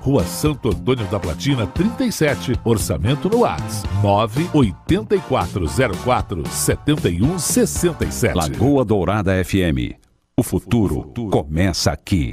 [0.00, 2.58] Rua Santo Antônio da Platina, 37.
[2.64, 8.34] Orçamento no ATS 98404 7167.
[8.34, 9.94] Lagoa Dourada FM.
[10.36, 12.32] O futuro começa aqui.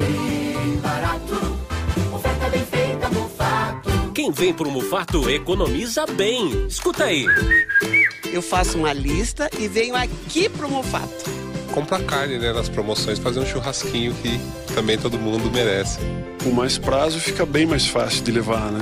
[4.14, 6.68] Quem vem pro Mufato economiza bem.
[6.68, 7.26] Escuta aí.
[8.32, 11.37] Eu faço uma lista e venho aqui pro Mufato.
[11.78, 14.40] Compra carne, né, nas promoções, fazer um churrasquinho que
[14.74, 16.00] também todo mundo merece.
[16.44, 18.82] Com mais prazo fica bem mais fácil de levar, né?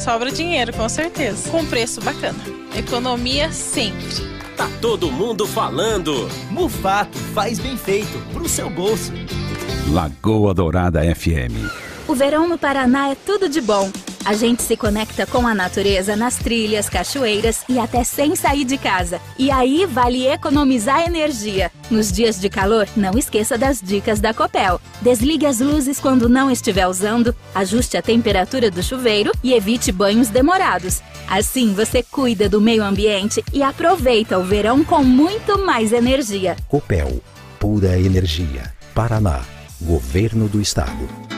[0.00, 1.50] Sobra dinheiro, com certeza.
[1.50, 2.38] Com preço bacana.
[2.74, 4.08] Economia sempre.
[4.56, 6.26] Tá todo mundo falando.
[6.50, 9.12] Mufato faz bem feito pro seu bolso.
[9.92, 11.60] Lagoa Dourada FM.
[12.08, 13.92] O verão no Paraná é tudo de bom.
[14.24, 18.78] A gente se conecta com a natureza nas trilhas, cachoeiras e até sem sair de
[18.78, 19.20] casa.
[19.38, 21.70] E aí vale economizar energia.
[21.90, 24.80] Nos dias de calor, não esqueça das dicas da Copel.
[25.02, 30.30] Desligue as luzes quando não estiver usando, ajuste a temperatura do chuveiro e evite banhos
[30.30, 31.02] demorados.
[31.28, 36.56] Assim você cuida do meio ambiente e aproveita o verão com muito mais energia.
[36.66, 37.20] Copel,
[37.60, 38.72] pura energia.
[38.94, 39.42] Paraná,
[39.82, 41.33] Governo do Estado.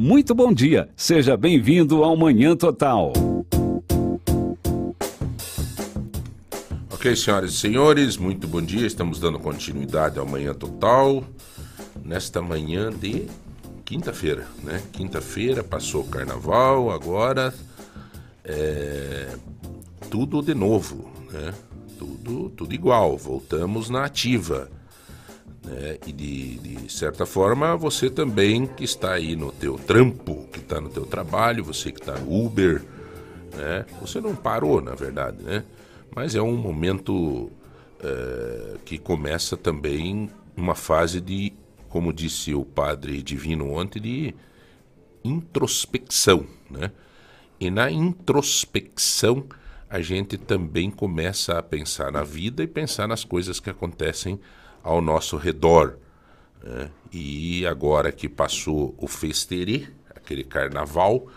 [0.00, 3.12] Muito bom dia, seja bem-vindo ao Manhã Total.
[6.88, 8.86] Ok, senhoras e senhores, muito bom dia.
[8.86, 11.24] Estamos dando continuidade ao Manhã Total.
[12.04, 13.26] Nesta manhã de
[13.84, 14.80] quinta-feira, né?
[14.92, 17.52] Quinta-feira, passou o carnaval, agora
[18.44, 19.36] é
[20.08, 21.52] tudo de novo, né?
[21.98, 24.70] Tudo, tudo igual, voltamos na ativa.
[25.64, 25.98] Né?
[26.06, 30.80] E de, de certa forma, você também que está aí no teu trampo, que está
[30.80, 32.82] no teu trabalho, você que está no Uber,
[33.54, 33.86] né?
[34.00, 35.64] Você não parou, na verdade, né?
[36.14, 37.50] Mas é um momento
[38.00, 41.52] é, que começa também uma fase de,
[41.88, 44.34] como disse o padre divino ontem, de
[45.24, 46.90] introspecção, né?
[47.60, 49.46] E na introspecção
[49.90, 54.38] a gente também começa a pensar na vida e pensar nas coisas que acontecem
[54.82, 55.98] ao nosso redor.
[56.62, 56.90] Né?
[57.12, 61.28] E agora que passou o festerê, aquele carnaval,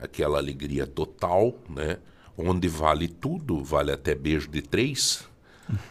[0.00, 1.98] aquela alegria total, né?
[2.36, 5.28] onde vale tudo, vale até beijo de três,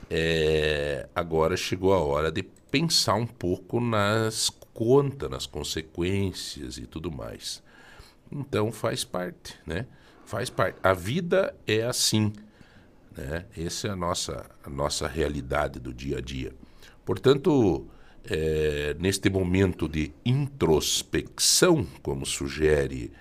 [0.10, 7.12] é, agora chegou a hora de pensar um pouco nas contas, nas consequências e tudo
[7.12, 7.62] mais.
[8.32, 9.86] Então faz parte, né?
[10.26, 10.78] Faz parte.
[10.84, 12.34] A vida é assim,
[13.16, 13.46] né?
[13.58, 16.54] Essa é a nossa, a nossa realidade do dia a dia.
[17.08, 17.88] Portanto,
[18.26, 23.14] é, neste momento de introspecção, como sugere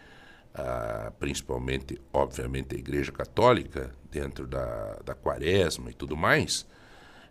[0.53, 6.67] ah, principalmente, obviamente, a Igreja Católica, dentro da, da quaresma e tudo mais,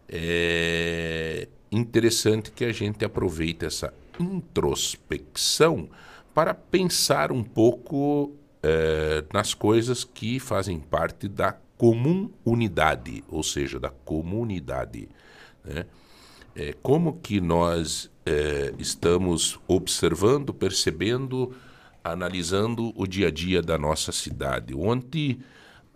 [0.07, 5.89] é interessante que a gente aproveite essa introspecção
[6.33, 8.33] para pensar um pouco
[8.63, 15.09] é, nas coisas que fazem parte da comum unidade, ou seja, da comunidade.
[15.61, 15.85] Né?
[16.55, 21.53] É, como que nós é, estamos observando, percebendo,
[22.03, 24.73] analisando o dia a dia da nossa cidade.
[24.73, 25.39] Ontem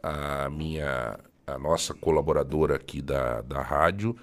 [0.03, 4.15] a minha, a nossa colaboradora aqui da, da rádio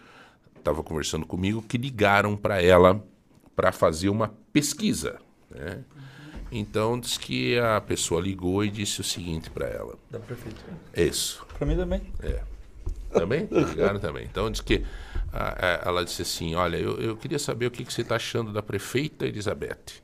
[0.56, 3.03] estava conversando comigo que ligaram para ela
[3.54, 5.18] para fazer uma pesquisa.
[5.50, 5.84] Né?
[6.50, 9.97] Então diz que a pessoa ligou e disse o seguinte para ela.
[10.10, 10.72] Da prefeitura.
[10.94, 11.44] Isso.
[11.56, 12.03] Para mim também.
[12.22, 12.42] É.
[13.12, 13.48] Também?
[13.50, 14.24] Ligaram também.
[14.24, 14.84] Então diz que
[15.84, 18.62] ela disse assim: Olha, eu, eu queria saber o que, que você está achando da
[18.62, 20.02] prefeita Elizabeth.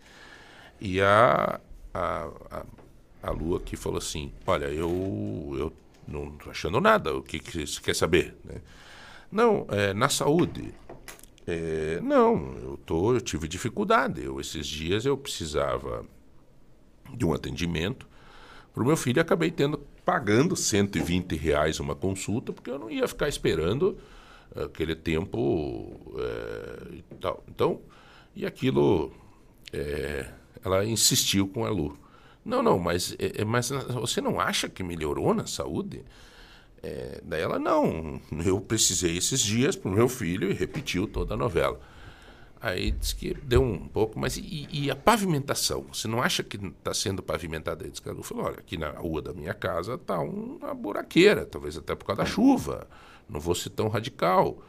[0.81, 1.61] E a,
[1.95, 2.65] a, a,
[3.23, 5.73] a Lua aqui falou assim: Olha, eu, eu
[6.07, 8.37] não estou achando nada, o que, que você quer saber?
[8.45, 8.61] Né?
[9.31, 10.75] Não, é, na saúde.
[11.47, 14.23] É, não, eu, tô, eu tive dificuldade.
[14.23, 16.05] Eu, esses dias eu precisava
[17.15, 18.07] de um atendimento
[18.73, 23.07] para o meu filho acabei tendo pagando 120 reais uma consulta, porque eu não ia
[23.07, 23.99] ficar esperando
[24.57, 27.43] aquele tempo é, e tal.
[27.49, 27.81] Então,
[28.35, 29.13] e aquilo,
[29.73, 30.29] é,
[30.65, 31.99] ela insistiu com a Lu.
[32.45, 36.03] Não, não, mas, é, é mas você não acha que melhorou na saúde?
[36.83, 41.35] É, daí ela, não, eu precisei esses dias para o meu filho e repetiu toda
[41.35, 41.81] a novela.
[42.61, 45.85] Aí disse que deu um pouco, mas e, e a pavimentação?
[45.93, 47.85] Você não acha que está sendo pavimentada?
[47.85, 51.95] Aí Lu falou, olha, aqui na rua da minha casa está uma buraqueira, talvez até
[51.97, 52.87] por causa da chuva
[53.29, 54.63] não vou ser tão radical.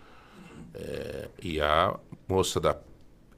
[0.73, 1.97] É, e a
[2.27, 2.77] moça da,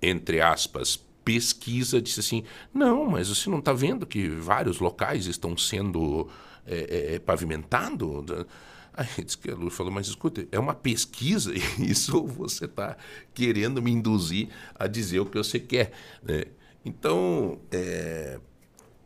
[0.02, 5.58] entre aspas, pesquisa disse assim: não, mas você não está vendo que vários locais estão
[5.58, 6.30] sendo
[6.66, 8.46] é, é, pavimentados?
[8.94, 12.96] Aí disse que a Lu falou, mas escuta, é uma pesquisa, isso você está
[13.34, 15.92] querendo me induzir a dizer o que você quer.
[16.24, 16.46] Né?
[16.86, 18.40] Então, é,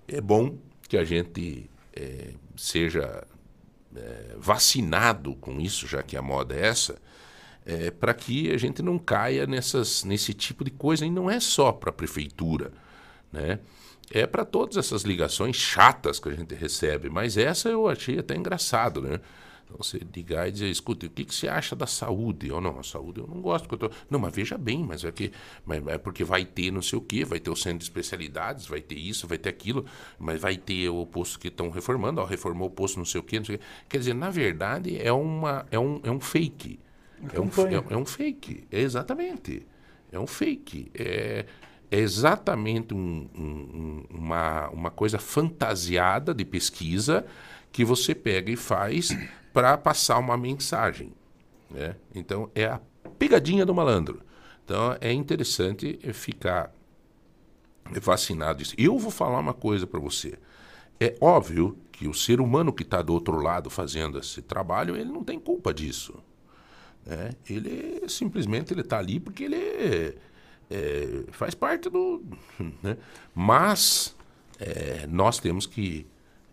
[0.07, 0.55] é bom
[0.87, 3.25] que a gente é, seja
[3.99, 6.97] é, vacinado com isso, já que a moda é essa,
[7.65, 11.05] é, para que a gente não caia nessas, nesse tipo de coisa.
[11.05, 12.71] E não é só para a prefeitura,
[13.31, 13.59] né?
[14.11, 17.09] é para todas essas ligações chatas que a gente recebe.
[17.09, 19.19] Mas essa eu achei até engraçado, né?
[19.69, 22.51] Então você ligar e dizer, escuta, o que, que você acha da saúde?
[22.51, 23.71] Ou não, a saúde eu não gosto.
[23.71, 23.91] Eu tô...
[24.09, 25.31] Não, mas veja bem, mas é, que,
[25.63, 28.65] mas é porque vai ter não sei o quê, vai ter o centro de especialidades,
[28.65, 29.85] vai ter isso, vai ter aquilo,
[30.17, 33.23] mas vai ter o posto que estão reformando, ó, reformou o posto não sei o
[33.23, 33.65] quê, não sei o quê.
[33.87, 36.79] Quer dizer, na verdade, é, uma, é, um, é um fake.
[37.31, 39.67] É um, é, é um fake, é exatamente.
[40.11, 40.89] É um fake.
[40.95, 41.45] É,
[41.91, 47.25] é exatamente um, um, uma, uma coisa fantasiada de pesquisa
[47.71, 49.09] que você pega e faz
[49.59, 51.11] para passar uma mensagem.
[51.69, 51.93] Né?
[52.15, 52.79] Então, é a
[53.17, 54.21] pegadinha do malandro.
[54.63, 56.73] Então, é interessante ficar
[58.01, 58.63] vacinado.
[58.77, 60.39] Eu vou falar uma coisa para você.
[60.97, 65.11] É óbvio que o ser humano que está do outro lado fazendo esse trabalho, ele
[65.11, 66.17] não tem culpa disso.
[67.05, 67.31] Né?
[67.49, 70.17] Ele simplesmente ele está ali porque ele
[70.71, 72.23] é, faz parte do.
[72.81, 72.95] Né?
[73.35, 74.15] Mas
[74.57, 76.07] é, nós temos que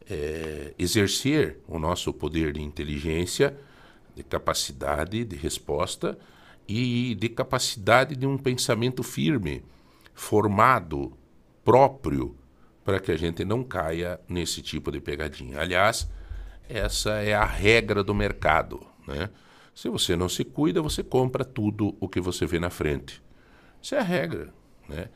[0.08, 3.56] é, exercer o nosso poder de inteligência,
[4.14, 6.18] de capacidade de resposta
[6.66, 9.62] e de capacidade de um pensamento firme,
[10.14, 11.12] formado,
[11.64, 12.36] próprio,
[12.84, 15.60] para que a gente não caia nesse tipo de pegadinha.
[15.60, 16.08] Aliás,
[16.68, 18.80] essa é a regra do mercado.
[19.06, 19.28] Né?
[19.74, 23.22] Se você não se cuida, você compra tudo o que você vê na frente.
[23.82, 24.52] Isso é a regra.
[24.88, 25.08] Né?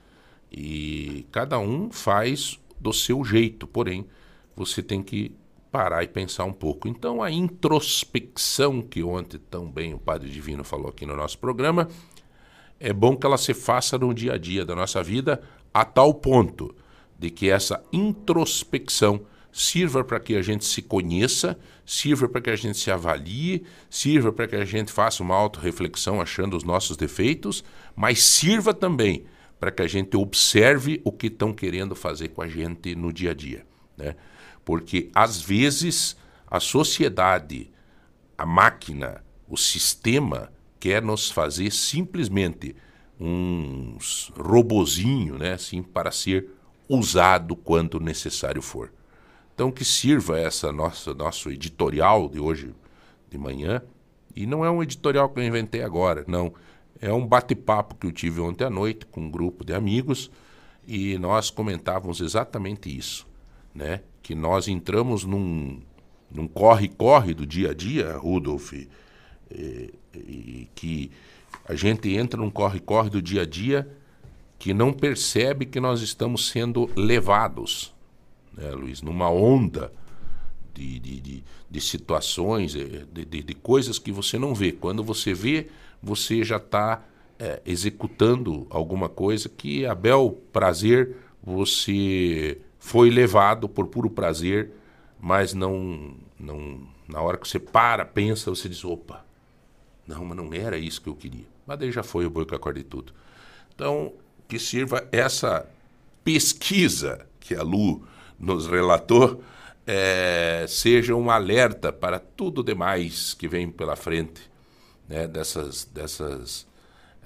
[0.50, 4.06] E cada um faz do seu jeito, porém,
[4.60, 5.34] você tem que
[5.72, 6.86] parar e pensar um pouco.
[6.86, 11.88] Então, a introspecção que ontem também o Padre Divino falou aqui no nosso programa,
[12.78, 15.40] é bom que ela se faça no dia a dia da nossa vida,
[15.72, 16.74] a tal ponto
[17.18, 19.22] de que essa introspecção
[19.52, 24.32] sirva para que a gente se conheça, sirva para que a gente se avalie, sirva
[24.32, 27.64] para que a gente faça uma autorreflexão achando os nossos defeitos,
[27.96, 29.24] mas sirva também
[29.58, 33.32] para que a gente observe o que estão querendo fazer com a gente no dia
[33.32, 33.66] a dia.
[33.96, 34.16] Né?
[34.64, 36.16] Porque, às vezes,
[36.46, 37.70] a sociedade,
[38.36, 42.74] a máquina, o sistema quer nos fazer simplesmente
[43.18, 46.48] uns robozinho, né, assim, para ser
[46.88, 48.92] usado quando necessário for.
[49.54, 52.74] Então que sirva essa nossa nosso editorial de hoje
[53.28, 53.82] de manhã,
[54.34, 56.52] e não é um editorial que eu inventei agora, não.
[57.00, 60.30] É um bate-papo que eu tive ontem à noite com um grupo de amigos
[60.86, 63.26] e nós comentávamos exatamente isso,
[63.74, 64.02] né?
[64.30, 65.80] Que nós entramos num,
[66.30, 68.88] num corre-corre do dia a dia, Rudolf, e,
[70.14, 71.10] e, que
[71.64, 73.90] a gente entra num corre-corre do dia a dia
[74.56, 77.92] que não percebe que nós estamos sendo levados,
[78.56, 79.92] né, Luiz, numa onda
[80.72, 84.70] de, de, de, de situações, eh, de, de, de, coisas que você não vê.
[84.70, 85.66] Quando você vê,
[86.00, 87.04] você já está
[87.36, 94.72] é, executando alguma coisa que, a bel prazer, você foi levado por puro prazer,
[95.20, 99.24] mas não, não na hora que você para, pensa, você diz, opa,
[100.06, 101.44] não, mas não era isso que eu queria.
[101.64, 103.12] Mas daí já foi o boi que acordei tudo.
[103.72, 104.12] Então,
[104.48, 105.68] que sirva essa
[106.24, 108.02] pesquisa que a Lu
[108.38, 109.44] nos relatou,
[109.86, 114.50] é, seja um alerta para tudo demais que vem pela frente,
[115.08, 116.66] né, dessas, dessas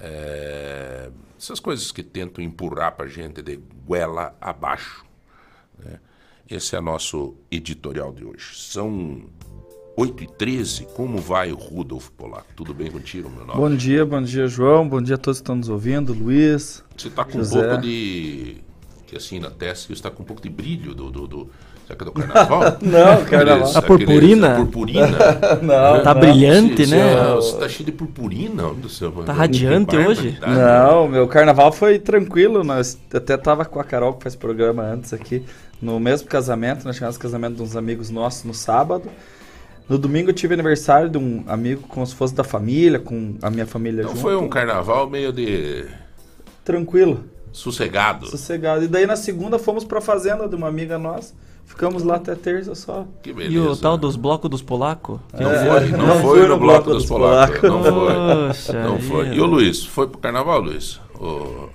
[0.00, 3.56] é, essas coisas que tentam empurrar para a gente de
[3.86, 5.03] goela abaixo.
[5.78, 5.98] Né?
[6.50, 8.54] Esse é nosso editorial de hoje.
[8.54, 9.22] São
[9.96, 12.44] 8 e 13 como vai o Rudolf Polar?
[12.56, 13.58] Tudo bem contigo, meu nome?
[13.58, 14.88] Bom dia, bom dia, João.
[14.88, 16.84] Bom dia a todos que estão nos ouvindo, Luiz.
[16.96, 17.58] Você está com José.
[17.58, 18.56] um pouco de.
[19.06, 21.10] que assim, na testa, você está com um pouco de brilho do.
[21.10, 21.50] do, do...
[21.86, 22.60] Será que é do carnaval?
[22.80, 23.76] não, carnaval.
[23.76, 24.54] a purpurina?
[24.54, 25.08] A purpurina.
[25.62, 26.20] não, tá não.
[26.20, 27.14] brilhante, você, né?
[27.34, 28.74] Você, você tá cheio de purpurina.
[28.74, 30.38] Do seu, tá radiante hoje?
[30.40, 32.64] Não, meu carnaval foi tranquilo.
[32.64, 35.44] Nós até tava com a Carol que faz programa antes aqui.
[35.80, 39.10] No mesmo casamento, nós tivemos casamento de uns amigos nossos no sábado.
[39.86, 43.50] No domingo eu tive aniversário de um amigo como se fosse da família, com a
[43.50, 44.22] minha família então junto.
[44.22, 45.84] foi um carnaval meio de...
[46.64, 47.24] Tranquilo.
[47.52, 48.26] Sossegado.
[48.26, 48.84] Sossegado.
[48.84, 51.34] E daí na segunda fomos pra fazenda de uma amiga nossa.
[51.66, 53.04] Ficamos lá até terça só.
[53.22, 53.80] Que E o beleza.
[53.82, 55.18] tal dos blocos dos polacos?
[55.32, 57.62] Não É, foi, não, não foi fui no bloco dos polacos.
[57.62, 58.74] Não foi.
[58.82, 59.28] Não foi.
[59.34, 61.00] E o Luiz, foi pro carnaval, Luiz?
[61.18, 61.68] O-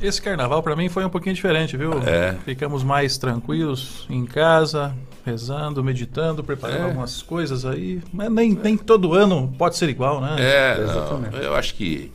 [0.00, 1.92] Esse carnaval pra mim foi um pouquinho diferente, viu?
[2.06, 2.34] É.
[2.44, 4.94] Ficamos mais tranquilos em casa,
[5.24, 6.84] rezando, meditando, preparando É.
[6.84, 8.00] algumas coisas aí.
[8.12, 10.36] Mas nem, nem todo ano pode ser igual, né?
[10.38, 12.10] É, não, eu acho que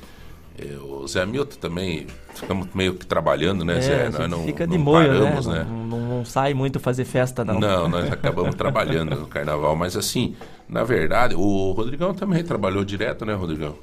[0.81, 4.09] o Zé Milton também ficamos meio que trabalhando, né, É, Zé?
[4.09, 5.59] Nós não, fica de não molho, paramos, né?
[5.59, 5.65] né?
[5.69, 7.59] Não, não- não sai muito fazer festa, não.
[7.59, 10.35] Não, nós acabamos trabalhando no carnaval, mas assim,
[10.67, 13.75] na verdade, o Rodrigão também trabalhou direto, né, Rodrigão?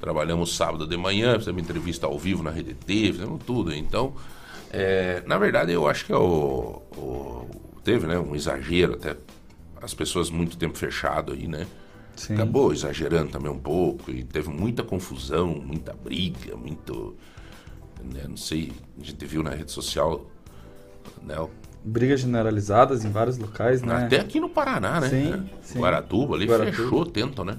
[0.00, 3.74] Trabalhamos sábado de manhã, fizemos entrevista ao vivo na RDT, fizemos tudo.
[3.74, 4.14] Então,
[4.72, 7.46] é, na verdade, eu acho que é o, o-
[7.84, 9.16] teve né, um exagero até.
[9.82, 11.66] As pessoas muito tempo fechado aí, né?
[12.20, 12.34] Sim.
[12.34, 17.16] Acabou exagerando também um pouco e teve muita confusão, muita briga, muito.
[18.04, 20.26] né, não sei, a gente viu na rede social,
[21.22, 21.34] né?
[21.82, 24.04] Brigas generalizadas em vários locais, né?
[24.04, 25.08] até aqui no Paraná, né?
[25.08, 25.42] Sim, É.
[25.62, 25.78] sim.
[25.78, 26.76] Guaratuba ali Guaratuba.
[26.76, 27.56] fechou, tenta, né?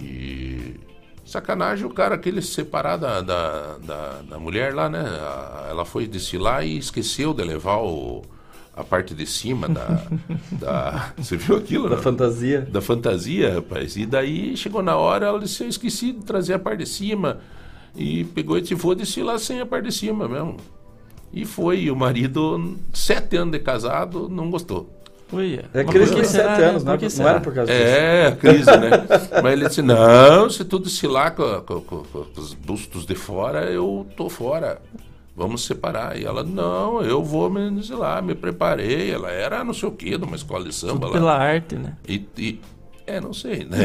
[0.00, 0.78] E
[1.24, 5.02] sacanagem o cara aquele se separar da, da, da, da mulher lá, né?
[5.68, 8.22] Ela foi desfilar e esqueceu de levar o,
[8.76, 10.02] a parte de cima da,
[10.52, 11.12] da.
[11.16, 11.88] Você viu aquilo?
[11.88, 12.02] Da não?
[12.02, 12.60] fantasia.
[12.70, 13.96] Da fantasia, rapaz.
[13.96, 17.38] E daí chegou na hora, ela disse: Eu esqueci de trazer a parte de cima.
[17.96, 20.56] E pegou e te vou desfilar sem a parte de cima mesmo.
[21.32, 21.80] E foi.
[21.80, 24.88] E o marido, sete anos de casado, não gostou.
[25.32, 26.66] Ui, É crise de sete né?
[26.70, 27.84] anos, que não era por causa disso.
[27.84, 28.90] É, a crise, né?
[29.42, 33.64] Mas ele disse: Não, se tu desfilar com, com- com- com os bustos de fora,
[33.70, 34.80] eu tô fora.
[35.40, 36.18] Vamos separar.
[36.20, 39.10] E ela: Não, eu vou me desfilar, me preparei.
[39.10, 41.12] Ela era não sei o quê, de uma escola de samba Tudo lá.
[41.12, 41.96] pela arte, né?
[42.06, 42.60] E, e-
[43.06, 43.78] é, não sei, né?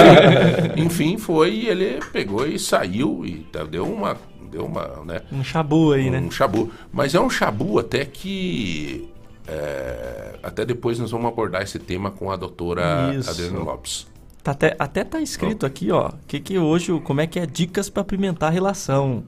[0.78, 4.16] Enfim, foi e ele pegou e saiu e tá- deu uma,
[4.50, 5.20] deu uma, né?
[5.30, 6.20] Um chabu aí, né?
[6.20, 6.72] Um chabu.
[6.90, 9.06] Mas é um chabu até que
[9.46, 13.28] é, até depois nós vamos abordar esse tema com a doutora Isso.
[13.28, 14.06] Adriana Lopes.
[14.42, 16.10] Tá até, até tá escrito aqui, ó.
[16.26, 19.22] Que que hoje, como é que é dicas pra apimentar a relação.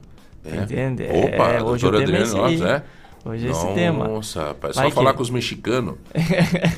[0.51, 0.55] É.
[0.63, 1.03] Entende?
[1.03, 2.61] Opa, é, hoje doutora é Adriana aí.
[2.63, 2.83] é?
[3.25, 4.07] Hoje é esse tema.
[4.07, 5.95] Nossa, rapaz, só Vai falar que- com os mexicanos.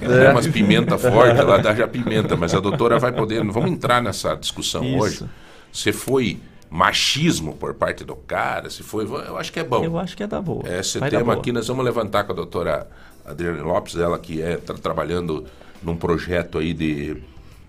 [0.01, 0.31] É.
[0.31, 3.43] Umas pimenta forte, lá dá já pimenta, mas a doutora vai poder.
[3.43, 4.97] Não vamos entrar nessa discussão Isso.
[5.03, 5.25] hoje.
[5.71, 9.05] Se foi machismo por parte do cara, se foi.
[9.05, 9.83] Eu acho que é bom.
[9.83, 10.63] Eu acho que é da boa.
[10.67, 12.87] Esse Vai tema aqui nós vamos levantar com a doutora
[13.25, 15.45] Adriana Lopes, ela que é tá trabalhando
[15.83, 17.17] num projeto aí de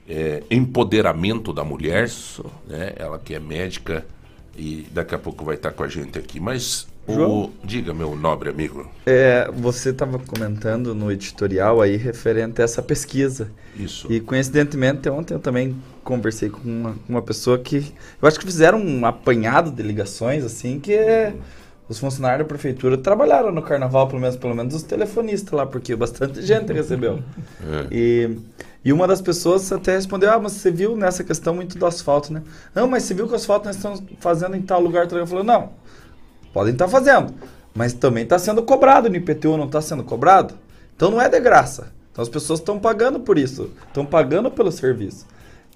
[0.09, 2.05] é, empoderamento da mulher.
[2.05, 2.45] Isso.
[2.67, 2.93] Né?
[2.97, 4.07] Ela que é médica
[4.57, 6.41] e daqui a pouco vai estar com a gente aqui.
[6.41, 8.89] Mas, o, diga, meu nobre amigo.
[9.07, 13.51] É, você estava comentando no editorial aí referente a essa pesquisa.
[13.77, 14.11] Isso.
[14.13, 18.81] E coincidentemente ontem eu também conversei com uma, uma pessoa que eu acho que fizeram
[18.81, 21.35] um apanhado de ligações assim que é,
[21.89, 25.95] os funcionários da prefeitura trabalharam no carnaval pelo menos pelo menos os telefonistas lá porque
[25.95, 27.21] bastante gente recebeu.
[27.63, 27.87] É.
[27.91, 28.39] E,
[28.85, 32.33] e uma das pessoas até respondeu: Ah, mas você viu nessa questão muito do asfalto,
[32.33, 32.43] né?
[32.75, 35.11] Não, mas você viu que o asfalto nós estamos fazendo em tal lugar?
[35.11, 35.71] Eu falei: Não,
[36.53, 37.35] podem estar fazendo,
[37.75, 40.55] mas também está sendo cobrado no IPTU, não está sendo cobrado?
[40.97, 41.93] Então não é de graça.
[42.11, 45.27] Então as pessoas estão pagando por isso, estão pagando pelo serviço.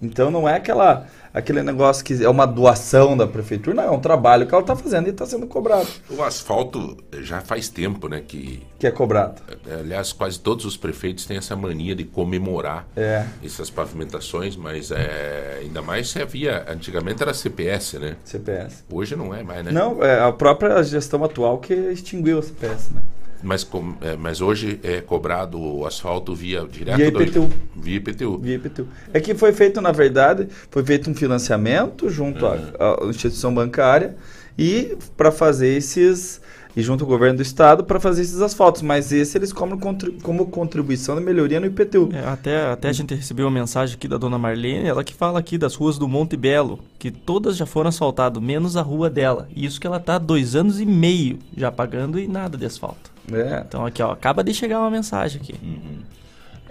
[0.04, 4.00] Então não é aquela, aquele negócio que é uma doação da prefeitura, não, é um
[4.00, 5.87] trabalho que ela está fazendo e está sendo cobrado.
[6.11, 8.23] O asfalto já faz tempo, né?
[8.26, 9.40] Que, Que é cobrado.
[9.80, 13.25] aliás, quase todos os prefeitos têm essa mania de comemorar É.
[13.42, 16.64] essas pavimentações, mas é, ainda mais se havia.
[16.68, 18.16] Antigamente era CPS, né?
[18.25, 18.84] CPS.
[18.90, 19.73] Hoje não é mais, né?
[19.73, 23.02] Não, é a própria gestão atual que extinguiu o CPS, né?
[23.44, 27.50] Mas, com- é, mas hoje é cobrado o asfalto via direto Via do- IPTU.
[27.76, 28.38] Via IPTU.
[28.38, 28.88] Via IPTU.
[29.12, 32.56] É que foi feito, na verdade, foi feito um financiamento junto à-
[33.02, 34.16] à instituição bancária
[34.58, 36.40] e para fazer esses
[36.76, 40.18] e junto ao governo do estado para fazer esses asfaltos, mas esse eles como, contri-
[40.24, 42.08] como contribuição de melhoria no IPTU.
[42.12, 45.38] É, até, até a gente recebeu uma mensagem aqui da dona Marlene, ela que fala
[45.38, 49.46] aqui das ruas do Monte Belo, que todas já foram asfaltadas, menos a rua dela.
[49.54, 52.66] E isso que ela tá há dois anos e meio já pagando e nada de
[52.66, 53.13] asfalto.
[53.33, 53.64] É.
[53.66, 55.54] Então aqui, ó, acaba de chegar uma mensagem aqui.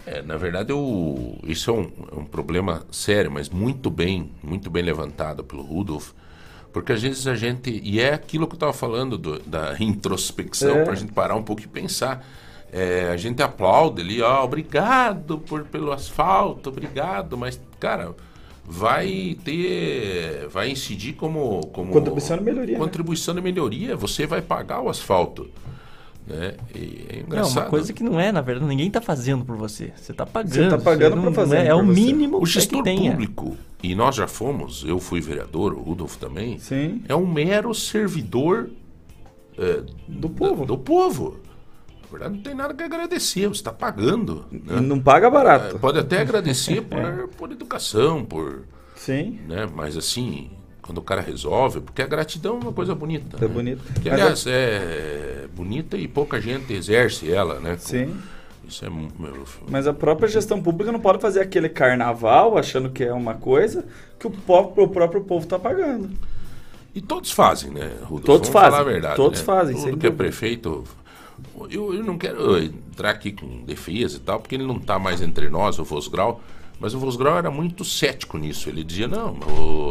[0.06, 4.70] É, na verdade, o, isso é um, é um problema sério, mas muito bem, muito
[4.70, 6.12] bem levantado pelo Rudolf,
[6.74, 7.80] porque às vezes a gente.
[7.84, 10.84] E é aquilo que eu estava falando do- da introspecção, É.
[10.84, 12.26] para a gente parar um pouco e pensar.
[12.72, 18.16] É, a gente aplaude ali, ó, obrigado por, pelo asfalto, obrigado, mas, cara,
[18.66, 20.48] vai ter.
[20.50, 21.62] Vai incidir como.
[21.68, 22.84] como Contribuição de melhoria, né?
[22.84, 25.50] Contribuição de melhoria, você vai pagar o asfalto.
[26.26, 26.56] Né?
[26.74, 27.64] E é Não, engraçado.
[27.64, 29.92] uma coisa que não é, na verdade, ninguém tá fazendo por você.
[29.96, 30.54] Você tá pagando.
[30.54, 32.52] Você tá pagando não- pra fazer não É, é o mínimo O que, é que
[32.54, 37.02] gestor público, e nós já fomos, eu fui vereador, o Rudolf também, Sim.
[37.10, 38.70] é um mero servidor
[39.58, 40.66] é, Do povo.
[40.66, 41.40] do povo.
[42.10, 44.46] verdade, não tem nada que agradecer, você está pagando.
[44.52, 44.80] Né?
[44.80, 45.76] Não paga barato.
[45.76, 48.64] É, pode até agradecer por, por educação, por.
[48.96, 49.40] Sim.
[49.48, 49.68] Né?
[49.76, 50.50] Mas assim,
[50.84, 53.38] quando o cara resolve, porque a gratidão é uma coisa bonita.
[53.38, 53.48] É né?
[53.48, 53.82] bonito.
[54.02, 57.72] Que, Mas aliás, é bonita e pouca gente exerce ela, né?
[57.76, 58.16] Com- Sim.
[58.68, 58.90] Isso é.
[58.90, 63.34] meu- Mas a própria gestão pública não pode fazer aquele carnaval achando que é uma
[63.34, 63.86] coisa
[64.20, 66.10] que o, povo, o próprio povo está pagando.
[66.96, 68.24] E todos fazem, né, Rudolf?
[68.26, 69.16] Todos Vamos fazem, falar a verdade.
[69.16, 69.46] todos né?
[69.46, 70.12] fazem, Tudo que é dúvida.
[70.12, 70.84] prefeito.
[71.70, 75.22] Eu, eu não quero entrar aqui com defesa e tal, porque ele não está mais
[75.22, 76.42] entre nós, o Vosgrau.
[76.80, 78.70] Mas o Vosgrau era muito cético nisso.
[78.70, 79.34] Ele dizia: não,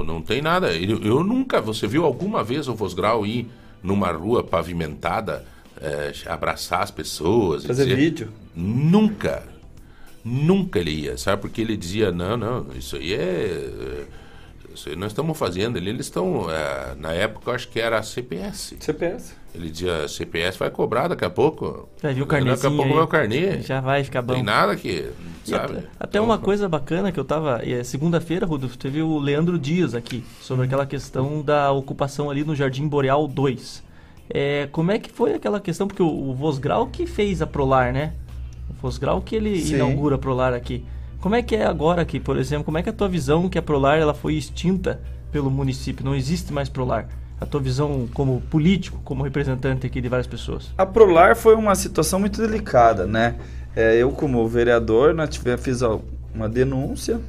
[0.04, 0.72] não tem nada.
[0.72, 1.60] Ele- eu nunca.
[1.60, 3.48] Você viu alguma vez o Vosgrau ir
[3.82, 5.44] numa rua pavimentada,
[5.80, 7.64] eh, abraçar as pessoas?
[7.64, 8.28] Fazer dizer- vídeo.
[8.54, 9.42] Nunca.
[10.24, 11.42] Nunca ele ia, sabe?
[11.42, 14.04] Porque ele dizia, não, não, isso aí é...
[14.74, 15.76] Isso aí nós estamos fazendo.
[15.76, 16.50] Ele- Eles estão...
[16.50, 18.76] é, na época, eu acho que era a CPS.
[18.80, 19.34] CPS.
[19.54, 21.88] Ele dizia, CPS vai cobrar daqui a pouco.
[22.02, 22.92] Vai vir o Daqui a pouco aí.
[22.94, 23.60] vai o carnê.
[23.60, 24.32] Já vai ficar bom.
[24.34, 25.10] Tem nada que...
[25.44, 25.78] Sabe?
[25.78, 27.60] até, até uma coisa bacana que eu tava.
[27.62, 32.54] é, Segunda-feira, Rudolf, teve o Leandro Dias aqui, sobre aquela questão da ocupação ali no
[32.56, 33.82] Jardim Boreal 2.
[34.30, 35.86] É, como é que foi aquela questão?
[35.86, 38.14] Porque o, o Vosgrau que fez a Prolar, né?
[38.70, 39.74] O Vosgrau que ele Sim.
[39.74, 40.82] inaugura a Prolar aqui.
[41.22, 42.64] Como é que é agora aqui, por exemplo?
[42.64, 45.00] Como é que é a tua visão que a Prolar ela foi extinta
[45.30, 46.04] pelo município?
[46.04, 47.06] Não existe mais Prolar.
[47.40, 50.70] A tua visão como político, como representante aqui de várias pessoas.
[50.76, 53.36] A Prolar foi uma situação muito delicada, né?
[53.76, 55.80] É, eu, como vereador, né, tive- fiz
[56.34, 57.20] uma denúncia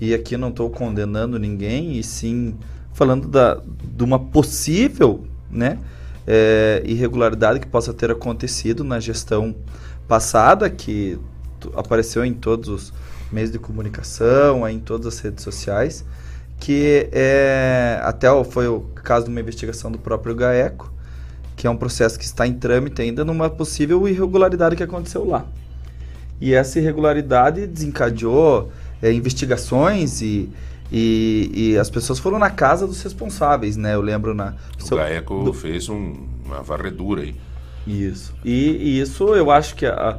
[0.00, 2.56] e aqui não estou condenando ninguém, e sim
[2.94, 3.60] falando da,
[3.94, 5.78] de uma possível né,
[6.26, 9.54] é, irregularidade que possa ter acontecido na gestão
[10.08, 11.18] passada, que
[11.76, 12.92] apareceu em todos os
[13.32, 16.04] meios de comunicação, aí em todas as redes sociais,
[16.58, 20.92] que é, até o- foi o caso de uma investigação do próprio GAECO,
[21.56, 25.44] que é um processo que está em trâmite ainda numa possível irregularidade que aconteceu lá.
[26.40, 28.70] E essa irregularidade desencadeou
[29.02, 30.48] é, investigações e,
[30.90, 33.94] e, e as pessoas foram na casa dos responsáveis, né?
[33.94, 34.54] Eu lembro na...
[34.80, 37.34] O Gaeco fez um- uma varredura aí.
[37.86, 38.34] Isso.
[38.44, 40.18] E, e isso eu acho que a,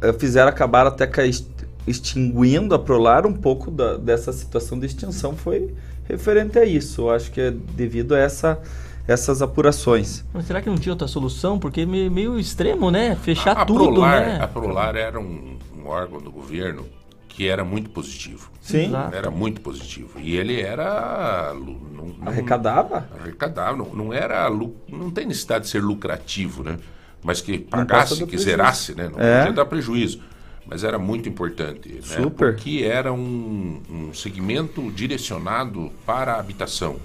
[0.00, 1.46] a- fizeram acabar até ca- ex-
[1.88, 5.74] extinguindo a Prolar um pouco da- dessa situação de extinção foi
[6.08, 7.02] referente a isso.
[7.02, 8.58] Eu acho que é devido a essa,
[9.06, 10.24] essas apurações.
[10.32, 11.58] Mas será que não tinha outra solução?
[11.58, 13.16] Porque é meio, extremo, né?
[13.22, 14.38] Fechar a tudo, Prolar, né?
[14.40, 16.86] A Prolar era um, um órgão do governo
[17.28, 18.50] que era muito positivo.
[18.60, 18.86] Sim.
[18.86, 19.14] Exato.
[19.14, 20.18] Era muito positivo.
[20.18, 21.54] E ele era...
[21.54, 23.08] Não, não- Arrecadava?
[23.20, 23.76] Arrecadava.
[23.76, 24.50] Não, não era...
[24.50, 26.76] Não tem necessidade de ser lucrativo, né?
[27.22, 28.44] Mas que pagasse, que prejuízo.
[28.44, 29.08] zerasse, né?
[29.12, 29.38] Não É.
[29.40, 30.20] podia dar prejuízo.
[30.68, 31.88] Mas era muito importante.
[31.88, 32.00] Né?
[32.02, 32.54] Super.
[32.54, 36.96] Porque era um, um segmento direcionado para a habitação.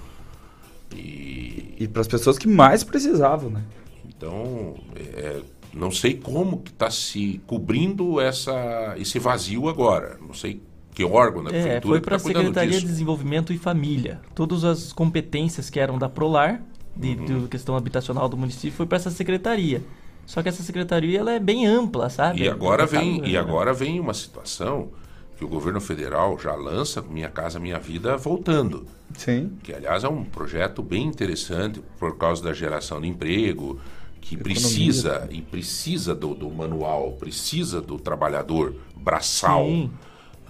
[0.94, 3.62] E E para as pessoas que mais precisavam, né?
[4.06, 5.40] então, é,
[5.72, 10.18] não sei como que está se cobrindo essa, esse vazio agora.
[10.20, 10.60] Não sei
[10.94, 12.82] que órgão da É, prefeitura foi para a tá Secretaria disso.
[12.82, 14.20] de Desenvolvimento e Família.
[14.34, 16.62] Todas as competências que eram da Prolar,
[16.96, 17.42] de, Uhum.
[17.42, 19.82] de questão habitacional do município, foi para essa secretaria.
[20.26, 22.42] Só que essa secretaria ela é bem ampla, sabe?
[22.42, 24.88] E agora vem, e agora vem uma situação
[25.36, 28.86] que o governo federal já lança Minha Casa Minha Vida voltando.
[29.16, 29.52] Sim.
[29.62, 33.80] Que aliás é um projeto bem interessante por causa da geração de emprego,
[34.20, 34.60] que Economia.
[34.60, 39.64] precisa e precisa do, do manual, precisa do trabalhador braçal.
[39.66, 39.90] Sim.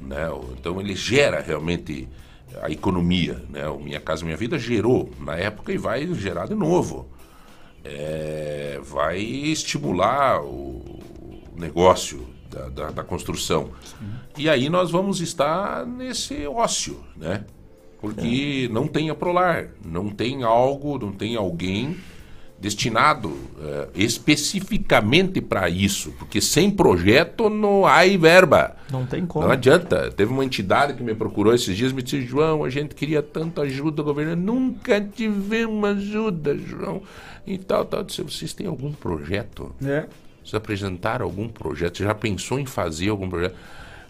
[0.00, 0.28] né?
[0.58, 2.08] Então ele gera realmente
[2.62, 3.68] a economia, né?
[3.68, 7.08] O Minha Casa Minha Vida gerou na época e vai gerar de novo.
[7.84, 11.00] É, vai estimular o
[11.56, 13.70] negócio da, da, da construção.
[14.38, 17.44] E aí nós vamos estar nesse ócio, né?
[18.00, 21.96] Porque não tem a Prolar, não tem algo, não tem alguém
[22.58, 28.76] destinado eh, especificamente para isso, porque sem projeto não há verba.
[28.90, 29.44] Não tem como.
[29.44, 30.10] Não adianta.
[30.10, 33.22] Teve uma entidade que me procurou esses dias e me disse, João, a gente queria
[33.22, 34.36] tanto ajuda do governo.
[34.36, 37.02] Nunca tivemos ajuda, João.
[37.46, 38.00] E tal, tal.
[38.00, 39.74] Eu disse, vocês têm algum projeto?
[39.84, 40.06] É.
[40.42, 41.98] Vocês apresentaram algum projeto?
[41.98, 43.56] Você já pensou em fazer algum projeto?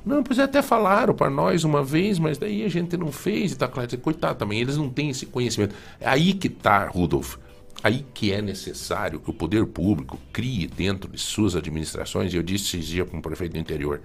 [0.04, 3.57] Não, pois até falaram para nós uma vez, mas daí a gente não fez e
[3.57, 3.98] tá claro.
[3.98, 5.74] Coitado também, eles não têm esse conhecimento.
[5.98, 7.37] É aí que tá, Rudolf.
[7.85, 12.42] Aí que é necessário que o poder público crie dentro de suas administrações, e eu
[12.42, 14.01] disse esses dias com o prefeito do interior,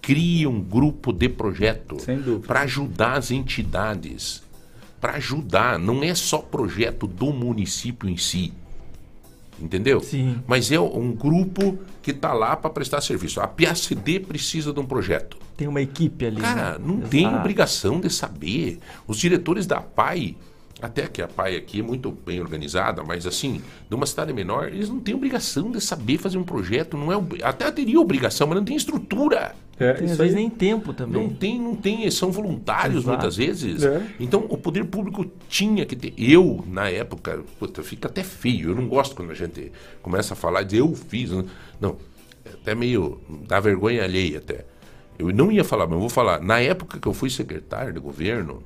[0.00, 1.98] crie um grupo de projeto
[2.46, 4.42] para ajudar as entidades.
[4.98, 8.54] Para ajudar, não é só projeto do município em si.
[9.60, 10.00] Entendeu?
[10.00, 10.42] Sim.
[10.46, 13.42] Mas é um grupo que está lá para prestar serviço.
[13.42, 15.36] A PACD precisa de um projeto.
[15.54, 16.40] Tem uma equipe ali.
[16.40, 16.84] Cara, né?
[16.84, 17.36] não tem Exato.
[17.36, 18.78] obrigação de saber.
[19.06, 20.34] Os diretores da PAI,
[20.82, 24.88] até que a PAI aqui é muito bem organizada, mas assim, numa cidade menor, eles
[24.88, 28.64] não têm obrigação de saber fazer um projeto, não é até teria obrigação, mas não
[28.64, 29.54] tem estrutura.
[29.78, 31.22] É, Tem, às vezes nem tempo também.
[31.22, 33.08] Não tem, não tem, são voluntários Exato.
[33.10, 33.82] muitas vezes.
[33.82, 34.06] É.
[34.20, 36.12] Então o poder público tinha que ter.
[36.16, 38.70] Eu, na época, puta, fica até feio.
[38.70, 41.30] Eu não gosto quando a gente começa a falar de eu fiz.
[41.80, 41.96] Não,
[42.44, 43.20] é até meio.
[43.48, 44.66] dá vergonha alheia até.
[45.18, 46.40] Eu não ia falar, mas eu vou falar.
[46.40, 48.62] Na época que eu fui secretário de governo,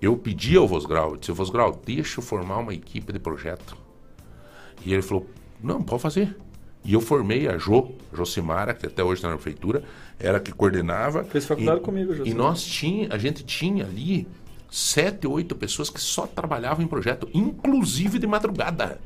[0.00, 3.76] eu pedi ao Vosgrau, eu disse, Vosgrau, deixa eu formar uma equipe de projeto.
[4.84, 5.26] E ele falou,
[5.62, 6.36] não, pode fazer.
[6.84, 9.82] E eu formei a Jo, Josimara, que até hoje está na prefeitura,
[10.20, 11.24] era a que coordenava.
[11.24, 12.38] Fez faculdade e, comigo, E Josimara.
[12.38, 14.28] nós tinha, a gente tinha ali
[14.70, 19.00] sete, oito pessoas que só trabalhavam em projeto, inclusive de madrugada.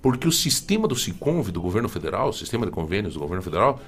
[0.00, 3.80] Porque o sistema do SICONV do governo federal, o sistema de convênios do governo federal,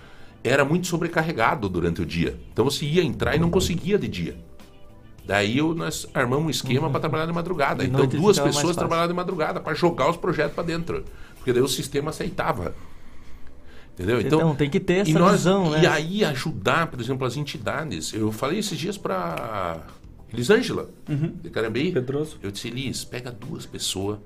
[0.43, 2.39] era muito sobrecarregado durante o dia.
[2.53, 4.37] Então você ia entrar e não conseguia de dia.
[5.27, 7.83] Daí eu- nós armamos um esquema para trabalhar de madrugada.
[7.85, 11.05] De então duas pessoas trabalhavam de madrugada para jogar os projetos para dentro.
[11.37, 12.75] Porque daí o sistema aceitava.
[13.95, 14.21] Entendeu?
[14.21, 15.83] Então, tem que ter e essa nós- visão, né?
[15.83, 18.13] E aí ajudar, por exemplo, as entidades.
[18.13, 19.81] Eu falei esses dias para
[20.33, 20.91] Elisângela,
[21.43, 21.93] de Carambeí.
[21.93, 22.37] Pedroso.
[22.43, 24.19] Eu disse, Elis, pega duas pessoas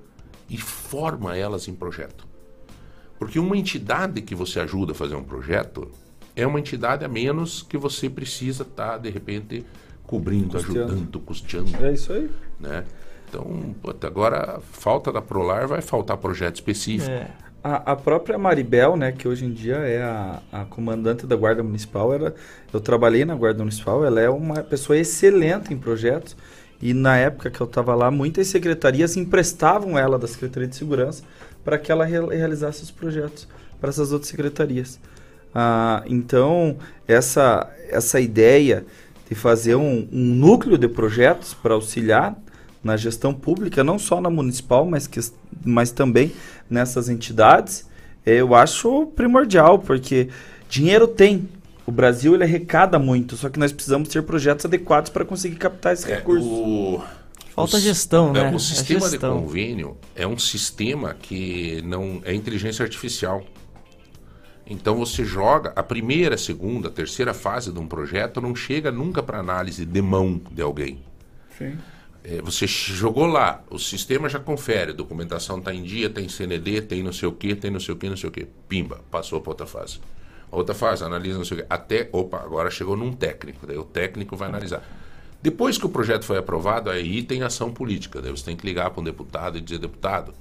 [0.48, 2.26] e forma elas em projeto.
[3.18, 5.88] Porque uma entidade que você ajuda a fazer um projeto
[6.34, 9.64] é uma entidade a menos que você precisa estar, de repente,
[10.10, 10.92] cobrindo, Custeando.
[10.92, 11.86] ajudando, custeando.
[11.86, 12.28] É isso aí.
[12.58, 12.84] Né?
[13.28, 13.44] Então,
[13.80, 17.08] puta, agora falta da Prolar, vai faltar projeto específico.
[17.10, 17.30] É.
[17.62, 21.62] A, a própria Maribel, né, que hoje em dia é a, a comandante da Guarda
[21.62, 22.34] Municipal, era,
[22.72, 26.36] eu trabalhei na Guarda Municipal, ela é uma pessoa excelente em projetos.
[26.82, 31.22] E na época que eu estava lá, muitas secretarias emprestavam ela da Secretaria de Segurança
[31.62, 33.46] para que ela re- realizasse os projetos
[33.78, 34.98] para essas outras secretarias.
[35.54, 38.86] Ah, então, essa, essa ideia
[39.30, 42.36] de fazer um, um núcleo de projetos para auxiliar
[42.82, 45.20] na gestão pública, não só na municipal, mas, que,
[45.64, 46.32] mas também
[46.68, 47.86] nessas entidades,
[48.26, 50.28] eh, eu acho primordial, porque
[50.68, 51.48] dinheiro tem.
[51.86, 55.92] O Brasil ele arrecada muito, só que nós precisamos ter projetos adequados para conseguir captar
[55.92, 56.44] esse É, recurso.
[56.46, 57.02] o-
[57.54, 58.50] Falta o- gestão, é, né?
[58.52, 59.40] O É sistema de gestão.
[59.42, 63.44] convênio é um sistema que não é inteligência artificial.
[64.70, 69.40] Então você joga a primeira, segunda, terceira fase de um projeto não chega nunca para
[69.40, 71.02] análise de mão de alguém.
[71.58, 71.76] Sim.
[72.22, 76.82] É, você jogou lá, o sistema já confere, a documentação está em dia, tem CND,
[76.82, 78.46] tem não sei o que, tem não sei o que, não sei o que.
[78.68, 79.98] Pimba, passou para outra fase.
[80.52, 81.66] Outra fase, analisa não sei o que.
[81.68, 84.84] Até, opa, agora chegou num técnico, daí o técnico vai analisar.
[85.42, 88.22] Depois que o projeto foi aprovado, aí tem ação política.
[88.22, 90.32] Daí você tem que ligar para um deputado e dizer, deputado,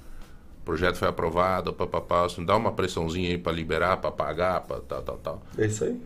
[0.70, 5.02] projeto foi aprovado, papapá, você dá uma pressãozinha aí para liberar, para pagar, para tal,
[5.02, 5.42] tal, tal.
[5.58, 6.00] É isso aí.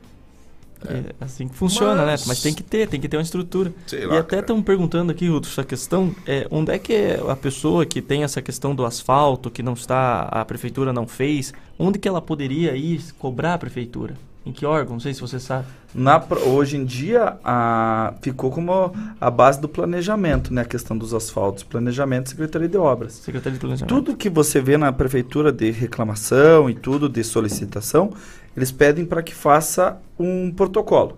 [0.87, 2.27] É assim que funciona, Mas- né?
[2.29, 3.73] Mas tem que ter, tem que ter uma estrutura.
[3.87, 7.21] Sei e lá, até estão perguntando aqui, Ruto, essa questão, é, onde é que é
[7.29, 11.53] a pessoa que tem essa questão do asfalto, que não está, a prefeitura não fez,
[11.79, 14.15] onde que ela poderia ir cobrar a prefeitura?
[14.47, 14.95] Em que órgão?
[14.95, 15.67] Não sei se você sabe.
[15.95, 20.63] Na, hoje em dia, a, ficou como a base do planejamento, né?
[20.63, 21.63] A questão dos asfaltos.
[21.63, 23.15] Planejamento e Secretaria de Obras.
[23.15, 23.89] Secretaria de Planejamento.
[23.95, 28.13] Tudo que você vê na prefeitura de reclamação e tudo de solicitação,
[28.55, 31.17] eles pedem para que faça um protocolo.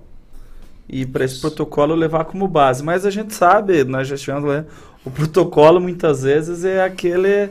[0.89, 2.85] E para esse protocolo levar como base.
[2.85, 4.65] Mas a gente sabe, nós já tivemos lá,
[5.05, 7.51] o protocolo muitas vezes é aquele.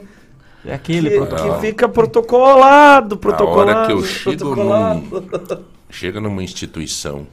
[0.65, 1.53] É aquele que, protocolo.
[1.53, 3.71] que fica protocolado, protocolado.
[3.71, 5.09] A hora que eu chego num,
[5.89, 7.27] chega numa instituição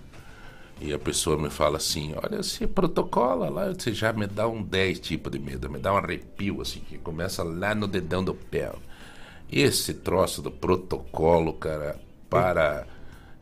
[0.81, 4.63] e a pessoa me fala assim, olha, você protocola lá, você já me dá um
[4.63, 8.35] 10 tipo de medo, me dá um arrepio assim, que começa lá no dedão do
[8.35, 8.73] pé.
[9.51, 12.87] Esse troço do protocolo, cara, para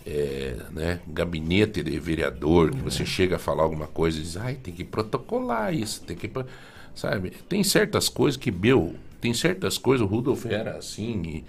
[0.06, 4.54] é, né, gabinete de vereador, que você chega a falar alguma coisa e diz, ai,
[4.56, 6.28] tem que protocolar isso, tem que.
[6.28, 6.46] pro-",
[6.94, 7.30] Sabe?
[7.48, 11.44] Tem certas coisas que, meu, tem certas coisas, o Rudolf era assim, e,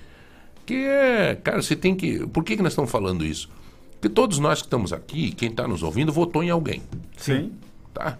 [0.65, 2.25] que é, cara, você tem que.
[2.27, 3.49] Por que, que nós estamos falando isso?
[3.93, 6.81] Porque todos nós que estamos aqui, quem está nos ouvindo, votou em alguém.
[7.17, 7.53] Sim.
[7.93, 8.17] Tá?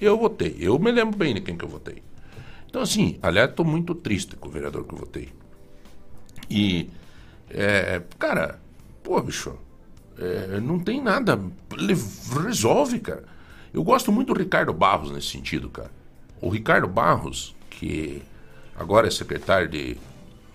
[0.00, 0.56] Eu votei.
[0.60, 2.02] Eu me lembro bem de quem que eu votei.
[2.68, 5.28] Então, assim, aliás, estou muito triste com o vereador que eu votei.
[6.50, 6.88] E,
[7.50, 8.60] é, cara,
[9.02, 9.56] pô, bicho,
[10.18, 11.40] é, não tem nada.
[12.44, 13.24] Resolve, cara.
[13.72, 15.90] Eu gosto muito do Ricardo Barros nesse sentido, cara.
[16.40, 18.22] O Ricardo Barros, que
[18.78, 19.96] agora é secretário de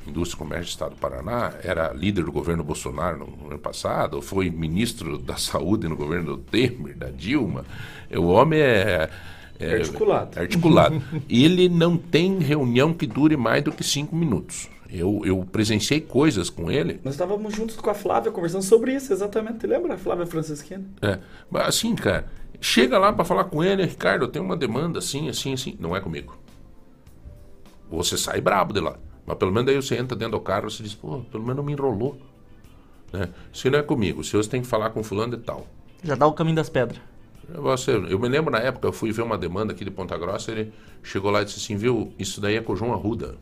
[0.07, 4.21] Indústria e Comércio do Estado do Paraná, era líder do governo Bolsonaro no ano passado,
[4.21, 7.65] foi ministro da Saúde no governo do Temer, da Dilma.
[8.11, 9.09] O homem é.
[9.59, 10.39] é Articulado.
[10.39, 11.01] Articulado.
[11.29, 14.69] Ele não tem reunião que dure mais do que cinco minutos.
[14.89, 16.99] Eu, eu presenciei coisas com ele.
[17.03, 19.65] Nós estávamos juntos com a Flávia conversando sobre isso, exatamente.
[19.65, 20.83] Lembra, Flávia Francisquina?
[21.01, 21.17] É,
[21.49, 22.27] mas assim, cara,
[22.61, 25.75] chega lá para falar com ele, Ricardo, eu tenho uma demanda assim, assim, assim.
[25.79, 26.37] Não é comigo.
[27.93, 28.97] Ou você sai brabo de lá.
[29.23, 31.57] Mas pelo menos daí você entra dentro do carro e você diz, pô, pelo menos
[31.57, 32.17] não me enrolou.
[33.11, 33.29] Né?
[33.53, 35.67] Se não é comigo, se você tem que falar com fulano e tal.
[36.03, 36.99] Já dá o caminho das pedras.
[37.47, 40.51] Você, eu me lembro na época, eu fui ver uma demanda aqui de Ponta Grossa,
[40.51, 43.35] ele chegou lá e disse assim, viu, isso daí é com o João Arruda.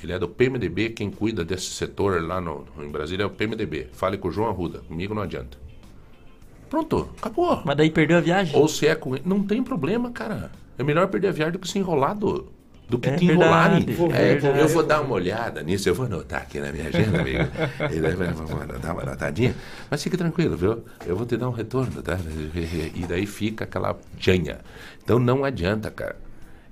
[0.00, 3.88] Ele é do PMDB, quem cuida desse setor lá no, em Brasília é o PMDB.
[3.92, 5.58] Fale com o João Arruda, comigo não adianta.
[6.70, 7.60] Pronto, acabou.
[7.64, 8.56] Mas daí perdeu a viagem.
[8.56, 10.52] Ou se é com ele, não tem problema, cara.
[10.78, 12.52] É melhor perder a viagem do que se enrolado.
[12.88, 13.84] Do que É te enrolarem.
[14.12, 14.60] É, verdade.
[14.60, 17.40] eu vou dar uma olhada nisso, eu vou anotar aqui na minha agenda, amigo.
[17.92, 18.28] E daí vai-
[18.80, 19.56] dar uma anotadinha.
[19.90, 20.84] Mas fique tranquilo, viu?
[21.04, 22.16] Eu vou te dar um retorno, tá?
[22.94, 24.58] E daí fica aquela janha.
[25.02, 26.14] Então não adianta, cara.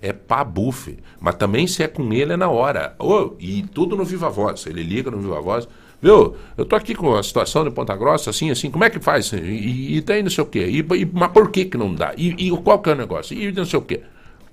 [0.00, 0.98] É pá bufe.
[1.20, 2.94] Mas também se é com ele é na hora.
[2.98, 4.66] Ô, e tudo no Viva Voz.
[4.66, 5.66] Ele liga no Viva Voz.
[6.00, 6.36] Viu?
[6.56, 9.32] Eu tô aqui com a situação de Ponta Grossa, assim, assim, como é que faz?
[9.32, 10.66] E, e daí não sei o quê.
[10.68, 12.12] E, e- mas por que que não dá?
[12.16, 13.36] E, e qual que é o negócio?
[13.36, 14.02] E não sei o quê.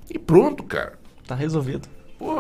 [0.10, 0.94] E pronto, cara.
[1.32, 1.88] Tá resolvido.
[2.20, 2.40] Pô,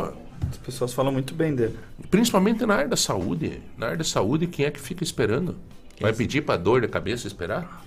[0.49, 1.79] As pessoas falam muito bem dele.
[2.09, 3.61] principalmente na área da saúde.
[3.77, 5.55] Na área da saúde, quem é que fica esperando?
[6.01, 7.85] Vai pedir pra dor de cabeça esperar?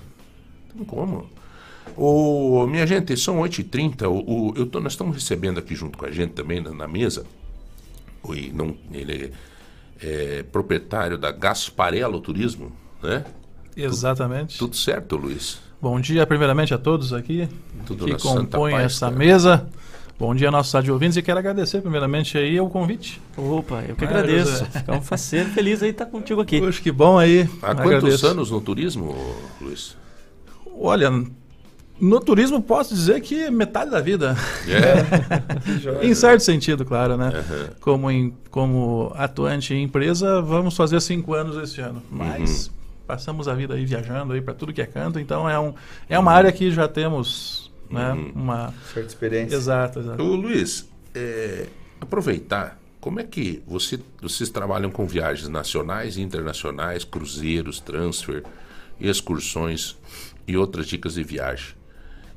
[0.70, 1.28] Não tem como.
[1.94, 4.08] Ô, minha gente, são 8h30.
[4.08, 6.88] O, o- eu tô- nós estamos recebendo aqui junto com a gente também na, na
[6.88, 7.26] mesa.
[8.22, 9.30] O, e não, ele
[10.00, 13.26] é, é proprietário da Gasparello Turismo, né?
[13.76, 14.56] Exatamente.
[14.58, 15.60] Tudo certo, Luiz?
[15.82, 17.46] Bom dia, primeiramente, a todos aqui
[17.84, 19.68] Tudo que compõem essa mesa.
[20.16, 23.20] Bom dia, nossos rádio ouvintes, e quero agradecer primeiramente aí o convite.
[23.36, 24.64] Opa, eu que Ah, agradeço.
[24.66, 26.60] Ficar um faceiro feliz aí estar contigo aqui.
[26.60, 27.42] Poxa, que bom aí.
[27.60, 28.26] Há quantos Agradeço.
[28.28, 29.14] anos no turismo,
[29.60, 29.96] Luiz?
[30.78, 31.10] Olha,
[32.00, 34.36] no turismo posso dizer que metade da vida.
[34.68, 36.06] É?
[36.06, 37.32] em certo sentido, claro, né?
[37.34, 37.68] Aham.
[37.80, 42.00] Como, em, como atuante em empresa, vamos fazer cinco anos esse ano.
[42.08, 42.70] Mas
[43.04, 45.74] passamos a vida aí viajando aí para tudo que é canto, então é, um,
[46.08, 47.63] é uma área que já temos,
[47.94, 48.32] né?
[48.34, 49.56] Uma Certa experiência.
[49.56, 50.22] Exato, exato.
[50.22, 51.66] Ô, Luiz, é,
[52.00, 58.42] aproveitar, como é que você, vocês trabalham com viagens nacionais e internacionais, cruzeiros, transfer,
[59.00, 59.96] excursões
[60.46, 61.74] e outras dicas de viagem?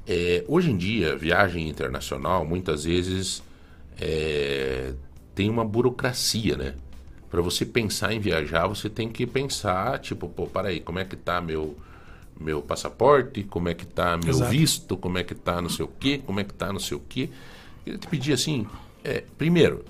[0.05, 3.43] É, hoje em dia, viagem internacional, muitas vezes,
[3.99, 4.93] é,
[5.35, 6.75] tem uma burocracia, né?
[7.29, 11.17] Para você pensar em viajar, você tem que pensar, tipo, pô, peraí, como é que
[11.17, 11.75] tá meu
[12.39, 14.51] meu passaporte, como é que tá meu Exato.
[14.51, 16.97] visto, como é que tá não sei o quê, como é que tá não sei
[16.97, 17.29] o quê.
[17.83, 18.65] Queria te pedir assim,
[19.03, 19.83] é, primeiro,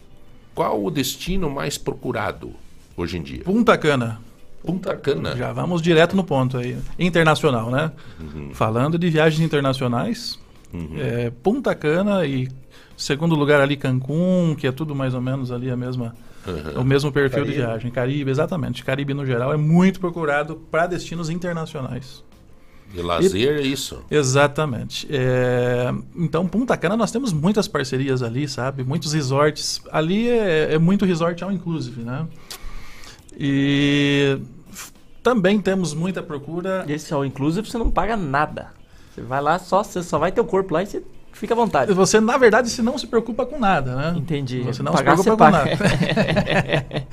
[0.56, 2.52] qual o destino mais procurado
[2.96, 3.44] hoje em dia?
[3.44, 4.22] Punta Cana.
[4.64, 5.36] Punta Cana.
[5.36, 6.78] Já vamos direto no ponto aí.
[7.00, 7.92] Internacional, né?
[8.20, 8.52] Uhum.
[8.54, 10.40] Falando de viagens internacionais,
[10.98, 12.50] é, Punta Cana e
[12.98, 16.16] segundo lugar ali Cancún, que é tudo mais ou menos ali a mesma,
[16.48, 16.82] Uhum.
[16.82, 17.66] o mesmo perfil de Caribe.
[17.66, 17.92] viagem.
[17.92, 18.84] Caribe, exatamente.
[18.84, 22.24] Caribe no geral é muito procurado para destinos internacionais.
[22.94, 24.04] De lazer é isso.
[24.10, 25.08] Exatamente.
[25.10, 28.84] É, então, Punta Cana, nós temos muitas parcerias ali, sabe?
[28.84, 29.82] Muitos resorts.
[29.92, 32.26] Ali é, é muito resort all inclusive, né?
[33.38, 34.40] E
[35.22, 36.86] também temos muita procura.
[36.88, 38.72] Esse all inclusive você não paga nada.
[39.14, 41.04] Você vai lá, só, você só vai ter o corpo lá e você
[41.38, 41.94] fica à vontade.
[41.94, 44.14] Você, na verdade, se não se preocupa com nada, né?
[44.18, 44.62] Entendi.
[44.62, 45.66] Você não Pagar, se preocupa com paga.
[45.70, 47.08] nada.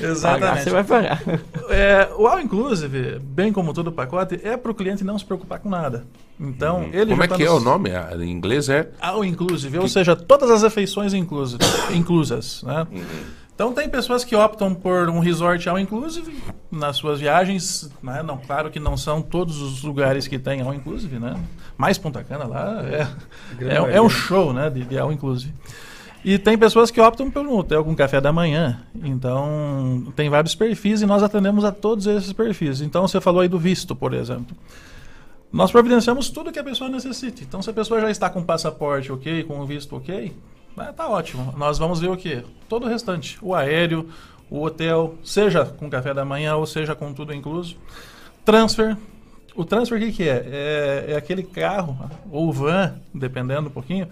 [0.00, 0.40] Exatamente.
[0.40, 1.22] Pagar, você vai pagar.
[1.70, 5.58] É, o All Inclusive, bem como todo pacote, é para o cliente não se preocupar
[5.58, 6.04] com nada.
[6.38, 7.90] Então, ele Como é tá que é o nome?
[7.94, 11.60] Ah, Em inglês é All Inclusive, ou seja, todas as refeições inclusas,
[11.94, 12.86] inclusas, né?
[13.54, 18.20] Então tem pessoas que optam por um resort all inclusive nas suas viagens, né?
[18.22, 21.34] Não, claro que não são todos os lugares que tem all inclusive, né?
[21.78, 23.06] Mais Punta Cana lá é,
[23.60, 24.68] é, é um show, né?
[24.68, 25.54] De, de all inclusive.
[26.24, 28.80] E tem pessoas que optam por um hotel com café da manhã.
[29.04, 32.80] Então, tem vários perfis e nós atendemos a todos esses perfis.
[32.80, 34.56] Então, você falou aí do visto, por exemplo.
[35.52, 37.44] Nós providenciamos tudo que a pessoa necessite.
[37.44, 40.32] Então, se a pessoa já está com passaporte ok, com o visto ok,
[40.76, 41.54] né, tá ótimo.
[41.56, 42.42] Nós vamos ver o quê?
[42.68, 43.38] Todo o restante.
[43.40, 44.08] O aéreo,
[44.50, 47.76] o hotel, seja com café da manhã ou seja com tudo incluso.
[48.44, 48.96] Transfer.
[49.54, 50.44] O transfer o que, que é?
[50.46, 51.04] é?
[51.12, 54.08] É aquele carro, ou van, dependendo um pouquinho,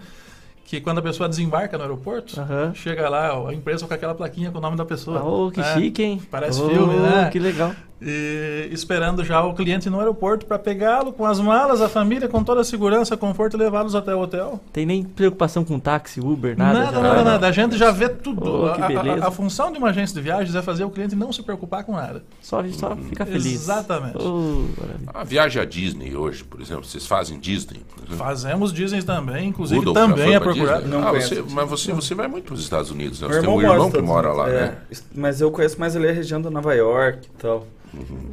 [0.73, 2.33] que quando a pessoa desembarca no aeroporto,
[2.73, 5.21] chega lá a empresa com aquela plaquinha com o nome da pessoa.
[5.23, 5.73] Oh, que né?
[5.75, 6.21] chique, hein?
[6.31, 7.29] Parece Oh, filme, né?
[7.31, 7.71] Que legal.
[8.05, 12.43] E esperando já o cliente no aeroporto para pegá-lo com as malas, a família, com
[12.43, 14.59] toda a segurança, conforto e levá-los até o hotel.
[14.73, 16.79] Tem nem preocupação com táxi, Uber, nada.
[16.79, 17.23] Nada, já nada, vai.
[17.23, 17.47] nada.
[17.47, 18.65] A gente já vê tudo.
[18.65, 19.23] Oh, que A- a- beleza.
[19.23, 21.85] A, a função de uma agência de viagens é fazer o cliente não se preocupar
[21.85, 22.25] com nada.
[22.41, 23.45] Só, só ficar feliz.
[23.45, 24.17] Exatamente.
[24.19, 24.65] Oh,
[25.13, 26.83] a viagem à Disney hoje, por exemplo.
[26.83, 27.83] Vocês fazem Disney?
[28.17, 30.62] Fazemos Disney também, inclusive Rudolph já também é pra procurado.
[30.67, 30.89] Disney?
[30.89, 33.27] Não ah, você, mas você, você vai muito para os Estados Unidos, né?
[33.27, 34.53] Você tem um irmão que mora lá, é.
[34.53, 34.77] né?
[35.13, 37.67] Mas eu conheço mais ali a região de Nova York e tal.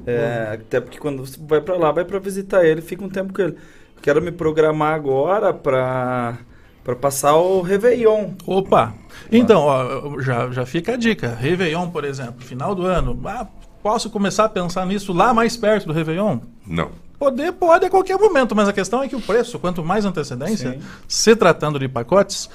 [0.06, 3.32] É, até porque quando você vai pra lá, vai pra visitar ele, fica um tempo
[3.32, 3.56] com ele.
[4.00, 6.38] Quero me programar agora pra
[6.82, 8.30] Para passar o Réveillon.
[8.46, 8.94] Opa!
[9.30, 11.28] Então, ó, já, já fica a dica.
[11.34, 13.20] Réveillon, por exemplo, final do ano.
[13.26, 13.46] Ah,
[13.82, 16.38] posso começar a pensar nisso lá mais perto do Réveillon?
[16.66, 16.90] Não.
[17.20, 20.72] Poder pode a qualquer momento, mas a questão é que o preço, quanto mais antecedência,
[20.72, 20.80] Sim.
[21.06, 22.48] se tratando de pacotes,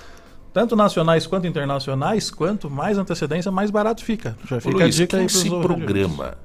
[0.52, 4.36] tanto nacionais quanto internacionais, quanto mais antecedência, mais barato fica.
[4.44, 6.36] Já Ô, fica Luiz, a dica aí quem pros se programa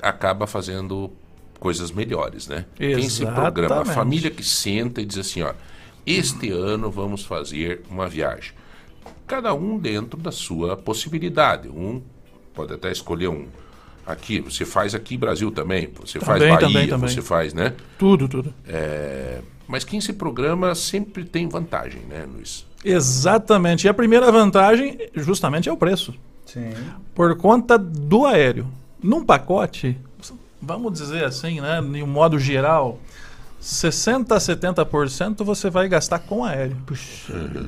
[0.00, 1.10] acaba fazendo
[1.58, 2.64] coisas melhores, né?
[2.76, 3.94] Quem se programa, a Exatamente.
[3.94, 5.52] família que senta e diz assim, ó,
[6.06, 8.52] este ano vamos fazer uma viagem.
[9.26, 11.68] Cada um dentro da sua possibilidade.
[11.68, 12.00] Um
[12.54, 13.48] pode até escolher um.
[14.06, 17.08] Aqui, você faz aqui Brasil também, você faz Também, Bahia, também, também.
[17.08, 17.72] você faz, né?
[17.98, 18.52] Tudo, tudo.
[18.68, 22.66] É, mas quem se programa sempre tem vantagem, né, Luiz?
[22.84, 23.86] Exatamente.
[23.86, 26.14] E a primeira vantagem, justamente, é o preço.
[26.44, 26.70] Sim.
[27.14, 28.66] Por conta do aéreo.
[29.02, 29.98] Num pacote,
[30.60, 32.98] vamos dizer assim, né, em um modo geral,
[33.64, 36.76] 60 a 70% você vai gastar com aéreo.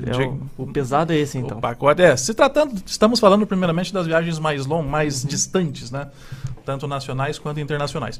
[0.05, 1.57] É o, o pesado é esse, então.
[1.57, 2.15] O pacote é.
[2.15, 6.07] Se tratando, estamos falando primeiramente das viagens mais longas, mais distantes, né?
[6.63, 8.19] Tanto nacionais quanto internacionais.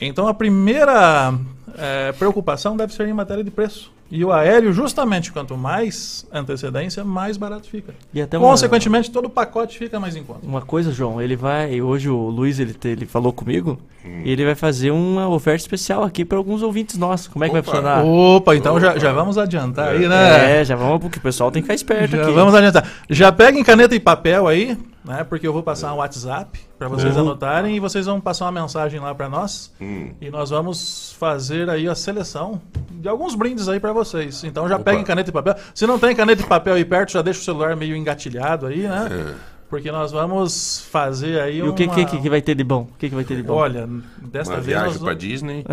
[0.00, 1.34] Então a primeira
[1.78, 3.90] eh, preocupação deve ser em matéria de preço.
[4.14, 7.94] E o aéreo, justamente, quanto mais antecedência, mais barato fica.
[8.12, 10.40] E até uma- Consequentemente, todo o pacote fica mais em conta.
[10.46, 11.80] Uma coisa, João, ele vai.
[11.80, 14.20] Hoje o Luiz ele, te- ele falou comigo Hum.
[14.22, 17.28] e ele vai fazer uma oferta especial aqui para alguns ouvintes nossos.
[17.28, 17.70] Como é que vai Opa.
[17.70, 18.04] funcionar?
[18.04, 20.60] Opa, então Já, já vamos adiantar aí, né?
[20.60, 22.32] É, já vamos, porque o pessoal tem que ficar esperto Já aqui.
[22.32, 22.86] vamos adiantar.
[23.08, 25.24] Já peguem caneta e papel aí, né?
[25.24, 27.22] Porque eu vou passar um WhatsApp para vocês Uhum.
[27.22, 29.72] anotarem e vocês vão passar uma mensagem lá para nós.
[29.80, 30.10] Hum.
[30.20, 34.42] E nós vamos fazer aí a seleção de alguns brindes aí para vocês.
[34.44, 34.84] Então já Opa.
[34.84, 35.54] peguem caneta e papel.
[35.74, 38.82] Se não tem caneta e papel aí perto, já deixa o celular meio engatilhado aí,
[38.82, 39.08] né?
[39.10, 39.51] É.
[39.72, 41.94] Porque nós vamos fazer aí E o que, uma...
[41.94, 42.82] que, que vai ter de bom?
[42.82, 43.54] O que, que vai ter de bom?
[43.54, 43.88] Olha,
[44.30, 45.16] desta Uma vez viagem nós vamos...
[45.18, 45.64] Disney.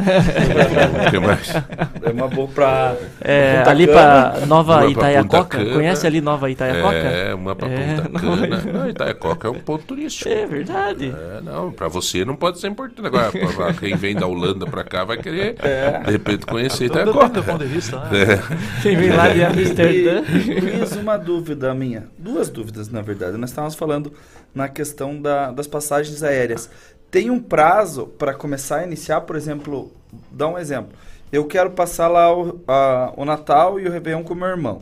[1.07, 1.53] O que mais?
[2.01, 2.95] É uma boa pra.
[3.19, 5.65] É, ali pra Nova Uma Itaiacoca.
[5.65, 6.95] Conhece ali Nova Itaiacoca?
[6.95, 8.61] É, uma pra É, Punta Cana.
[8.71, 10.29] Não, Itaiacoca é um ponto turístico.
[10.29, 11.13] É verdade.
[11.13, 13.05] É, não, pra você não pode ser importante.
[13.05, 15.99] Agora, pra- quem vem da Holanda pra cá vai querer, É.
[16.05, 17.41] de repente, conhecer Itaiacoca.
[17.43, 18.09] ponto de vista, né?
[18.23, 18.81] É.
[18.81, 20.21] Quem vem lá de Amsterdã.
[20.29, 22.05] E, Luiz, uma dúvida minha.
[22.17, 23.35] Duas dúvidas, na verdade.
[23.35, 23.88] Nós estávamos falando
[24.53, 26.69] na questão da- das passagens aéreas.
[27.11, 29.91] Tem um prazo para começar a iniciar, por exemplo,
[30.31, 30.91] dá um exemplo.
[31.31, 34.81] Eu quero passar lá o, a- o Natal e o Réveillon com meu irmão.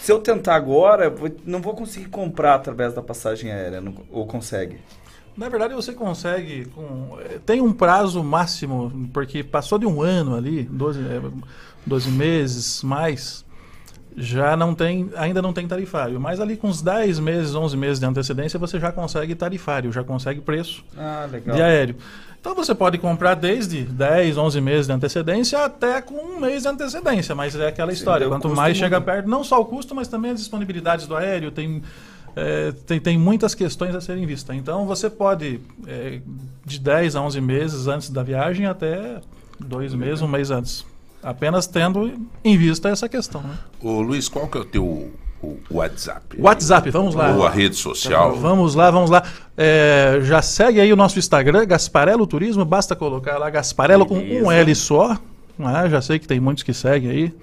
[0.00, 1.12] Se eu tentar agora,
[1.46, 4.78] não vou conseguir comprar através da passagem aérea, não- ou consegue?
[5.36, 6.66] Na verdade, você consegue.
[6.66, 11.20] Com, eh, tem um prazo máximo, porque passou de um ano ali, 12, eh,
[11.86, 13.43] 12 meses mais,
[14.16, 16.20] já não tem, ainda não tem tarifário.
[16.20, 20.04] Mas ali com uns 10 meses, 11 meses de antecedência, você já consegue tarifário, já
[20.04, 21.96] consegue preço Ah, de aéreo.
[22.40, 26.68] Então você pode comprar desde 10, 11 meses de antecedência até com um mês de
[26.68, 28.28] antecedência, mas é aquela história.
[28.28, 31.82] Quanto mais chega perto, não só o custo, mas também as disponibilidades do aéreo, tem,
[32.36, 34.54] é, tem, tem muitas questões a serem vistas.
[34.54, 36.20] Então você pode, é,
[36.66, 39.20] de 10 a 11 meses antes da viagem até
[39.58, 40.84] dois meses, um mês antes.
[41.24, 43.40] Apenas tendo em vista essa questão.
[43.40, 43.54] Né?
[43.82, 45.10] Ô, Luiz, qual que é o teu
[45.42, 46.40] o WhatsApp?
[46.40, 47.34] WhatsApp, vamos lá.
[47.34, 48.34] Ou a rede social?
[48.36, 49.22] Vamos lá, vamos lá.
[49.56, 54.20] É, já segue aí o nosso Instagram, Gasparelo Turismo, basta colocar lá Gasparelo com um
[54.20, 54.54] Beleza.
[54.54, 55.18] L só.
[55.58, 55.88] né?
[55.90, 57.34] já sei que tem muitos que seguem aí.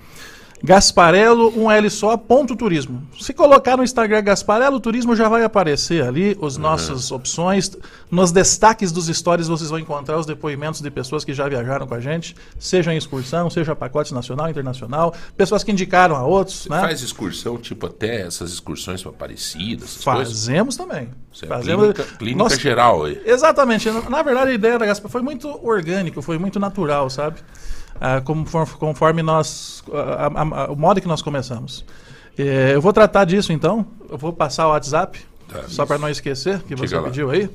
[0.64, 3.02] Gasparelo, um L só, ponto turismo.
[3.20, 7.72] Se colocar no Instagram Gasparelo Turismo, já vai aparecer ali as nossas opções.
[8.10, 11.96] Nos destaques dos stories vocês vão encontrar os depoimentos de pessoas que já viajaram com
[11.96, 16.64] a gente, seja em excursão, seja pacote nacional, internacional, pessoas que indicaram a outros.
[16.64, 16.80] Você né?
[16.80, 20.34] faz excursão, tipo até essas excursões para Aparecida, essas coisas?
[20.34, 21.10] Fazemos também.
[21.32, 21.94] Você é Fazemos.
[21.94, 23.22] clínica, clínica geral aí.
[23.26, 23.90] Exatamente.
[23.90, 27.40] Na, na verdade, a ideia da Gaspar foi muito orgânico, foi muito natural, sabe?
[28.02, 28.20] Ah,
[28.80, 29.84] conforme nós.
[29.94, 31.86] a- a- a- o modo que nós começamos.
[32.38, 33.86] Eh, eu vou tratar disso então.
[34.10, 37.04] Eu vou passar o WhatsApp, Tá, só para não esquecer, que Diga você lá.
[37.04, 37.48] pediu aí.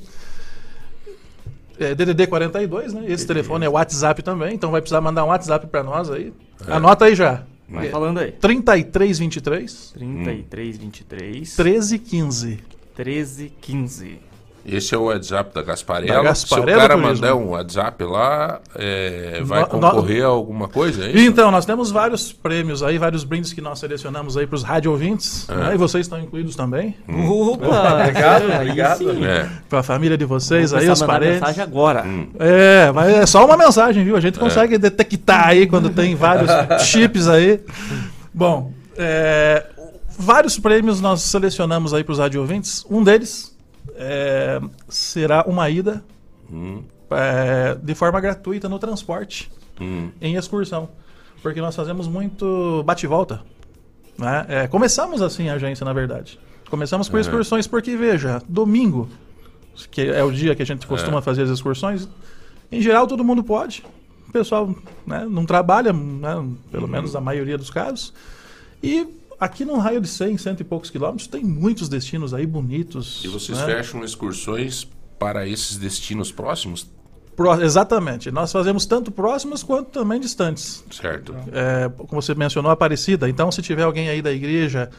[1.79, 3.05] É DDD 42, né?
[3.07, 6.33] Esse telefone é WhatsApp também, então vai precisar mandar um WhatsApp para nós aí.
[6.67, 6.73] É.
[6.73, 7.43] Anota aí já.
[7.69, 8.31] Vai É falando aí.
[8.33, 12.61] 3323 33, 23, 1315.
[12.95, 14.21] 13, 15.
[14.69, 16.15] Esse é o WhatsApp da Gasparella.
[16.17, 17.15] Da Gasparella Se o cara Turismo.
[17.15, 21.07] mandar um WhatsApp lá, é, vai No- concorrer a alguma coisa?
[21.07, 21.21] É?
[21.21, 24.91] Então, nós temos vários prêmios aí, vários brindes que nós selecionamos aí para os rádio
[24.91, 25.55] ouvintes, É.
[25.55, 25.75] né?
[25.75, 26.97] e vocês estão incluídos também.
[27.09, 27.67] Opa!
[28.03, 28.99] Obrigado, obrigado.
[28.99, 29.25] sim.
[29.25, 29.49] É.
[29.69, 31.35] Para a família de vocês Vou aí, os parentes.
[31.41, 32.03] mensagem agora.
[32.05, 32.29] Hum.
[32.39, 34.15] É, mas é só uma mensagem, viu?
[34.17, 34.21] A É.
[34.21, 36.51] gente consegue detectar aí quando tem vários
[36.87, 37.61] chips aí.
[38.35, 39.65] Bom, é,
[40.19, 42.85] vários prêmios nós selecionamos aí para os rádio ouvintes.
[42.91, 43.56] Um deles
[43.97, 46.05] é, será uma ida
[46.51, 50.11] Hum, é, de forma gratuita no transporte hum.
[50.21, 50.89] em excursão.
[51.43, 53.43] porque nós fazemos muito bate-volta.
[54.19, 54.47] Né?
[54.49, 56.41] É, começamos assim a agência, na verdade.
[56.71, 57.21] Começamos com Uhum.
[57.21, 59.09] excursões, porque veja, domingo,
[59.91, 61.23] que é o dia que a gente costuma É.
[61.23, 62.09] fazer as excursões,
[62.73, 63.85] em geral todo mundo pode.
[64.29, 64.75] O pessoal
[65.07, 68.13] né, não trabalha, né, pelo menos na maioria dos casos.
[68.83, 69.07] E
[69.39, 73.23] aqui num raio de 100, cento e poucos quilômetros, tem muitos destinos aí bonitos.
[73.25, 73.65] E vocês né?
[73.67, 74.87] fecham excursões
[75.19, 76.87] para esses destinos próximos?
[77.35, 78.31] Pró- exatamente.
[78.31, 80.83] Nós fazemos tanto próximos quanto também distantes.
[80.91, 81.35] Certo.
[81.53, 83.29] É, como você mencionou, Aparecida.
[83.29, 84.91] Então, se tiver alguém aí da igreja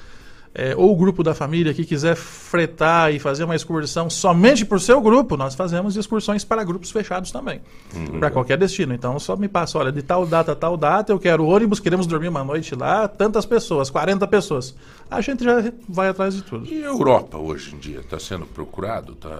[0.59, 4.81] é, ou o grupo da família que quiser fretar e fazer uma excursão somente por
[4.81, 7.61] seu grupo, nós fazemos excursões para grupos fechados também.
[7.95, 8.19] Uhum.
[8.19, 8.93] Para qualquer destino.
[8.93, 12.07] Então, só me passa, olha, de tal data a tal data, eu quero ônibus, queremos
[12.07, 14.75] dormir uma noite lá, tantas pessoas, 40 pessoas.
[15.11, 16.65] A gente já vai atrás de tudo.
[16.65, 17.99] E a Europa hoje em dia?
[17.99, 19.13] Está sendo procurado?
[19.13, 19.39] Tá...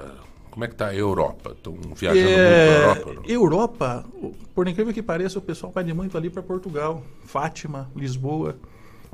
[0.51, 1.51] Como é que está a Europa?
[1.51, 3.13] Estão viajando É, muito para a Europa?
[3.13, 3.30] não?
[3.32, 8.55] Europa, o- por incrível que pareça, o pessoal pede muito ali para Portugal, Fátima, Lisboa.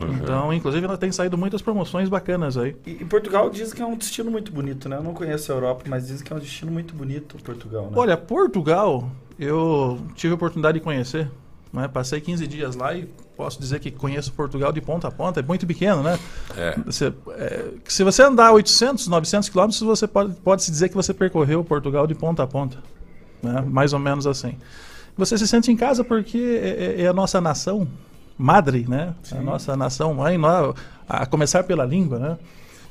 [0.01, 0.13] Uhum.
[0.13, 2.75] Então, inclusive, ela tem saído muitas promoções bacanas aí.
[2.85, 4.97] E, e Portugal diz que é um destino muito bonito, né?
[4.97, 7.91] Eu não conheço a Europa, mas diz que é um destino muito bonito, Portugal, né?
[7.95, 11.29] Olha, Portugal, eu tive a oportunidade de conhecer.
[11.71, 11.87] Né?
[11.87, 15.39] Passei 15 dias lá e posso dizer que conheço Portugal de ponta a ponta.
[15.39, 16.19] É muito pequeno, né?
[16.55, 16.77] É.
[16.85, 21.13] Você, é, se você andar 800, 900 quilômetros, você pode, pode se dizer que você
[21.13, 22.77] percorreu Portugal de ponta a ponta.
[23.41, 23.61] Né?
[23.67, 24.55] Mais ou menos assim.
[25.17, 27.87] Você se sente em casa porque é, é- é a nossa nação
[28.37, 29.13] madre, né?
[29.31, 30.37] A nossa nação mãe,
[31.07, 32.37] a começar pela língua, né?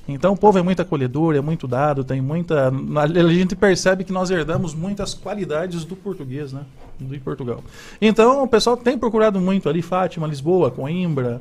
[0.08, 2.72] Então o povo é muito acolhedor, é muito dado, tem muita.
[3.00, 6.62] A gente percebe que nós herdamos muitas qualidades do português, né?
[6.98, 7.62] Do Portugal.
[8.00, 11.40] Então o pessoal tem procurado muito ali, Fátima, Lisboa, Coimbra.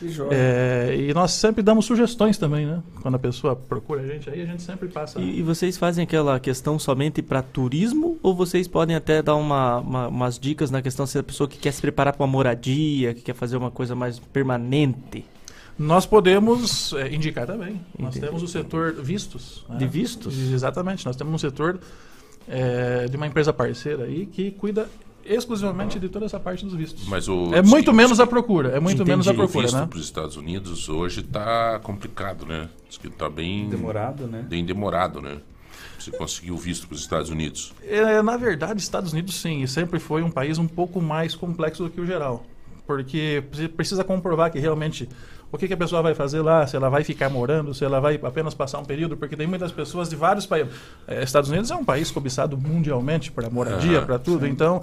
[0.00, 0.30] Que joia.
[0.32, 2.82] É, e nós sempre damos sugestões também, né?
[3.02, 5.20] Quando a pessoa procura a gente aí, a gente sempre passa.
[5.20, 9.78] E, e vocês fazem aquela questão somente para turismo ou vocês podem até dar uma,
[9.78, 13.14] uma- umas dicas na questão se a pessoa que quer se preparar para uma moradia,
[13.14, 15.24] que quer fazer uma coisa mais permanente?
[15.78, 17.80] Nós podemos é, indicar também.
[17.98, 18.26] Nós Entendi.
[18.26, 19.64] temos o setor vistos.
[19.68, 19.76] né?
[19.78, 20.36] De vistos?
[20.52, 21.06] Exatamente.
[21.06, 21.78] Nós temos um setor
[22.48, 24.88] é, de uma empresa parceira aí que cuida
[25.24, 27.06] exclusivamente de toda essa parte dos vistos.
[27.06, 28.70] Mas o é muito menos a procura.
[28.70, 29.86] É muito menos a procura, visto né?
[29.86, 32.68] para os Estados Unidos hoje está complicado, né?
[32.88, 34.44] Diz que está bem Demorado, né?
[34.48, 35.38] Bem demorado, né?
[35.98, 37.72] Você conseguiu visto para os Estados Unidos.
[37.86, 41.84] É, na verdade, Estados Unidos sim, e sempre foi um país um pouco mais complexo
[41.84, 42.44] do que o geral.
[42.86, 45.08] Porque você precisa comprovar que realmente
[45.52, 47.98] o que, que a pessoa vai fazer lá, se ela vai ficar morando, se ela
[48.00, 50.72] vai apenas passar um período, porque tem muitas pessoas de vários países.
[51.08, 54.46] É, Estados Unidos é um país cobiçado mundialmente para moradia, Aham, para tudo.
[54.46, 54.52] sim.
[54.52, 54.80] Então,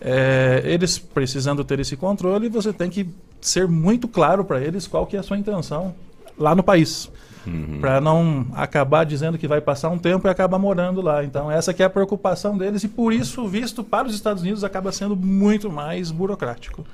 [0.00, 3.08] é, eles precisando ter esse controle, você tem que
[3.40, 5.94] ser muito claro para eles qual que é a sua intenção
[6.38, 7.10] lá no país
[7.46, 7.78] Uhum.
[7.80, 11.24] para não acabar dizendo que vai passar um tempo e acabar morando lá.
[11.24, 14.42] Então essa que é a preocupação deles e por isso o visto para os Estados
[14.42, 16.84] Unidos acaba sendo muito mais burocrático.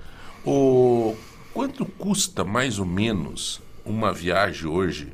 [0.46, 1.16] O
[1.54, 5.08] quanto custa mais ou menos uma viagem hoje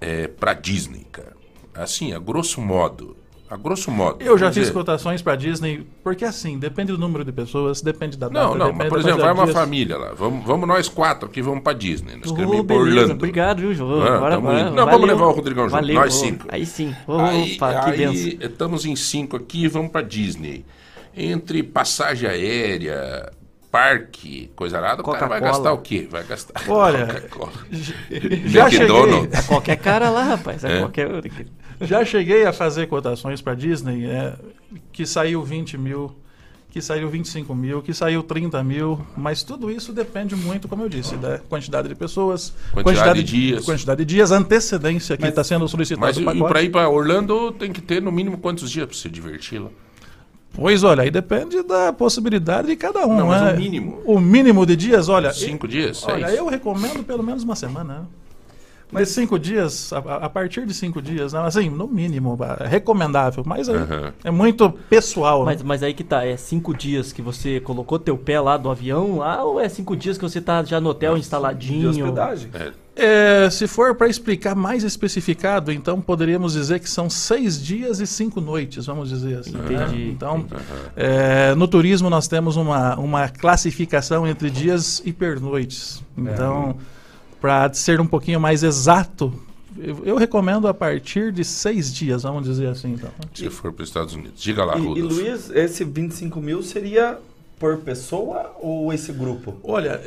[0.00, 1.34] é, para Disney, cara?
[1.74, 3.16] Assim, a grosso modo.
[3.48, 4.22] A grosso modo.
[4.22, 7.80] Eu já vamos fiz dizer- cotações para Disney porque assim depende do número de pessoas,
[7.82, 8.46] depende da data.
[8.46, 9.56] Não, não, mas por exemplo, vai uma dias.
[9.56, 10.12] família lá.
[10.14, 12.14] Vamos, vamos nós quatro aqui, vamos para Disney.
[12.16, 13.12] Nós queremos ir para beleza, Orlando.
[13.14, 14.02] obrigado, viu, João?
[14.02, 14.70] Ah, Bora, bora, indo.
[14.70, 14.92] Não, valeu.
[14.92, 16.44] vamos levar o Rodrigão junto, Valeu, nós cinco.
[16.48, 16.94] Aí sim.
[17.08, 18.12] Aí, Opa, que benção.
[18.24, 20.64] aí estamos em cinco aqui, vamos para Disney.
[21.16, 23.32] Entre passagem aérea,
[23.70, 26.06] parque, coisa nada, o cara vai gastar o quê?
[26.10, 27.52] Vai gastar Olha, Coca-Cola.
[28.46, 29.38] já McDonald's.
[29.38, 30.64] É qualquer cara lá, rapaz.
[30.64, 30.78] É, É.
[30.80, 31.08] qualquer.
[31.82, 34.34] Já cheguei a fazer cotações para Disney, é,
[34.92, 36.14] que saiu 20 mil,
[36.68, 40.88] que saiu 25 mil, que saiu 30 mil, mas tudo isso depende muito, como eu
[40.88, 43.64] disse, da quantidade de pessoas, Quantidade de dias.
[43.64, 47.72] quantidade de dias, antecedência que está sendo solicitado Mas e para ir para Orlando tem
[47.72, 49.70] que ter no mínimo quantos dias para se divertir lá?
[50.52, 53.16] Pois olha, aí depende da possibilidade de cada um.
[53.16, 53.54] Não, mas né?
[53.54, 53.98] o mínimo.
[54.04, 55.32] O mínimo de dias, olha.
[55.32, 56.38] Cinco e- dias, Olha, seis?
[56.38, 57.94] eu recomendo pelo menos uma semana.
[58.00, 58.02] né?
[58.92, 61.40] Mas cinco dias, a, a partir de cinco dias, né?
[61.44, 64.12] assim, no mínimo, é recomendável, mas aí Aham.
[64.24, 65.40] é muito pessoal.
[65.40, 65.52] né?
[65.52, 68.68] Mas, mas aí que tá, é cinco dias que você colocou teu pé lá do
[68.68, 71.92] avião lá ou é cinco dias que você tá já no hotel instaladinho?
[72.52, 72.72] É,
[73.50, 78.40] se for para explicar mais especificado, então poderíamos dizer que são seis dias e cinco
[78.40, 79.52] noites, vamos dizer assim.
[79.52, 79.64] né?
[79.72, 80.10] Entendi.
[80.10, 80.46] Então,
[80.96, 86.02] é, no turismo nós temos uma, uma classificação entre dias e pernoites.
[86.16, 86.76] Então,
[87.40, 89.32] para ser um pouquinho mais exato,
[89.78, 92.92] eu, eu recomendo a partir de seis dias, vamos dizer assim.
[92.92, 93.10] Então.
[93.32, 94.42] Se for para os Estados Unidos.
[94.42, 95.12] Diga lá, E, e Rudolf.
[95.14, 97.18] Luiz, esse 25 mil seria
[97.60, 99.54] por pessoa ou esse grupo?
[99.62, 100.00] Olha,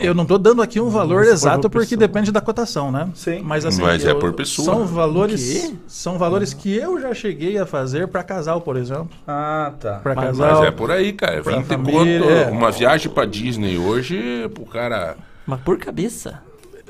[0.00, 2.00] eu não estou dando aqui um valor for exato por porque pessoa.
[2.08, 3.08] depende da cotação, né?
[3.14, 3.40] Sim.
[3.44, 4.64] Mas assim, Mas é eu- por pessoa.
[4.66, 9.08] São valores, são valores que eu já cheguei a fazer para casal, por exemplo.
[9.26, 10.00] Ah, tá.
[10.00, 10.58] Para Mas, casal.
[10.58, 11.42] mas é por aí, cara.
[11.42, 12.30] pra 20 família, conto.
[12.30, 12.50] é.
[12.50, 15.16] Uma viagem pra Disney hoje, pro cara.
[15.46, 16.42] Mas por cabeça?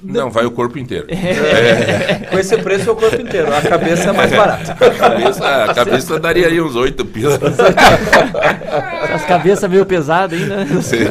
[0.03, 1.07] Não, vai o corpo inteiro.
[2.31, 3.53] Com esse preço é o corpo inteiro.
[3.55, 4.73] A cabeça é mais barata.
[4.73, 7.41] A cabeça, a cabeça daria aí uns 8 pilas.
[9.15, 10.65] As cabeças meio pesadas ainda.
[10.65, 10.83] né?
[10.83, 11.07] Sim.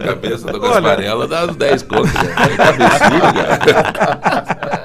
[0.00, 2.12] A cabeça da Gasparella dá uns 10 contos.
[2.12, 2.34] Né?
[2.56, 4.78] Cabeçudo, cara.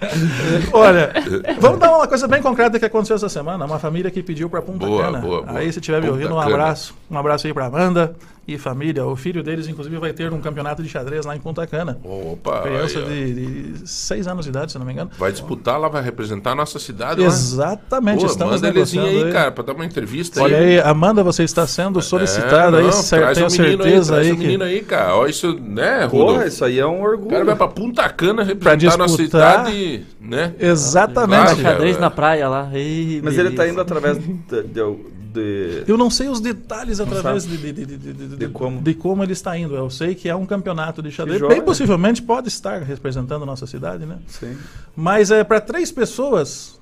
[0.72, 1.12] Olha,
[1.60, 3.64] vamos dar uma coisa bem concreta que aconteceu essa semana.
[3.64, 5.18] Uma família que pediu para Punta Boa, Cana.
[5.18, 5.58] boa, boa.
[5.58, 6.54] Aí, se estiver me Punta ouvindo, um Cana.
[6.54, 6.94] abraço.
[7.10, 8.14] Um abraço aí para Amanda
[8.46, 9.04] e família.
[9.06, 11.98] O filho deles, inclusive, vai ter um campeonato de xadrez lá em Punta Cana.
[12.04, 15.10] Opa, Criança aí, de, de seis anos de idade, se não me engano.
[15.18, 17.26] Vai disputar lá, vai representar a nossa cidade lá.
[17.26, 19.32] Exatamente, Pô, estamos manda negociando aí, aí.
[19.32, 20.78] cara, pra dar uma entrevista Olha aí.
[20.78, 24.10] aí, Amanda, você está sendo solicitada É, aí, não, traz tenho o certeza aí, traz
[24.26, 24.42] aí o que...
[24.42, 25.16] menino aí, cara.
[25.16, 27.30] Olha isso, né, Porra, isso aí é um O orgulho.
[27.30, 29.64] cara vai pra Punta Cana representar a nossa disputar-
[30.04, 30.54] cidade, né?
[30.58, 31.62] Exatamente.
[31.62, 32.00] Xadrez cara.
[32.00, 32.70] na praia lá.
[32.72, 33.72] Ei, Mas ele tá beleza.
[33.72, 34.32] indo através de...
[34.32, 38.48] de- de- Eu não sei os detalhes Não através de, de, de, de, de- De
[38.48, 38.80] como?
[38.80, 39.74] de como ele está indo.
[39.74, 41.42] Eu sei que é um campeonato de xadrez.
[41.42, 44.18] Bem possivelmente pode estar representando a nossa cidade, né?
[44.28, 44.56] Sim.
[44.94, 46.80] Mas é para três pessoas,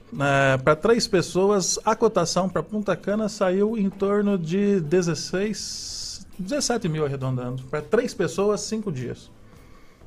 [0.63, 7.07] para três pessoas, a cotação para Punta Cana saiu em torno de 16, 17 mil
[7.07, 7.63] arredondando.
[7.71, 9.31] Para três pessoas, cinco dias.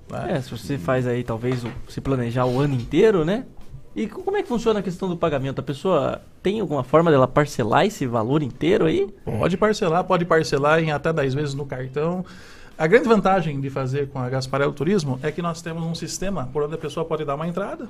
[0.10, 0.34] Né?
[0.38, 3.46] É, se você faz aí, talvez, se planejar o ano inteiro, né?
[3.96, 5.60] E co- como é que funciona a questão do pagamento?
[5.60, 9.08] A pessoa tem alguma forma dela parcelar esse valor inteiro aí?
[9.26, 12.26] Pode parcelar, pode parcelar em até 10 vezes no cartão.
[12.78, 16.50] A grande vantagem de fazer com a Gasparel Turismo é que nós temos um sistema
[16.52, 17.88] por onde a pessoa pode dar uma entrada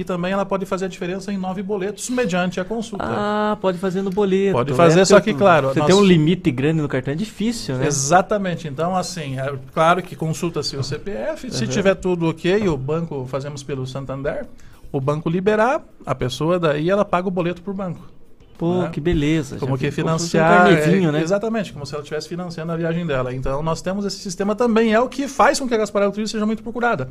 [0.00, 3.04] e também ela pode fazer a diferença em nove boletos mediante a consulta.
[3.06, 4.52] Ah, pode fazer no boleto.
[4.52, 5.04] Pode fazer, né?
[5.04, 7.86] só que, claro, Você nós- tem um limite grande no cartão, é difícil, né?
[7.86, 8.68] Exatamente.
[8.68, 11.50] Então, assim, é claro que consulta-se o CPF.
[11.50, 11.70] Se Uhum.
[11.70, 14.46] tiver tudo ok, o banco fazemos pelo Santander.
[14.92, 18.00] O banco liberar, a pessoa daí ela paga o boleto por banco.
[18.58, 18.90] Pô, né?
[18.92, 19.56] que beleza.
[19.56, 20.66] Como Já que financiar.
[20.68, 21.22] Um é, né?
[21.22, 23.32] Exatamente, como se ela estivesse financiando a viagem dela.
[23.32, 26.32] Então nós temos esse sistema também, é o que faz com que a Gasparel Turismo
[26.32, 27.08] seja muito procurada.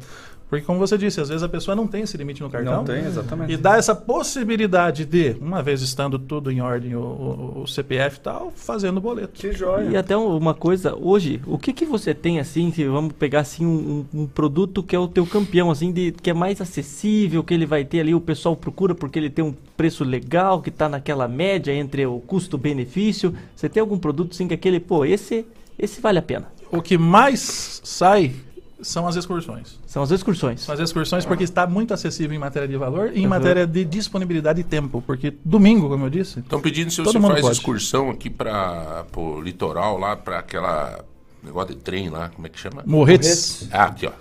[0.50, 2.78] Porque, como você disse, às vezes a pessoa não tem esse limite no cartão.
[2.78, 3.52] Não tem, exatamente.
[3.52, 8.18] E dá essa possibilidade de, uma vez estando tudo em ordem, o, o- o CPF
[8.18, 9.34] e tal, fazendo o boleto.
[9.34, 9.90] Que joia.
[9.90, 13.42] E até um- uma coisa, hoje, o que que você tem assim, se vamos pegar
[13.42, 16.60] assim um, um- um produto que é o teu campeão, assim, de, que é mais
[16.62, 20.62] acessível, que ele vai ter ali, o pessoal procura porque ele tem um preço legal,
[20.62, 23.34] que está naquela média entre o custo-benefício.
[23.56, 25.46] Você tem algum produto assim que aquele, pô, esse,
[25.78, 26.48] esse vale a pena?
[26.72, 28.34] O que mais sai
[28.82, 29.80] são as excursões.
[29.88, 30.62] São as excursões.
[30.62, 33.30] São as excursões porque está muito acessível em matéria de valor e em Uhum.
[33.30, 35.02] matéria de disponibilidade de tempo.
[35.06, 36.40] Porque domingo, como eu disse.
[36.40, 37.58] Estão pedindo se todo você mundo faz pode.
[37.58, 41.04] excursão aqui para o litoral, lá para aquela
[41.48, 42.84] negócio de trem lá, como é que chama?
[42.86, 43.68] Morretes.
[43.72, 44.12] Ah, aqui, ó.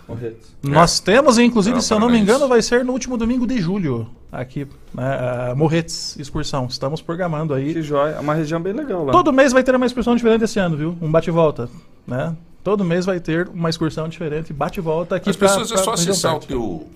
[0.62, 3.58] Nós temos, inclusive, Não, se eu não me engano, vai ser no último domingo de
[3.60, 6.66] julho, aqui, né, Morretes, excursão.
[6.66, 7.72] Estamos programando aí.
[7.74, 8.12] Que joia.
[8.14, 9.12] É uma região bem legal lá.
[9.12, 10.96] Todo mês vai ter uma excursão diferente esse ano, viu?
[11.00, 11.68] Um bate-volta,
[12.06, 12.34] né?
[12.64, 15.90] Todo mês vai ter uma excursão diferente, bate-volta aqui As pra- pessoas é pra só
[15.92, 16.86] região acessar o teu,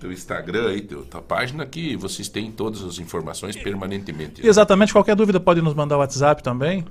[0.00, 4.46] teu Instagram aí, teu, tua página, que vocês têm todas as informações permanentemente.
[4.46, 6.82] Exatamente, qualquer dúvida pode nos mandar o WhatsApp também.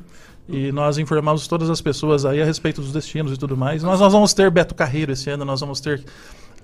[0.49, 3.83] E nós informamos todas as pessoas aí a respeito dos destinos e tudo mais.
[3.83, 6.03] Nós, nós vamos ter Beto Carreiro esse ano, nós vamos ter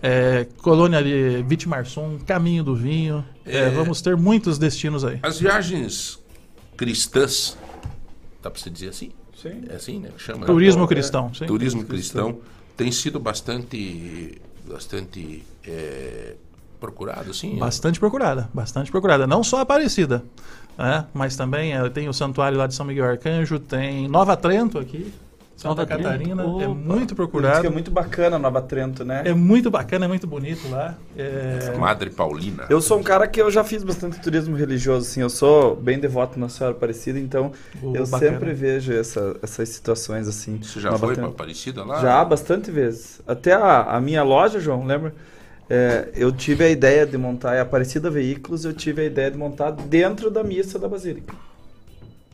[0.01, 3.25] é, Colônia de Vitimarsum, Caminho do Vinho.
[3.45, 3.69] é, É.
[3.69, 5.19] vamos ter muitos destinos aí.
[5.21, 6.17] As viagens
[6.77, 7.57] cristãs,
[8.41, 9.11] dá para você dizer assim?
[9.41, 9.63] Sim.
[9.69, 10.09] É assim, né?
[10.17, 10.87] Chama, Turismo É.
[10.87, 11.45] cristão, sim.
[11.45, 12.39] Turismo cristão
[12.77, 16.35] tem sido bastante, bastante é,
[16.79, 17.57] procurado, assim.
[17.57, 19.27] Bastante procurada, bastante procurada.
[19.27, 20.23] Não só Aparecida,
[20.77, 21.05] né?
[21.13, 25.13] mas também eh, tem o santuário lá de São Miguel Arcanjo, tem Nova Trento aqui,
[25.55, 25.85] Santa Nova?
[25.85, 26.67] Catarina, é Opa.
[26.73, 27.61] muito Diz procurado.
[27.61, 29.21] que é muito bacana Nova Trento, né?
[29.23, 30.95] É muito bacana, é muito bonito lá.
[31.15, 31.73] É...
[31.77, 32.65] Madre Paulina.
[32.69, 35.99] Eu sou um cara que eu já fiz bastante turismo religioso, assim, eu sou bem
[35.99, 37.51] devoto na Senhora Aparecida, então
[37.81, 38.31] Oh, eu bacana.
[38.33, 40.59] sempre vejo essa- essas situações assim.
[40.61, 41.27] Você já Nova foi para.
[41.27, 42.01] Aparecida lá?
[42.01, 43.21] Já, bastante vezes.
[43.27, 45.13] Até a, a minha loja, João, lembra?
[45.69, 49.37] É, eu tive a ideia de montar, é Aparecida Veículos, eu tive a ideia de
[49.37, 51.33] montar dentro da missa da Basílica.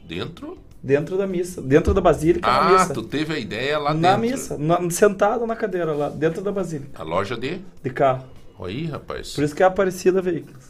[0.08, 0.58] Dentro?
[0.82, 2.94] Dentro da missa, dentro da Basílica, na Ah, missa.
[2.94, 4.32] tu teve a ideia lá na dentro.
[4.32, 7.60] missa, na- sentado na cadeira lá, dentro da Basílica, A loja de...
[7.84, 8.26] de carro.
[8.62, 9.34] Aí, rapaz.
[9.34, 10.66] Por isso que é Aparecida Veículos.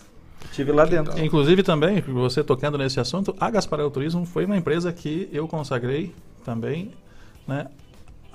[0.51, 1.17] Tive lá dentro.
[1.23, 6.13] Inclusive também, você tocando nesse assunto, a Gasparel Turismo foi uma empresa que eu consagrei
[6.43, 6.91] também,
[7.47, 7.67] né,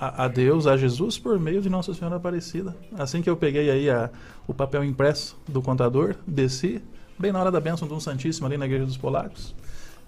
[0.09, 2.77] a, a Deus, a Jesus, por meio de Nossa Senhora Aparecida.
[2.99, 4.11] Assim que eu peguei aí a,
[4.47, 6.83] o papel impresso do contador, desci,
[7.19, 9.55] bem na hora da bênção de um Santíssimo ali na Igreja dos Polacos,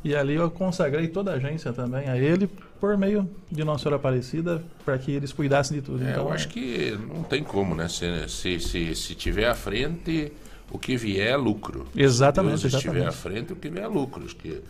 [0.05, 2.49] E ali eu consagrei toda a agência também a ele
[2.81, 6.05] por meio de Nossa Senhora Aparecida para que eles cuidassem de tudo.
[6.05, 7.89] É, então, eu acho que não tem como, né?
[7.89, 10.33] Se, se, se, se tiver à frente,
[10.71, 11.87] o que vier é lucro.
[11.97, 13.09] Exatamente, Se Deus estiver exatamente.
[13.09, 14.25] à frente, o que vier é lucro.
[14.27, 14.63] Que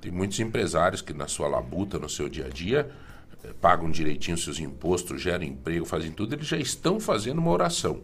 [0.00, 2.90] tem muitos empresários que na sua labuta, no seu dia a dia,
[3.60, 8.00] pagam direitinho seus impostos, geram emprego, fazem tudo, eles já estão fazendo uma oração.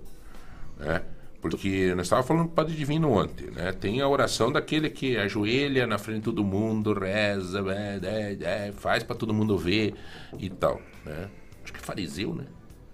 [0.79, 1.03] Né?
[1.41, 3.71] Porque nós estávamos falando do Padre Divino ontem, né?
[3.73, 9.05] Tem a oração daquele que ajoelha na frente de todo mundo, reza, é, é, faz
[9.05, 9.95] para todo mundo ver
[10.37, 11.29] e tal, né?
[11.63, 12.45] Acho que é fariseu, né?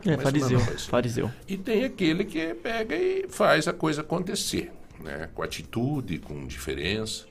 [0.05, 1.31] É, fariseu, fariseu.
[1.49, 4.71] E tem aquele que pega e faz a coisa acontecer,
[5.01, 5.31] né?
[5.35, 7.25] Com atitude, com diferença,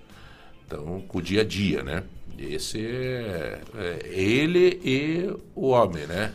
[0.74, 2.03] então com o dia a dia, né?
[2.38, 6.34] Esse é, é ele e o homem, né?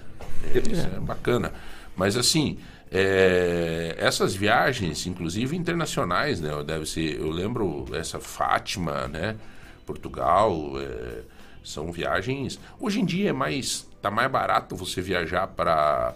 [0.55, 1.53] Isso é bacana.
[1.97, 2.59] Mas assim,
[2.91, 6.51] é, essas viagens, inclusive internacionais, né?
[6.65, 9.37] Deve ser, eu lembro essa Fátima, né?
[9.85, 11.23] Portugal, é,
[11.65, 12.59] são viagens.
[12.79, 16.15] Hoje em dia é mais, tá mais barato você viajar para,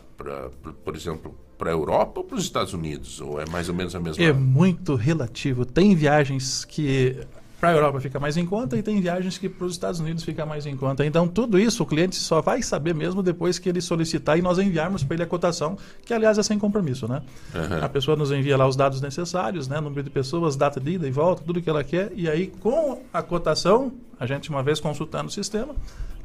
[0.84, 3.20] por exemplo, para a Europa ou para os Estados Unidos?
[3.20, 4.22] Ou é mais ou menos a mesma?
[4.22, 5.66] É muito relativo.
[5.66, 7.16] Tem viagens que
[7.62, 10.24] para a Europa fica mais em conta e tem viagens que para os Estados Unidos
[10.24, 11.06] fica mais em conta.
[11.06, 14.58] Então, tudo isso o cliente só vai saber mesmo depois que ele solicitar e nós
[14.58, 17.22] enviarmos para ele a cotação, que aliás é sem compromisso, né?
[17.54, 17.84] Uhum.
[17.84, 19.80] A pessoa nos envia lá os dados necessários, né?
[19.80, 22.10] Número de pessoas, data de ida e volta, tudo que ela quer.
[22.16, 25.72] E aí, com a cotação, a gente uma vez consultando o sistema,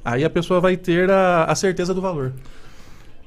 [0.03, 2.33] aí a pessoa vai ter a, a certeza do valor.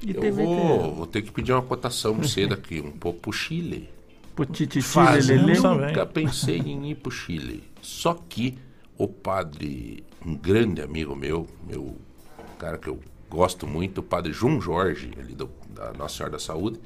[0.05, 3.87] E Eu vou, vou ter que pedir uma cotação você daqui, um pouco pro Chile.
[4.35, 5.61] Pro tititi, Fazemos lelê.
[5.61, 5.87] também.
[5.87, 7.63] Nunca pensei em ir pro Chile.
[7.81, 8.57] Só que
[8.97, 14.31] o padre, um grande amigo meu, meu um cara que eu gosto muito, o padre
[14.33, 16.79] João Jorge, ali do, da Nossa Senhora da Saúde,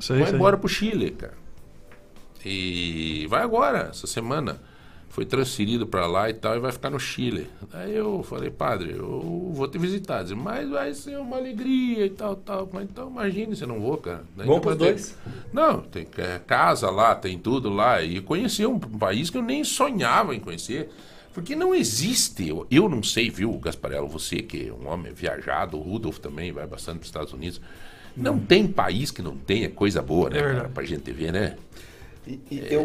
[0.00, 0.34] Sei, vai sei.
[0.36, 1.34] embora pro Chile, cara.
[2.44, 4.60] E vai agora, essa semana.
[5.14, 7.46] Foi transferido para lá e tal, e vai ficar no Chile.
[7.72, 10.24] Aí eu falei, padre, eu vou te visitar.
[10.24, 12.68] Disse, mas vai ser uma alegria e tal, tal.
[12.72, 14.24] Mas então imagine se eu não vou, cara.
[14.36, 15.16] Daí Bom pros dois.
[15.52, 18.02] Não, tem é, casa lá, tem tudo lá.
[18.02, 20.90] E conhecer um país que eu nem sonhava em conhecer.
[21.32, 25.76] Porque não existe, eu, eu não sei, viu, Gasparello, você que é um homem viajado,
[25.76, 27.60] o Rudolf também vai bastante para os Estados Unidos.
[28.16, 30.68] Não tem país que não tenha coisa boa, né, É verdade.
[30.74, 31.56] pra gente ver, né?
[32.26, 32.82] E, e eu.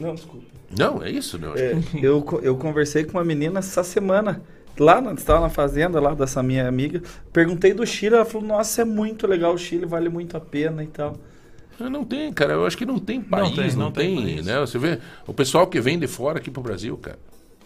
[0.00, 0.46] Não, desculpa.
[0.76, 1.54] Não, é isso, não.
[1.54, 1.72] É,
[2.02, 4.42] eu, eu conversei com uma menina essa semana,
[4.78, 7.02] lá na, estava na fazenda lá dessa minha amiga.
[7.32, 10.84] Perguntei do Chile, ela falou: Nossa, é muito legal o Chile, vale muito a pena
[10.84, 11.16] e tal.
[11.80, 12.54] Não tem, cara.
[12.54, 14.46] Eu acho que não tem país, não tem, não tem país.
[14.46, 14.58] né?
[14.60, 17.18] Você vê o pessoal que vem de fora aqui pro Brasil, cara.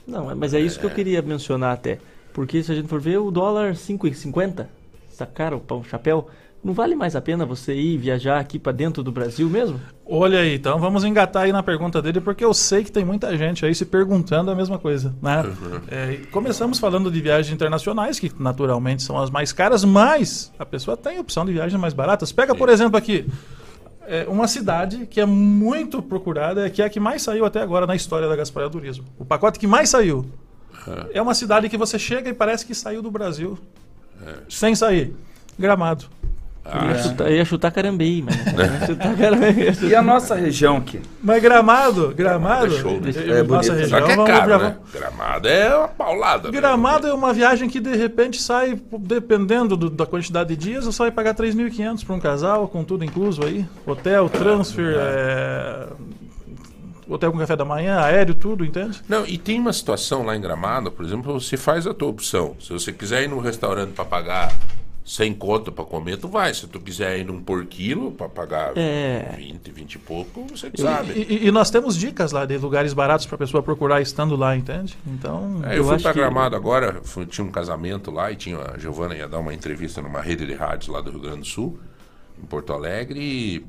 [0.07, 1.99] Não, mas é isso que eu queria mencionar até.
[2.33, 4.67] Porque se a gente for ver, o dólar 5,50,
[5.11, 6.29] essa cara, o pão chapéu,
[6.65, 9.81] não vale mais a pena você ir viajar aqui pra dentro do Brasil mesmo?
[10.07, 13.37] Olha aí, então vamos engatar aí na pergunta dele, porque eu sei que tem muita
[13.37, 15.43] gente aí se perguntando a mesma coisa, né?
[15.91, 20.65] É, e começamos falando de viagens internacionais, que naturalmente são as mais caras, mas a
[20.65, 22.31] pessoa tem opção de viagens mais baratas.
[22.31, 23.27] Pega, por exemplo, aqui,
[24.07, 27.87] é, uma cidade que é muito procurada, que é a que mais saiu até agora
[27.87, 29.05] na história da Gasparia Turismo.
[29.19, 30.25] O pacote que mais saiu.
[31.13, 33.59] É uma cidade que você chega e parece que saiu do Brasil,
[34.49, 35.15] sem sair.
[35.59, 36.07] Gramado.
[36.65, 39.85] Eu ia chutar, eu ia chutar Carambeí, mas não ia chutar.
[39.91, 41.01] E a nossa região aqui?
[41.23, 43.11] Mas Gramado, Gramado, É show, né?
[43.15, 43.81] eu- É nossa bonito.
[43.83, 44.77] região, Só que é caro, né?
[44.93, 46.49] Gramado é uma paulada.
[46.51, 46.53] né?
[46.59, 50.99] Gramado é uma viagem que de repente sai, dependendo do- da quantidade de dias, você
[50.99, 53.67] vai pagar 3.500 para um casal, com tudo incluso aí.
[53.85, 55.87] Hotel, transfer, é,
[57.09, 59.01] hotel com café da manhã, aéreo, tudo, entende?
[59.09, 62.55] Não, e tem uma situação lá em Gramado, por exemplo, você faz a tua opção.
[62.61, 64.53] Se você quiser ir num restaurante para pagar
[65.05, 66.55] 100 conto para comer, tu vai.
[66.55, 69.35] Se tu quiser ir num por quilo para pagar É.
[69.37, 71.13] 20, 20 e pouco, você que E, sabe.
[71.13, 74.57] e- e nós temos dicas lá de lugares baratos para a pessoa procurar estando lá,
[74.57, 74.97] entende?
[75.07, 78.37] Então, É, eu, Eu fui para que- Gramado agora, fui- tinha um casamento lá e
[78.37, 81.41] tinha a Giovana ia dar uma entrevista numa rede de rádios lá do Rio Grande
[81.41, 81.79] do Sul,
[82.41, 83.67] em Porto Alegre, e,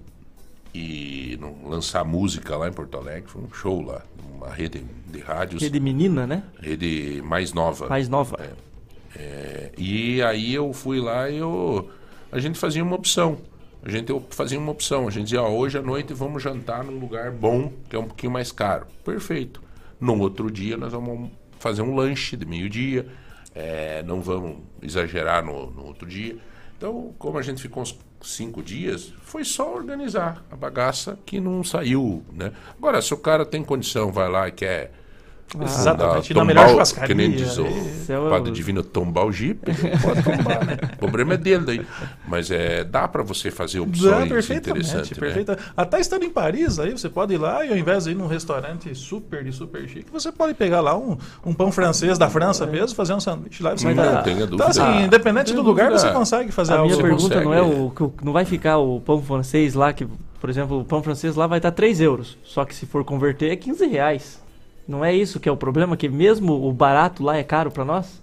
[0.73, 4.01] e não- lançar música lá em Porto Alegre, foi um show lá,
[4.35, 6.43] uma rede de rádios, Rede menina, né?
[6.61, 7.87] rede mais nova.
[7.87, 8.35] Mais nova.
[8.39, 8.49] É,
[9.77, 11.89] e aí eu fui lá e eu,
[12.31, 13.37] a gente fazia uma opção.
[13.83, 15.07] A gente fazia uma opção.
[15.07, 18.31] A gente dizia, hoje à noite vamos jantar num lugar bom, que é um pouquinho
[18.31, 18.87] mais caro.
[19.03, 19.61] Perfeito.
[19.99, 23.05] No outro dia nós vamos fazer um lanche de meio-dia.
[23.55, 26.37] é, não vamos exagerar no, no outro dia.
[26.77, 31.63] Então, como a gente ficou uns cinco dias, foi só organizar a bagaça que não
[31.63, 32.51] saiu, né?
[32.77, 34.91] Agora, se o cara tem condição, vai lá e quer
[35.61, 37.07] Exatamente, Dá- na melhor churrascaria.
[37.07, 39.71] Que nem diz o Esse é o- Padre Divino, tombar o jipe,
[40.01, 40.77] pode tombar, né?
[40.93, 41.81] O problema é dele daí.
[42.27, 45.17] Mas é, dá para você fazer Dá opções perfeitamente, interessantes, né?
[45.19, 45.57] perfeita.
[45.77, 48.25] Até estando em Paris, aí você pode ir lá e ao invés de ir num
[48.27, 52.65] restaurante super de super chique, você pode pegar lá um, um pão francês da França
[52.65, 54.69] mesmo, fazer um sanduíche lá e você Mas vai- não tenha Então, dúvida.
[54.69, 56.07] assim, Ah, independente do lugar, dúvida.
[56.07, 56.85] você consegue fazer A algo.
[56.87, 57.45] minha Você pergunta consegue.
[57.45, 60.07] não é o- não vai ficar o pão francês lá que,
[60.41, 62.37] por exemplo, o pão francês lá vai estar 3 euros.
[62.43, 64.41] Só que se for converter é 15 reais.
[64.87, 67.85] Não é isso que é o problema, que mesmo o barato lá é caro para
[67.85, 68.21] nós?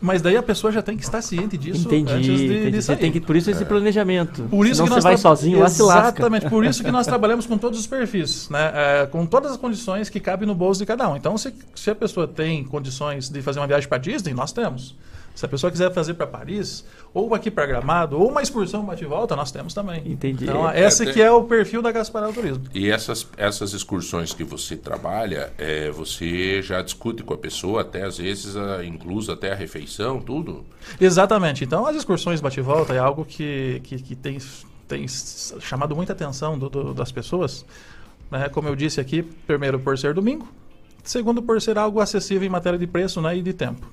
[0.00, 2.12] Mas daí a pessoa já tem que estar ciente disso Entendi.
[2.12, 2.70] antes de, entendi.
[2.70, 2.96] de Você sair.
[2.98, 4.44] tem que, por isso esse planejamento.
[4.44, 6.20] Por isso Senão que você vai sozinho lá se lasca.
[6.20, 8.72] Exatamente, por isso que nós trabalhamos com todos os perfis, né?
[8.74, 11.16] É, com todas as condições que cabem no bolso de cada um.
[11.16, 14.94] Então, se, se a pessoa tem condições de fazer uma viagem para Disney, nós temos.
[15.38, 16.84] Se a pessoa quiser fazer para Paris,
[17.14, 20.02] ou aqui para Gramado, ou uma excursão bate e volta, nós temos também.
[20.04, 20.42] Entendi.
[20.42, 22.64] Então, É, esse tem- que é o perfil da Gasparal Turismo.
[22.74, 28.02] E essas, essas excursões que você trabalha, é, você já discute com a pessoa, até
[28.02, 30.66] às vezes, a, incluso até a refeição, tudo?
[31.00, 31.62] Exatamente.
[31.62, 34.38] Então, as excursões bate e volta é algo que, que, que tem,
[34.88, 35.06] tem
[35.60, 37.64] chamado muita atenção do- do- das pessoas.
[38.28, 38.48] né?
[38.48, 40.48] Como eu disse aqui, primeiro por ser domingo,
[41.04, 43.86] segundo por ser algo acessível em matéria de preço né, e de tempo.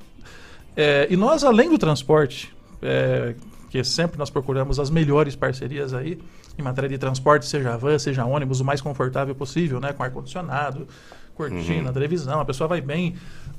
[0.76, 3.36] É, e nós, além do transporte, é,
[3.70, 6.20] que sempre nós procuramos as melhores parcerias aí,
[6.58, 10.88] em matéria de transporte, seja van, seja ônibus, o mais confortável possível, né, com ar-condicionado,
[11.36, 11.94] cortina, Uhum.
[11.94, 13.16] televisão, a pessoa vai bem,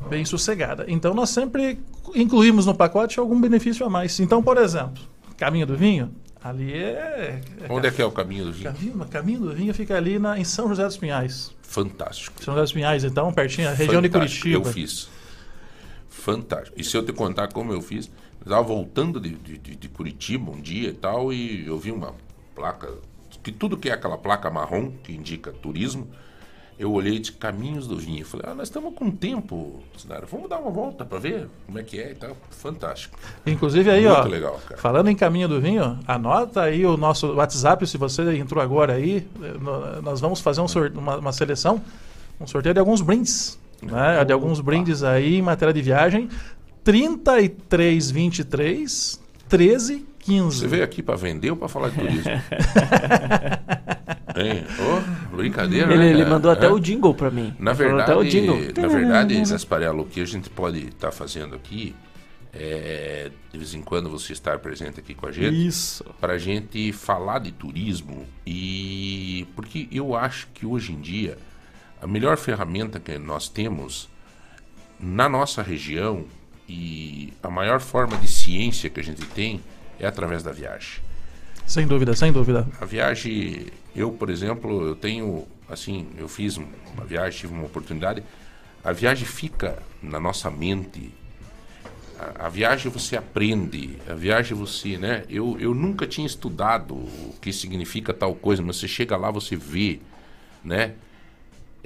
[0.08, 0.86] bem sossegada.
[0.88, 1.78] Então nós sempre
[2.14, 4.18] incluímos no pacote algum benefício a mais.
[4.18, 5.02] Então, por exemplo,
[5.36, 6.10] Caminho do Vinho,
[6.42, 7.42] ali é...
[7.60, 8.72] é Onde é que é o caminho do vinho?
[8.72, 11.54] Caminho, Caminho do Vinho fica ali na, em São José dos Pinhais.
[11.60, 12.42] Fantástico.
[12.42, 14.42] São José dos Pinhais, então, pertinho, a região de Fantástico.
[14.42, 14.68] Curitiba.
[14.68, 15.08] Eu fiz.
[16.16, 16.78] Fantástico.
[16.80, 18.06] E se eu te contar como eu fiz,
[18.40, 22.14] eu estava voltando de, de, de- Curitiba um dia e tal, e eu vi uma
[22.54, 22.88] placa,
[23.42, 26.08] que tudo que é aquela placa marrom, que indica turismo,
[26.78, 28.24] eu olhei de Caminhos do Vinho.
[28.24, 31.82] Falei, ah, nós estamos com tempo, Sinara, vamos dar uma volta para ver como é
[31.82, 32.36] que é e tal.
[32.50, 33.18] Fantástico.
[33.46, 37.86] Inclusive aí, Muito ó, legal, falando em caminho do vinho, anota aí o nosso WhatsApp,
[37.86, 40.66] se você entrou agora aí, eh, nós vamos fazer um
[40.98, 41.80] uma, uma seleção,
[42.40, 44.24] um sorteio de alguns brindes, né?
[44.24, 46.28] De alguns brindes aí em matéria de viagem,
[46.84, 50.58] 3323 13 15.
[50.58, 52.32] Você veio aqui para vender ou para falar de turismo?
[54.36, 54.64] hein?
[54.80, 55.00] Ô,
[55.36, 56.70] brincadeira, Ele, né, ele mandou até É?
[56.70, 57.54] o jingle pra mim.
[57.60, 58.58] Na Ele verdade, até o jingle.
[58.76, 61.94] na verdade, Gasparello, o que a gente pode estar fazendo aqui
[62.52, 65.64] é, de vez em quando você estar presente aqui com a gente.
[65.66, 66.04] Isso.
[66.20, 71.38] Para a gente falar de turismo e porque eu acho que hoje em dia
[72.06, 74.08] a melhor ferramenta que nós temos
[74.98, 76.24] na nossa região
[76.68, 79.60] e a maior forma de ciência que a gente tem
[79.98, 81.00] é através da viagem.
[81.66, 82.64] Sem dúvida, sem dúvida.
[82.80, 88.22] A viagem, eu, por exemplo, eu tenho, assim, eu fiz uma viagem, tive uma oportunidade.
[88.84, 91.12] A viagem fica na nossa mente.
[92.20, 95.24] A, a viagem você aprende, a viagem você, né?
[95.28, 99.56] Eu, eu nunca tinha estudado o que significa tal coisa, mas você chega lá, você
[99.56, 99.98] vê,
[100.64, 100.94] né?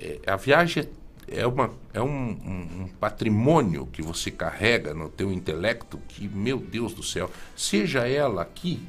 [0.01, 0.89] É, a viagem
[1.29, 6.59] é, uma, é um, um- um patrimônio que você carrega no teu intelecto que, meu
[6.59, 8.81] Deus do céu, seja ela aqui,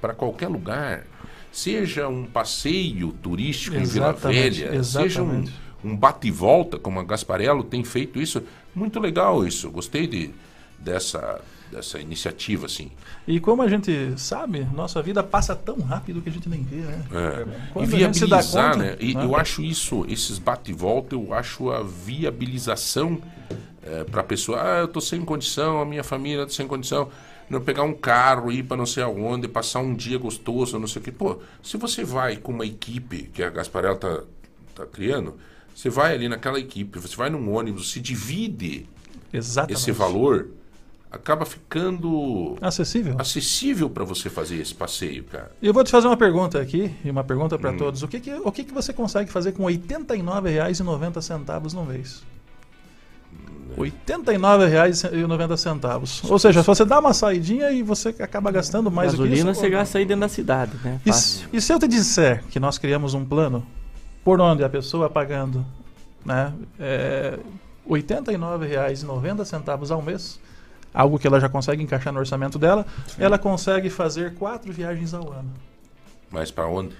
[0.00, 1.04] para qualquer lugar,
[1.50, 5.52] seja um passeio turístico em Vila Exatamente, Velha, seja um, exatamente.
[5.84, 8.42] um bate e volta, como a Gasparello tem feito isso,
[8.74, 10.30] muito legal isso, gostei de,
[10.78, 11.40] dessa,
[11.70, 12.90] dessa iniciativa, assim.
[13.26, 16.76] E como a gente sabe, nossa vida passa tão rápido que a gente nem vê,
[16.76, 17.04] né?
[17.12, 17.72] É.
[17.72, 18.96] Quando E viabilizar, conta, né?
[19.00, 19.24] E né?
[19.24, 23.20] eu acho isso, esses bate e volta, eu acho a viabilização
[24.10, 24.60] para a pessoa.
[24.62, 27.08] Ah, eu tô sem condição, a minha família tá sem condição.
[27.48, 31.00] Não pegar um carro, ir para não sei aonde, passar um dia gostoso, não sei
[31.00, 31.10] o quê.
[31.10, 34.22] Pô, se você vai com uma equipe que a Gasparel tá,
[34.74, 35.36] tá criando,
[35.74, 38.86] você vai ali naquela equipe, você vai num ônibus, se divide
[39.32, 39.80] Exatamente.
[39.80, 40.50] esse valor,
[41.10, 43.16] acaba ficando Acessível.
[43.18, 45.50] acessível para você fazer esse passeio, cara.
[45.60, 47.76] E eu vou te fazer uma pergunta aqui, e uma pergunta para Hum.
[47.76, 48.02] todos.
[48.02, 52.22] O que, que, o que, que você consegue fazer com R$ 89,90 no mês?
[53.76, 56.28] R$ 89,90.
[56.30, 59.52] Ou seja, se você dá uma saidinha e você acaba gastando mais do que Gasolina
[59.52, 59.60] isso.
[59.60, 61.00] você gasta aí dentro da cidade, né?
[61.06, 61.10] E,
[61.56, 63.64] e se eu te disser que nós criamos um plano
[64.24, 65.64] por onde a pessoa pagando
[66.24, 67.38] né, é,
[67.88, 70.38] R$ 89,90 ao mês,
[70.92, 72.86] algo que ela já consegue encaixar no orçamento dela,
[73.18, 75.50] ela consegue fazer quatro viagens ao ano.
[76.30, 76.94] Mas para onde?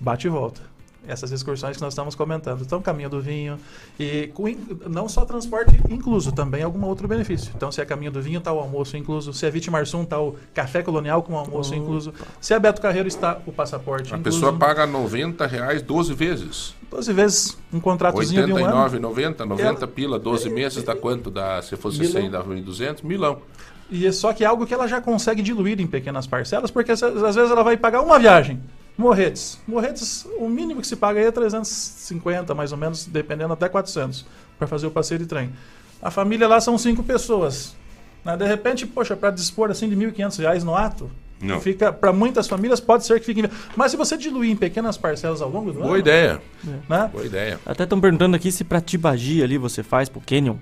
[0.00, 0.60] Bate e volta.
[1.08, 2.62] Essas excursões que nós estamos comentando.
[2.62, 3.58] Então, caminho do vinho
[3.98, 4.44] e com,
[4.88, 7.52] não só transporte incluso, também algum outro benefício.
[7.54, 9.32] Então, se é caminho do vinho, está o almoço incluso.
[9.32, 12.12] Se é Vitimarsum, está o café colonial com o almoço incluso.
[12.40, 14.38] Se é Beto Carreiro, está o passaporte A incluso.
[14.38, 16.74] pessoa paga 90 reais 12 vezes.
[16.90, 18.66] 12 vezes um contratozinho de um ano.
[18.84, 21.30] 89, 90, 90 pila, 12 meses, dá quanto?
[21.30, 22.22] Dá, se fosse Milão.
[22.22, 23.38] 100, dá 1.200, milão.
[23.90, 26.92] E é só que é algo que ela já consegue diluir em pequenas parcelas, porque
[26.92, 28.60] às vezes ela vai pagar uma viagem.
[28.98, 29.58] Morretes.
[29.66, 34.24] Morretes, o mínimo que se paga aí é 350, mais ou menos, dependendo até 400,
[34.58, 35.52] para fazer o passeio de trem.
[36.00, 37.74] A família lá são cinco pessoas.
[38.24, 38.36] Né?
[38.36, 41.60] De repente, poxa, para dispor assim de 1.500 reais no ato, Não.
[41.60, 43.40] fica para muitas famílias pode ser que fique.
[43.42, 45.88] em- Mas se você diluir em pequenas parcelas ao longo do ano.
[45.88, 46.40] Boa ideia.
[46.88, 47.10] Né?
[47.12, 47.60] Boa ideia.
[47.66, 50.56] Até estão perguntando aqui se pra Tibagi ali você faz pro Canyon.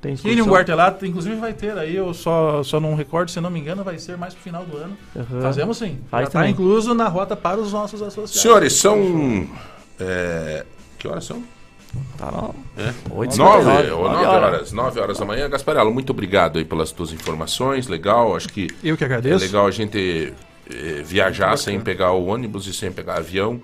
[0.00, 0.46] Tem excursão?
[0.46, 3.98] Guartelato, inclusive vai ter aí, eu só, só não recordo, se não me engano, vai
[3.98, 4.96] ser mais pro final do ano.
[5.16, 5.40] Aham.
[5.42, 5.98] Fazemos sim.
[6.10, 8.40] Faz Já tá incluso na rota para os nossos associados.
[8.40, 9.48] Senhores, são.
[9.98, 10.64] é,
[10.98, 11.42] que horas são?
[12.16, 12.54] Tá não.
[12.76, 12.92] É?
[13.12, 13.90] Oito e Nove, cinquenta e nove.
[13.90, 14.54] ou Nove nove horas.
[14.54, 14.72] horas.
[14.72, 15.48] Nove horas da manhã.
[15.48, 17.88] Gasparello, muito obrigado aí pelas tuas informações.
[17.88, 18.68] Legal, acho que.
[18.84, 19.42] Eu que agradeço.
[19.42, 20.32] É legal a gente
[20.70, 23.60] eh, viajar sem pegar o ônibus e sem pegar avião.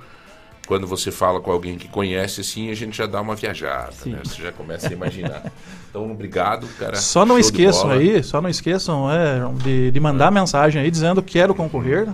[0.66, 4.20] Quando você fala com alguém que conhece, assim, a gente já dá uma viajada, né?
[4.24, 5.42] Você já começa a imaginar.
[5.94, 6.96] Então, obrigado, cara.
[6.96, 11.22] Só não Show esqueçam aí, só não esqueçam é, de, de mandar mensagem aí dizendo
[11.22, 12.08] que quero concorrer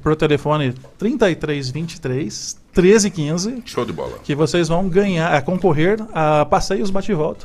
[0.00, 4.18] pro telefone 3323 1315 Show de bola.
[4.22, 7.44] que vocês vão ganhar, concorrer a passeios bate e volta.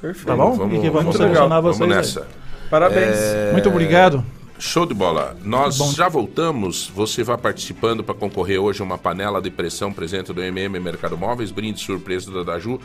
[0.00, 0.26] Perfeito.
[0.26, 0.56] Tá bom?
[0.56, 1.96] Vamos- e que vamos vamos- selecionar vamos vocês aí.
[1.96, 2.26] nessa.
[2.68, 3.16] Parabéns.
[3.16, 4.24] É, Muito obrigado.
[4.58, 5.36] Show de bola.
[5.44, 5.92] Nós Bom.
[5.92, 6.90] já voltamos.
[6.94, 11.16] Você vai participando para concorrer hoje a uma panela de pressão presente do MM Mercado
[11.16, 12.80] Móveis, brinde surpresa da Daju.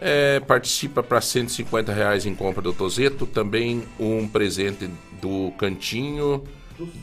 [0.00, 3.26] É, participa para 150 reais em compra do Tozeto.
[3.26, 4.88] Também um presente
[5.20, 6.42] do Cantinho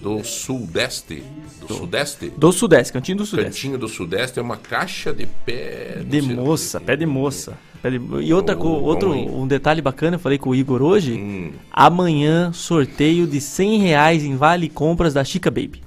[0.02, 1.24] do Sudeste.
[1.68, 2.32] Do Sudeste?
[2.36, 3.52] Do Sudeste, Cantinho do Sudeste.
[3.52, 6.02] Cantinho do Sudeste é uma caixa de pé.
[6.04, 7.58] De moça, pé de moça.
[7.84, 10.82] Pé de- E outra, co- Oh, outro, um detalhe bacana, eu falei com o Igor
[10.82, 11.14] hoje.
[11.14, 11.52] Hum.
[11.72, 15.84] Amanhã, sorteio de 100 reais em Vale Compras da Chica Baby.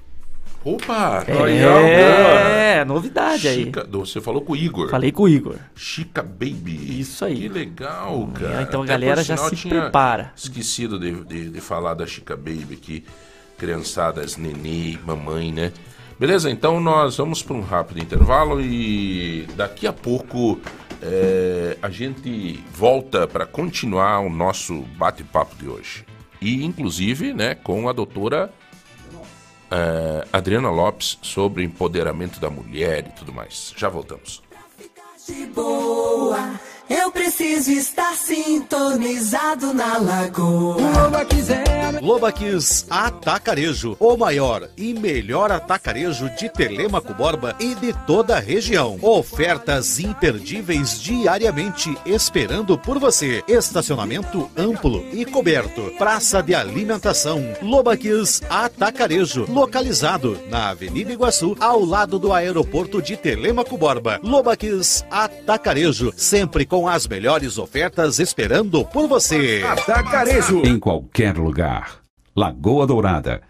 [0.64, 1.24] Opa!
[1.26, 2.84] É, legal, cara.
[2.84, 3.64] novidade aí.
[3.64, 4.90] Chica- Você falou com o Igor.
[4.90, 5.56] Falei com o Igor.
[5.74, 7.00] Chica Baby.
[7.00, 7.36] Isso aí.
[7.36, 8.62] Que legal, cara.
[8.62, 10.32] então a galera já se prepara.
[10.36, 13.04] Esquecido de, de, de falar da Chica Baby aqui.
[13.56, 15.72] Criançadas, nenê, mamãe, né?
[16.18, 20.61] Beleza, então nós vamos para um rápido intervalo e daqui a pouco
[21.02, 26.04] é, a gente volta para continuar o nosso bate-papo de hoje.
[26.40, 28.50] E inclusive, né, com a doutora
[29.71, 33.73] é, Adriana Lopes sobre empoderamento da mulher e tudo mais.
[33.77, 34.43] Já voltamos.
[35.27, 40.76] De boa, eu preciso estar sintonizado na lagoa.
[42.00, 48.98] Lobaquis Atacarejo, o maior e melhor atacarejo de Telemaco Borba e de toda a região.
[49.02, 53.42] Ofertas imperdíveis diariamente esperando por você.
[53.46, 55.92] Estacionamento amplo e coberto.
[55.98, 57.42] Praça de alimentação.
[57.62, 64.20] Lobaquis Atacarejo, localizado na Avenida Iguaçu, ao lado do aeroporto de Telemaco Borba.
[64.22, 69.62] Lobaquis Atacarejo, sempre com as melhores ofertas esperando por você.
[70.64, 72.01] Em qualquer lugar.
[72.34, 73.49] Lagoa Dourada.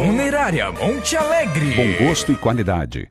[0.00, 1.74] Funerária Monte Alegre.
[1.76, 3.06] Bom gosto e qualidade.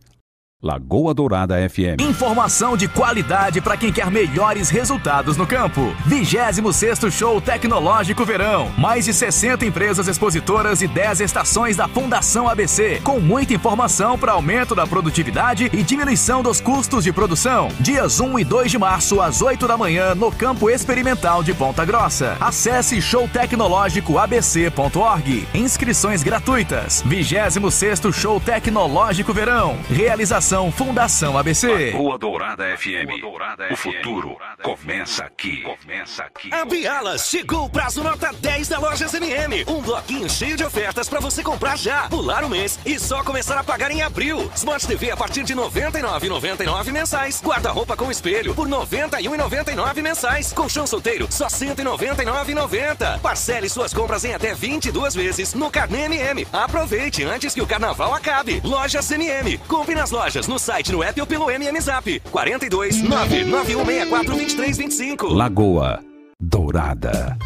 [0.62, 2.02] Lagoa Dourada FM.
[2.02, 5.96] Informação de qualidade para quem quer melhores resultados no campo.
[6.06, 8.70] 26º Show Tecnológico Verão.
[8.78, 14.34] Mais de 60 empresas expositoras e 10 estações da Fundação ABC, com muita informação para
[14.34, 17.70] aumento da produtividade e diminuição dos custos de produção.
[17.80, 21.86] Dias 1 e 2 de março às 8 da manhã no Campo Experimental de Ponta
[21.86, 22.36] Grossa.
[22.38, 25.48] Acesse showtecnológicoabc.org.
[25.54, 27.02] Inscrições gratuitas.
[27.08, 29.78] 26º Show Tecnológico Verão.
[29.90, 31.92] Realização Fundação ABC.
[31.92, 33.24] Lagoa Dourada FM.
[33.72, 35.62] O futuro começa aqui.
[35.62, 36.52] Começa aqui.
[36.52, 39.64] A Biala chegou o prazo nota 10 da loja MM.
[39.68, 43.60] Um bloquinho cheio de ofertas para você comprar já, pular o mês e só começar
[43.60, 44.50] a pagar em abril.
[44.56, 47.40] Smart TV a partir de R$ 99,99 mensais.
[47.46, 50.52] Guarda-roupa com espelho por R$ 91,99 mensais.
[50.52, 53.20] Colchão solteiro só R$ 199,90.
[53.20, 56.48] Parcele suas compras em até 22 vezes no Carnê MM.
[56.52, 58.60] Aproveite antes que o carnaval acabe.
[58.64, 59.60] Lojas MM.
[59.68, 62.20] Compre nas lojas, no site, no app ou pelo MM Zap.
[62.32, 65.28] 42 99164 2325.
[65.28, 66.00] Lagoa
[66.40, 67.38] Dourada.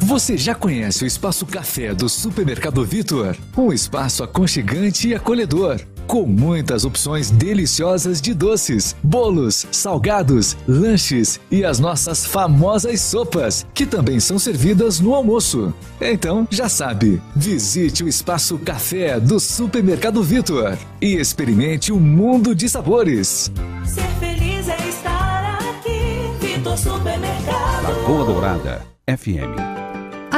[0.00, 3.36] Você já conhece o Espaço Café do Supermercado Vitor?
[3.56, 11.64] Um espaço aconchegante e acolhedor, com muitas opções deliciosas de doces, bolos, salgados, lanches e
[11.64, 15.72] as nossas famosas sopas, que também são servidas no almoço.
[16.00, 22.70] Então, já sabe, visite o Espaço Café do Supermercado Vitor e experimente um mundo de
[22.70, 23.52] sabores.
[23.84, 26.46] Ser feliz é estar aqui.
[26.46, 27.82] Vitor Supermercado.
[27.82, 29.77] Lagoa Dourada FM.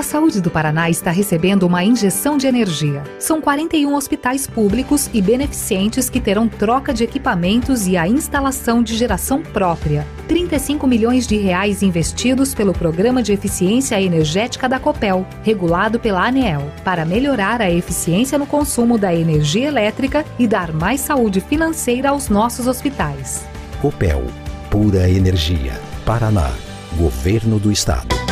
[0.01, 3.05] A saúde do Paraná está recebendo uma injeção de energia.
[3.19, 8.97] São 41 hospitais públicos e beneficentes que terão troca de equipamentos e a instalação de
[8.97, 10.07] geração própria.
[10.27, 16.73] 35 milhões de reais investidos pelo Programa de Eficiência Energética da Copel, regulado pela ANEEL,
[16.83, 22.31] para melhorar a eficiência no consumo da energia elétrica e dar mais saúde financeira aos
[22.31, 23.45] nossos hospitais.
[23.83, 24.25] Copel,
[24.71, 25.79] pura energia.
[26.07, 26.51] Paraná,
[26.97, 28.30] Governo do Estado.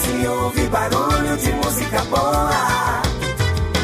[0.00, 3.02] Se ouve barulho de música boa.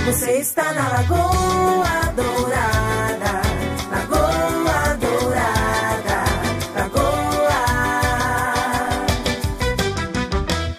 [0.07, 3.33] Você está na Lagoa Dourada.
[3.91, 6.19] Lagoa Dourada.
[6.77, 7.62] Lagoa.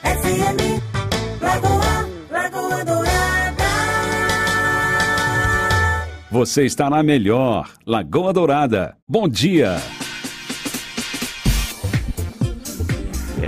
[0.04, 0.60] FM.
[1.42, 2.10] Lagoa.
[2.32, 3.66] Lagoa Dourada.
[6.32, 7.70] Você está na melhor.
[7.86, 8.98] Lagoa Dourada.
[9.08, 9.78] Bom dia.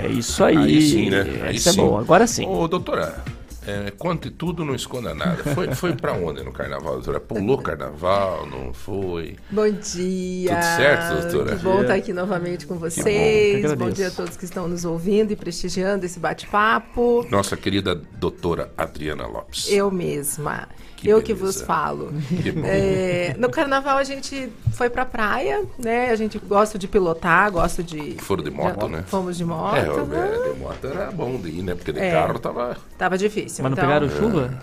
[0.04, 0.56] É isso aí.
[0.56, 1.20] Aí sim, né?
[1.42, 1.80] Aí Essa é sim.
[1.80, 2.00] boa.
[2.00, 2.46] Agora sim.
[2.46, 3.22] Ô, doutora,
[3.66, 5.44] é, conte tudo, não esconda nada.
[5.54, 7.20] Foi, foi pra onde no carnaval, doutora?
[7.20, 9.36] Pulou carnaval, não foi?
[9.50, 10.50] Bom dia.
[10.50, 11.56] Tudo certo, doutora?
[11.56, 13.62] Que bom estar aqui novamente com bom, vocês.
[13.62, 13.92] bom, agradeço.
[13.92, 17.26] dia a todos que estão nos ouvindo e prestigiando esse bate-papo.
[17.30, 19.70] Nossa querida doutora Adriana Lopes.
[19.70, 20.66] Eu mesma.
[21.00, 21.58] Que eu que beleza.
[21.58, 22.12] vos falo.
[22.42, 22.62] Que bom.
[22.64, 26.10] É, no carnaval a gente foi pra praia, né?
[26.10, 28.16] A gente gosta de pilotar, gosta de.
[28.18, 29.04] Foram de moto, já né?
[29.06, 29.76] Fomos de moto.
[29.76, 30.30] É, né?
[30.46, 31.74] é, de moto era bom de ir, né?
[31.74, 32.10] Porque de É.
[32.12, 32.76] carro tava...
[32.98, 33.62] Tava difícil.
[33.62, 34.58] Mas não então- pegaram chuva?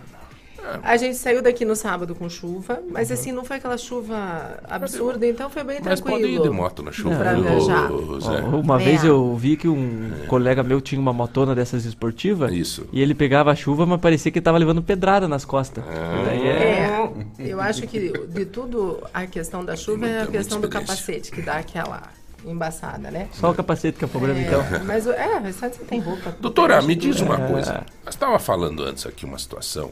[0.84, 5.26] A gente saiu daqui no sábado com chuva, mas assim, não foi aquela chuva absurda,
[5.26, 6.20] então foi bem Mas tranquilo.
[6.22, 7.90] pode ir de moto na chuva, Pra viu, viajar.
[7.92, 8.86] Ó, Uma É.
[8.86, 12.52] vez eu vi que um colega meu tinha uma motona dessas esportivas.
[12.52, 12.88] Isso.
[12.92, 15.84] E ele pegava a chuva, mas parecia que tava levando pedrada nas costas.
[15.88, 16.32] Ah.
[16.34, 16.78] É...
[16.78, 21.32] É, eu acho que de tudo a questão da chuva é a questão do capacete,
[21.32, 22.04] que dá aquela
[22.46, 23.28] embaçada, né?
[23.34, 24.64] Só o capacete que é o problema, É, então.
[24.86, 26.36] Mas é, mas sabe, você tem roupa.
[26.40, 27.26] Doutora, me diz tudo.
[27.28, 27.48] uma É.
[27.52, 27.74] coisa.
[28.06, 29.92] Nós estava falando antes aqui uma situação.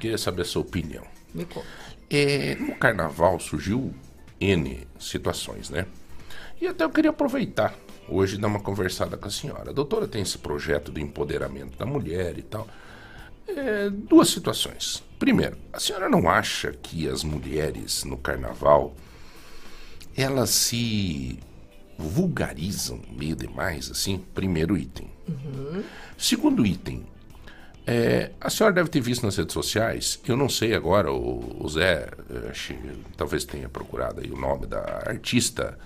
[0.00, 1.04] Queria saber a sua opinião.
[1.34, 1.66] Me conta.
[2.10, 3.94] É, no carnaval surgiu
[4.40, 5.86] N situações, né?
[6.60, 7.74] E até eu queria aproveitar
[8.08, 9.70] hoje e dar uma conversada com a senhora.
[9.70, 12.66] A doutora tem esse projeto de empoderamento da mulher e tal.
[13.46, 15.02] É, duas situações.
[15.18, 18.94] Primeiro, a senhora não acha que as mulheres no carnaval
[20.16, 21.38] elas se
[21.96, 24.18] vulgarizam meio demais, assim?
[24.34, 25.10] Primeiro item.
[26.16, 27.04] Segundo item,
[27.90, 31.68] é, a senhora deve ter visto nas redes sociais, eu não sei agora, o, o
[31.70, 32.74] Zé, eh, acho
[33.16, 35.78] talvez tenha procurado aí o nome da artista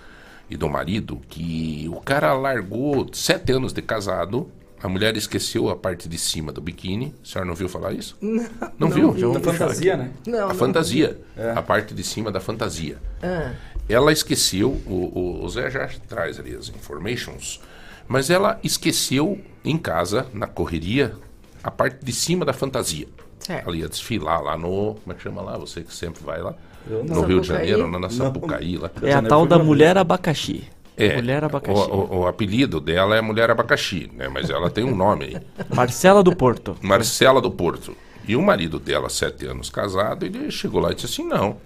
[0.51, 4.51] e do marido, que o cara largou sete anos de casado,
[4.83, 7.15] a mulher esqueceu a parte de cima do biquíni.
[7.23, 8.17] A senhora não viu falar isso?
[8.21, 9.13] Não, Não, viu?
[9.13, 9.33] vi.
[9.33, 10.11] Da fantasia, né?
[10.27, 11.21] Não, a não fantasia.
[11.37, 11.53] É.
[11.53, 12.99] A parte de cima da fantasia.
[13.23, 13.53] Ah.
[13.89, 17.61] Ela esqueceu, o, o, o Zé já traz ali as informations,
[18.09, 21.15] mas ela esqueceu em casa, na correria,
[21.63, 23.07] a parte de cima da fantasia.
[23.39, 23.67] Certo.
[23.69, 24.95] Ela ia desfilar lá no.
[25.03, 25.59] Como é que chama lá?
[25.59, 26.55] Você que sempre vai lá.
[26.89, 27.23] Eu no.
[27.23, 27.49] Rio de?
[27.49, 28.09] Janeiro, na, na.
[28.11, 28.91] Sapucaí lá.
[29.03, 30.65] É a tal da mulher abacaxi.
[30.97, 31.81] É, Mulher abacaxi.
[31.91, 34.29] O, o- o apelido dela é Mulher Abacaxi, né?
[34.29, 35.37] Mas ela tem um nome aí.
[35.75, 36.77] Marcela do Porto.
[36.83, 37.97] Marcela do Porto.
[38.29, 41.57] E o marido dela, sete anos casado, ele chegou lá e disse assim: não,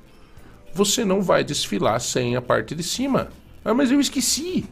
[0.72, 3.28] você não vai desfilar sem a parte de cima.
[3.64, 4.64] Ah, mas eu esqueci.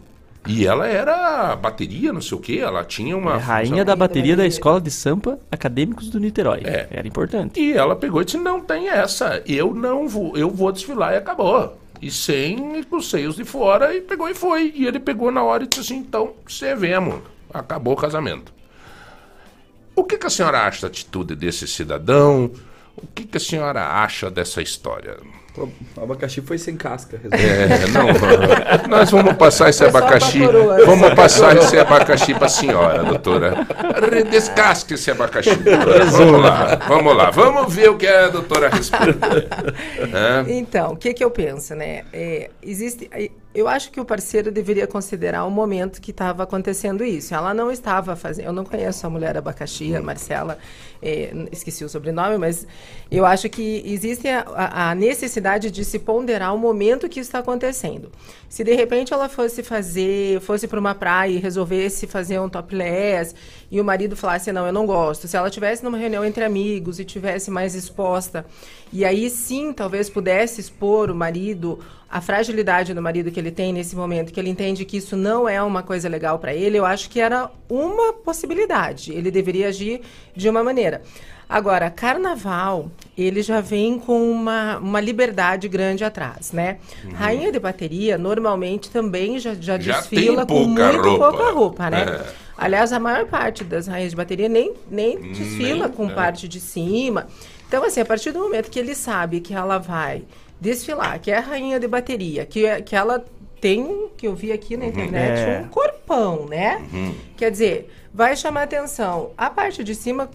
[0.47, 3.37] E ela era bateria, não sei o quê, ela tinha uma.
[3.37, 6.63] É rainha da bateria da Escola de Sampa Acadêmicos do Niterói.
[6.65, 6.87] É.
[6.91, 7.59] Era importante.
[7.59, 11.17] E ela pegou e disse: não tem essa, eu não vou, eu vou desfilar e
[11.17, 11.79] acabou.
[12.03, 14.73] E sem os seios de fora, e pegou e foi.
[14.77, 17.21] E ele pegou na hora e disse assim: então, você vemos,
[17.53, 18.53] acabou o casamento.
[19.97, 22.51] O que, que a senhora acha da atitude desse cidadão?
[22.97, 25.17] O que, que a senhora acha dessa história?
[25.57, 25.71] O
[26.03, 27.21] abacaxi foi sem casca.
[27.31, 30.41] É, não, nós vamos passar esse abacaxi.
[30.85, 33.67] Vamos passar esse abacaxi para a senhora, doutora.
[34.29, 35.55] Descasque esse abacaxi.
[35.55, 36.07] doutora.
[36.07, 37.31] Vamos lá, vamos lá.
[37.31, 39.15] Vamos ver o que a doutora responde.
[40.49, 42.03] Então, o que, que eu penso, né?
[42.13, 47.05] É, existe, é, eu acho que o parceiro deveria considerar o momento que estava acontecendo
[47.05, 47.35] isso.
[47.35, 48.47] Ela não estava fazendo.
[48.47, 50.59] Eu não conheço a mulher abacaxi, a Marcela,
[51.03, 52.67] n- esqueci o sobrenome, mas
[53.11, 58.11] eu acho que existe a, a- necessidade de se ponderar o momento que está acontecendo.
[58.49, 63.35] Se de repente ela fosse fazer, fosse para uma praia e resolvesse fazer um topless
[63.71, 65.27] e o marido falasse não, eu não gosto.
[65.27, 68.45] Se ela tivesse numa reunião entre amigos e tivesse mais exposta
[68.93, 71.81] e aí sim talvez pudesse expor o marido
[72.15, 75.49] a fragilidade do marido que ele tem nesse momento, que ele entende que isso não
[75.49, 79.13] é uma coisa legal para ele, eu acho que era uma possibilidade.
[79.13, 80.01] Ele deveria agir
[80.33, 81.03] de uma maneira.
[81.49, 86.79] Agora, carnaval, ele já vem com uma, uma liberdade grande atrás, né?
[87.05, 87.11] Uhum.
[87.13, 91.29] Rainha de bateria, normalmente, também já, já, Já desfila com muito roupa.
[91.31, 92.03] pouca roupa, né?
[92.03, 92.45] É.
[92.57, 96.15] Aliás, a maior parte das rainhas de bateria nem, nem desfila com é.
[96.15, 97.27] parte de cima.
[97.69, 100.23] Então, assim, a partir do momento que ele sabe que ela vai
[100.61, 103.25] desfilar, que é a rainha de bateria, que, é- que ela
[103.61, 105.63] tem, que eu vi aqui na internet, É.
[105.65, 106.83] um corpão, né?
[107.37, 109.31] Quer dizer, vai chamar atenção.
[109.37, 110.31] A parte de cima,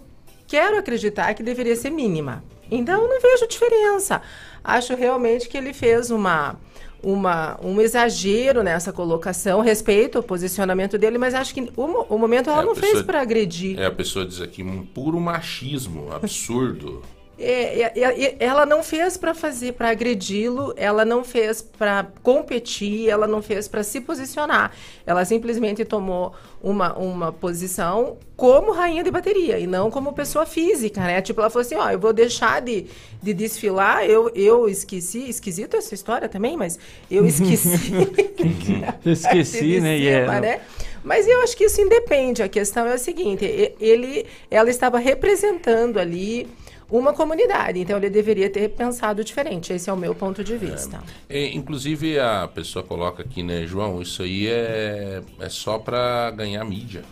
[0.50, 2.44] quero acreditar que deveria ser mínima.
[2.72, 4.22] Então, não vejo diferença.
[4.64, 6.56] Acho realmente que ele fez uma,
[7.02, 11.84] uma, um exagero nessa colocação, respeito o posicionamento dele, mas acho que o,
[12.14, 13.80] o momento ela É, não fez pessoa- para agredir.
[13.80, 17.02] É, a pessoa diz aqui um puro machismo absurdo.
[17.42, 23.08] É, é, é, ela não fez para fazer, para agredi-lo, ela não fez para competir,
[23.08, 24.74] ela não fez para se posicionar.
[25.06, 31.00] Ela simplesmente tomou uma, uma posição como rainha de bateria e não como pessoa física,
[31.02, 31.22] né?
[31.22, 32.88] Tipo, ela falou assim, ó, eu vou deixar de,
[33.24, 36.78] de desfilar, eu, eu esqueci, esquisito essa história também, mas
[37.10, 37.70] eu esqueci.
[39.06, 39.98] Esqueci, né?
[39.98, 40.62] Cima, né?
[41.04, 42.44] Mas eu acho que isso independe.
[42.44, 43.46] A questão é o seguinte:
[43.80, 46.48] ele, ela estava representando ali
[46.90, 49.72] uma comunidade, então ele deveria ter pensado diferente.
[49.74, 51.00] Esse é o meu ponto de vista.
[51.30, 56.64] É, inclusive a pessoa coloca aqui, né, João, isso aí é, é só pra ganhar
[56.66, 57.04] mídia.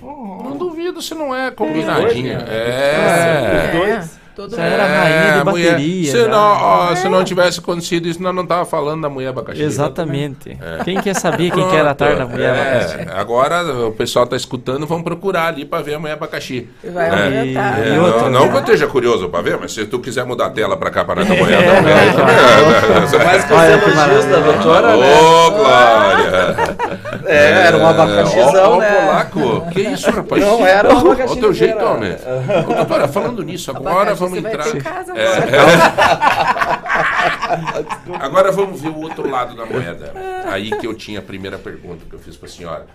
[0.00, 2.38] Não duvido se não é combinadinho.
[2.38, 2.44] né?
[2.48, 3.66] É.
[3.66, 4.21] Os dois.
[4.34, 6.96] Todo Você era rainha de a mulher- bateria, Se não, ó, É.
[6.96, 9.60] se não tivesse acontecido isso, nós não tava falando da mulher abacaxi.
[9.62, 10.56] Exatamente.
[10.60, 10.82] É.
[10.84, 13.08] Quem quer saber quem que era a tarde da mulher É, abacaxi?
[13.14, 16.66] Agora o pessoal tá escutando, vamos procurar ali pra ver a mulher abacaxi.
[16.82, 17.10] Vai É.
[17.10, 17.78] aumentar.
[17.78, 18.48] É, E não, outra, não né?
[18.48, 21.04] que eu esteja curioso pra ver, mas se tu quiser mudar a tela pra cá,
[21.04, 21.92] para a mulher É, também.
[21.92, 23.04] aí também é.
[23.04, 25.12] Os que elogios da doutora, Ô, né?
[25.56, 26.76] Glória!
[27.26, 28.90] É, era um abacaxizão, Ó, ó, né?
[28.90, 29.66] polaco.
[29.72, 30.42] Que isso, rapaz?
[30.42, 32.16] Não era um abacaxi Olha o teu jeito, homem.
[32.74, 34.70] Doutora, falando nisso, agora vamos você vai entrar...
[34.72, 35.52] ter casa É, agora.
[38.18, 38.22] é.
[38.24, 40.12] Agora vamos ver o outro lado da moeda.
[40.46, 42.86] Aí que eu tinha a primeira pergunta que eu fiz pra senhora.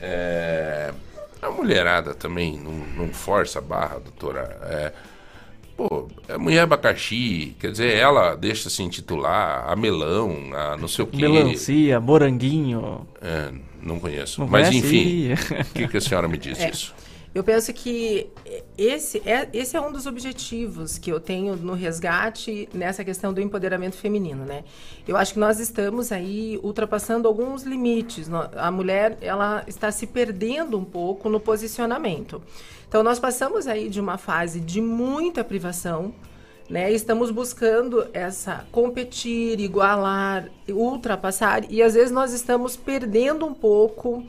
[0.00, 0.92] É,
[1.40, 4.58] a mulherada também não, não força a barra, doutora.
[4.64, 4.92] É,
[5.76, 11.04] pô, a mulher abacaxi, quer dizer, ela deixa se intitular a melão, a não sei
[11.04, 11.28] o quê.
[11.28, 13.06] Melancia, moranguinho.
[13.20, 13.50] É,
[13.82, 14.40] não conheço.
[14.40, 14.86] Não Mas conhece?
[14.86, 16.70] enfim, o que, que a senhora me diz É.
[16.70, 16.94] disso?
[17.32, 18.28] Eu penso que
[18.76, 23.40] esse é, esse é um dos objetivos que eu tenho no resgate nessa questão do
[23.40, 24.64] empoderamento feminino, né?
[25.06, 28.28] Eu acho que nós estamos aí ultrapassando alguns limites.
[28.56, 32.42] A mulher, ela está se perdendo um pouco no posicionamento.
[32.88, 36.12] Então, nós passamos aí de uma fase de muita privação,
[36.68, 36.90] né?
[36.90, 44.24] Estamos buscando essa competir, igualar, ultrapassar e às vezes nós estamos perdendo um pouco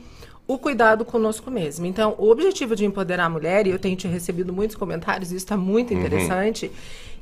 [0.54, 1.86] o cuidado conosco mesmo.
[1.86, 5.38] Então, o objetivo de empoderar a mulher, e eu tenho te recebido muitos comentários, isso
[5.38, 6.00] está muito Uhum.
[6.00, 6.70] interessante,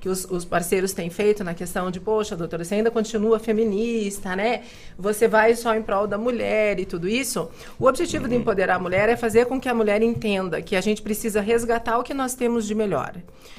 [0.00, 4.34] que os, os parceiros têm feito na questão de, poxa, doutora, você ainda continua feminista,
[4.34, 4.62] né?
[4.98, 7.50] Você vai só em prol da mulher e tudo isso.
[7.78, 10.80] O objetivo de empoderar a mulher é fazer com que a mulher entenda que a
[10.80, 13.12] gente precisa resgatar o que nós temos de melhor.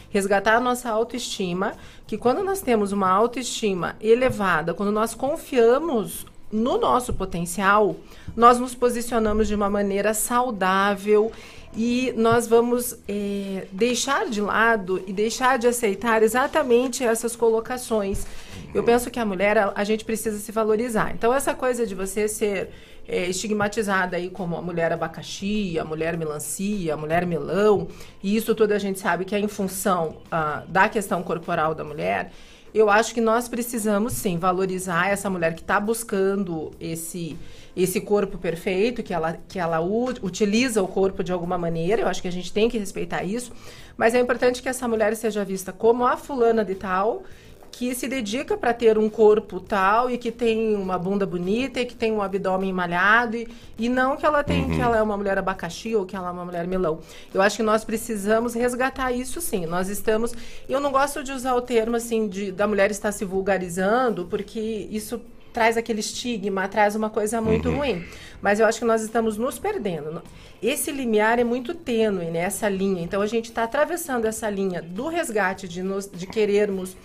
[0.10, 1.74] Resgatar a nossa autoestima,
[2.08, 7.96] que quando nós temos uma autoestima elevada, quando nós confiamos no nosso potencial,
[8.36, 11.32] nós nos posicionamos de uma maneira saudável
[11.76, 18.26] e nós vamos eh, deixar de lado e deixar de aceitar exatamente essas colocações.
[18.74, 21.12] Eu penso que a mulher, a, gente precisa se valorizar.
[21.14, 22.70] Então, essa coisa de você ser
[23.08, 27.88] eh, estigmatizada aí como a mulher abacaxi, a mulher melancia, a mulher melão,
[28.22, 31.84] e isso tudo a gente sabe que é em função ah, da questão corporal da
[31.84, 32.32] mulher.
[32.74, 37.38] Eu acho que nós precisamos sim valorizar essa mulher que está buscando esse
[37.76, 42.02] esse corpo perfeito, que ela, que ela utiliza o corpo de alguma maneira.
[42.02, 43.52] Eu acho que a gente tem que respeitar isso.
[43.96, 47.24] Mas é importante que essa mulher seja vista como a fulana de tal,
[47.72, 51.86] que se dedica para ter um corpo tal e que tem uma bunda bonita e
[51.86, 53.48] que tem um abdômen malhado e,
[53.80, 54.76] e não que ela tem Uhum.
[54.76, 57.00] que ela é uma mulher abacaxi ou que ela é uma mulher melão.
[57.34, 59.66] Eu acho que nós precisamos resgatar isso sim.
[59.66, 60.34] Nós estamos,
[60.68, 64.88] eu não gosto de usar o termo assim de da mulher estar se vulgarizando, porque
[64.92, 65.22] isso
[65.54, 67.78] traz aquele estigma, traz uma coisa muito Uhum.
[67.78, 68.06] ruim.
[68.42, 70.22] Mas eu acho que nós estamos nos perdendo.
[70.62, 72.40] Esse limiar é muito tênue, né?
[72.40, 73.02] Essa linha.
[73.02, 76.96] Então a gente está atravessando essa linha do resgate de, nos, de querermos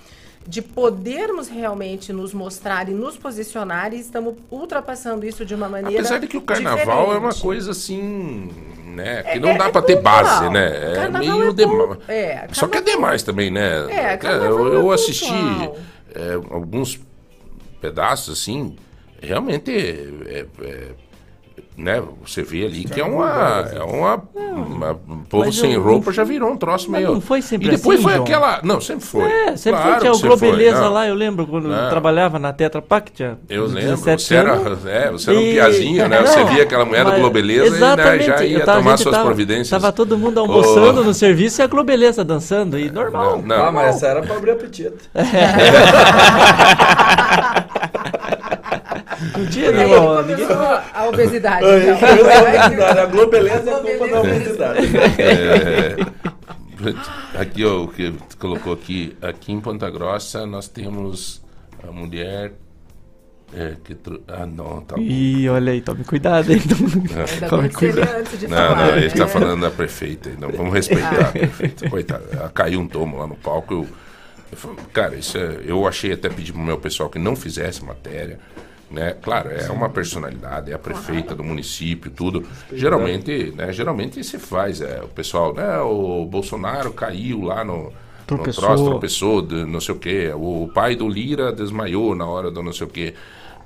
[0.47, 5.99] de podermos realmente nos mostrar e nos posicionar e estamos ultrapassando isso de uma maneira
[6.01, 7.43] Apesar de que o carnaval é uma diferente.
[7.43, 8.49] coisa assim,
[8.95, 9.23] né?
[9.25, 10.95] Que É- não é- dá é pra ter base, né?
[11.05, 11.99] É meio é demais.
[12.09, 13.91] é, Só que é demais também, né?
[13.91, 15.33] É, eu, eu assisti
[16.51, 16.99] alguns
[17.81, 18.77] pedaços assim,
[19.21, 20.47] realmente é-
[21.77, 22.03] né?
[22.25, 24.23] Você vê ali que é uma, é uma,
[24.57, 27.13] uma um povo Mas sem eu- roupa já virou um troço meio.
[27.13, 28.25] não foi sempre E depois assim, foi João?
[28.25, 29.25] aquela, não, sempre foi.
[29.31, 32.53] É, sempre Claro foi, tinha o foi, Globeleza lá, eu lembro quando eu trabalhava na
[32.53, 34.53] Tetra Pak, tinha Eu lembro, 17 você era,
[34.87, 36.23] é, você era um E- piazinho, né?
[36.23, 38.73] Você Não, via aquela mulher do mas- Globeleza e né, exatamente, já eu ia tava-
[38.73, 39.69] a tomar gente suas tava- providências.
[39.71, 41.05] Tava todo mundo almoçando Oh.
[41.05, 43.39] no serviço e a Globeleza dançando, e normal.
[43.39, 43.65] Não, não.
[43.67, 44.95] Ah, mas essa era pra abrir apetite.
[49.37, 50.23] Não tinha aí nenhuma.
[50.23, 50.57] começou
[50.95, 51.65] a obesidade.
[51.67, 52.09] Aí então.
[52.09, 54.79] a obesidade, a Globeleza é culpa da obesidade.
[55.19, 55.97] É,
[57.41, 61.43] aqui, ó, o que tu colocou aqui, aqui em Ponta Grossa nós temos
[61.87, 62.53] a mulher
[63.55, 64.21] é, que tro...
[64.27, 65.03] Ah, não, tá bom.
[65.03, 66.59] Ih, olha aí, tome cuidado aí.
[66.61, 68.17] Ainda Tome bem que você cuidado.
[68.19, 69.27] antes de Não, falar, não, a gente né?
[69.27, 71.89] falando da prefeita, então vamos respeitar a prefeita.
[71.89, 73.73] Coitada, ela caiu um tomo lá no palco.
[73.73, 73.87] Eu,
[74.51, 77.85] eu falei, cara, isso é, eu achei até pedir pro meu pessoal que não fizesse
[77.85, 78.39] matéria.
[78.91, 79.17] Né?
[79.21, 82.47] Claro, é uma personalidade, é a prefeita do município, tudo.
[82.73, 84.81] Geralmente, né, geralmente se faz.
[84.81, 85.79] É, o pessoal, né?
[85.81, 87.93] O Bolsonaro caiu lá no.
[88.27, 88.63] Tropeçou.
[88.63, 90.33] No troço, tropeçou, de não sei o quê.
[90.35, 93.15] O pai do Lira desmaiou na hora do não sei o quê.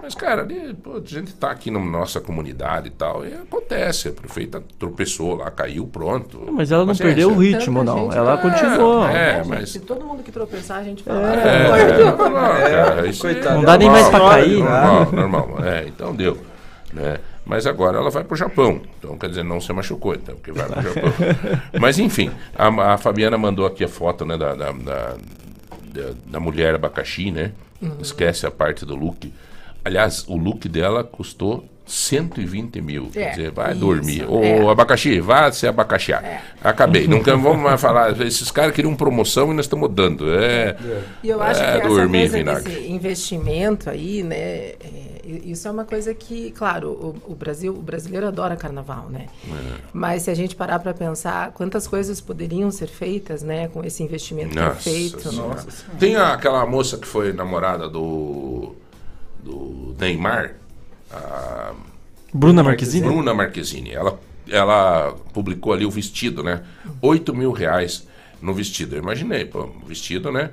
[0.02, 4.08] Mas, cara, ali, pô, a gente tá aqui na nossa comunidade e tal, e acontece,
[4.08, 6.40] a prefeita tropeçou lá, caiu, pronto.
[6.50, 7.14] Mas ela não Paciência.
[7.14, 8.10] perdeu o ritmo, não.
[8.12, 9.06] Ela continuou.
[9.06, 9.70] É, Gente, mas...
[9.70, 11.20] Se todo mundo que tropeçar, a gente fala.
[11.34, 14.58] É, "Ah, normal, cara, isso é Não dá nem mais pra cair.
[14.58, 15.64] Normal, normal.
[15.64, 16.38] É, então deu.
[16.92, 17.18] Né?
[17.44, 18.80] Mas agora ela vai pro Japão.
[18.98, 21.12] Então, quer dizer, não se machucou, então, porque vai pro Japão.
[21.80, 25.14] Mas enfim, a, a Fabiana mandou aqui a foto né, da, da, da,
[25.92, 27.52] da- da mulher abacaxi, né?
[27.82, 27.96] Uhum.
[28.00, 29.32] Esquece a parte do look.
[29.84, 33.08] Aliás, o look dela custou 120 mil.
[33.08, 34.24] É, Quer dizer, vai isso, dormir.
[34.28, 34.70] Ô, é.
[34.70, 36.44] abacaxi, vá se abacaxear.
[36.62, 37.08] Acabei.
[37.08, 38.18] Nunca vamos mais falar.
[38.20, 40.32] Esses caras queriam promoção e nós estamos dando.
[40.32, 40.76] É,
[41.22, 42.72] E eu acho é que essa dormir, coisa vinagre.
[42.74, 44.36] desse investimento aí, né?
[44.36, 44.76] é,
[45.44, 49.26] isso é uma coisa que, claro, o, o Brasil, o brasileiro adora carnaval, né?
[49.48, 49.80] É.
[49.92, 54.02] Mas se a gente parar para pensar quantas coisas poderiam ser feitas, né, com esse
[54.02, 55.28] investimento que é Nossa feito.
[55.30, 55.54] Senhora.
[55.56, 55.66] né?
[55.98, 58.74] Tem aquela moça que foi namorada do,
[59.44, 60.54] do Neymar.
[61.12, 61.72] a-
[62.32, 63.06] Bruna Marquezine?
[63.06, 63.92] Bruna Marquezine.
[63.92, 64.18] Ela,
[64.48, 66.62] ela publicou ali o vestido, né?
[67.02, 68.06] 8 mil reais
[68.40, 68.94] no vestido.
[68.96, 70.50] Eu imaginei, pô, o vestido, né?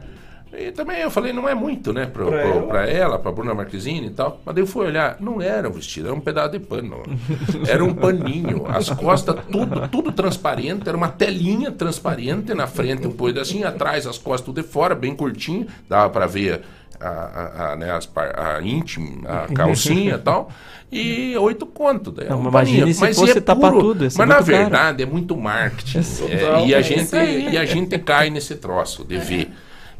[0.59, 2.07] E também eu falei, não é muito, né?
[2.07, 2.67] Pra, Pra pra, ela.
[2.67, 4.41] pra ela, pra Bruna Marquezine e tal.
[4.43, 7.03] Mas daí eu fui olhar, não era um vestido, era um pedaço de pano.
[7.67, 8.65] Era um paninho.
[8.67, 10.87] As costas, tudo, tudo transparente.
[10.87, 15.13] Era uma telinha transparente na frente, um pedacinho atrás, as costas tudo de fora, bem
[15.15, 15.67] curtinho.
[15.87, 16.61] Dava pra ver
[16.99, 20.49] a, a, a, né, as a íntima, a calcinha e tal.
[20.91, 22.11] E oito conto.
[22.11, 22.93] Daí, é Não, um paninho.
[22.93, 23.83] se Mas fosse é tapar puro.
[23.83, 24.45] tudo, Mas na muito caro.
[24.45, 25.99] verdade é muito marketing.
[26.29, 26.65] É, Total.
[26.67, 29.51] e, a É gente, e a gente cai nesse troço de ver.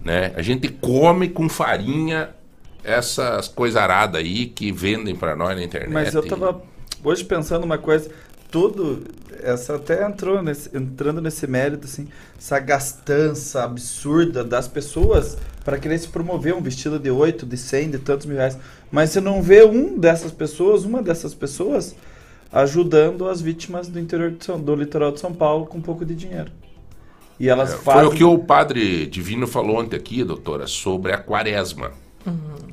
[0.03, 0.32] Né?
[0.36, 2.30] A gente come com farinha
[2.84, 5.91] essas coisaradas aí que vendem pra nós na internet.
[5.91, 6.61] Mas eu tava
[7.03, 8.10] hoje pensando uma coisa,
[8.49, 9.03] tudo,
[9.44, 12.07] essa até entrou nesse, entrando nesse mérito, assim,
[12.38, 17.91] essa gastança absurda das pessoas para querer se promover um vestido de 8, de 100,
[17.91, 18.57] de tantos mil reais.
[18.91, 21.95] Mas você não vê um dessas pessoas, uma dessas pessoas,
[22.52, 26.06] ajudando as vítimas do interior de São, do litoral de São Paulo com um pouco
[26.06, 26.52] de dinheiro.
[27.40, 28.07] E elas É, Foi fazem...
[28.07, 31.91] o que o padre Divino falou ontem aqui, doutora, sobre a quaresma.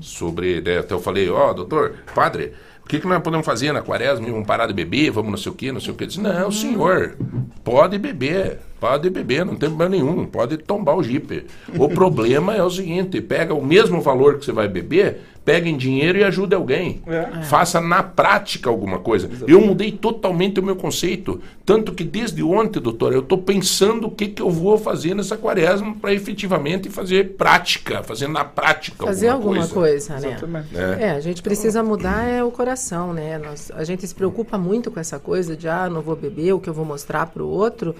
[0.00, 2.52] Sobre, né, até eu falei, ó, doutor, padre,
[2.84, 4.26] o que, que nós podemos fazer na quaresma?
[4.26, 6.04] Vamos parar de beber, vamos não sei o quê, não sei o quê.
[6.04, 7.16] Eu disse, não, senhor,
[7.64, 11.46] pode beber, pode beber, não tem problema nenhum, pode tombar o jipe.
[11.78, 15.76] O problema é o seguinte, pega o mesmo valor que você vai beber, pega em
[15.76, 17.02] dinheiro e ajude alguém.
[17.06, 17.42] É.
[17.42, 19.28] Faça na prática alguma coisa.
[19.46, 21.40] Eu mudei totalmente o meu conceito.
[21.66, 25.36] Tanto que desde ontem, doutor, eu estou pensando o que, que eu vou fazer nessa
[25.36, 30.28] quaresma para efetivamente fazer prática, fazer na prática Fazer alguma, alguma coisa, né?
[30.28, 30.76] Exatamente.
[30.76, 31.04] É.
[31.04, 31.10] É.
[31.10, 33.38] a gente precisa mudar é o coração, né?
[33.38, 36.60] Nós, a gente se preocupa muito com essa coisa de, ah, não vou beber, o
[36.60, 37.94] que eu vou mostrar para o outro.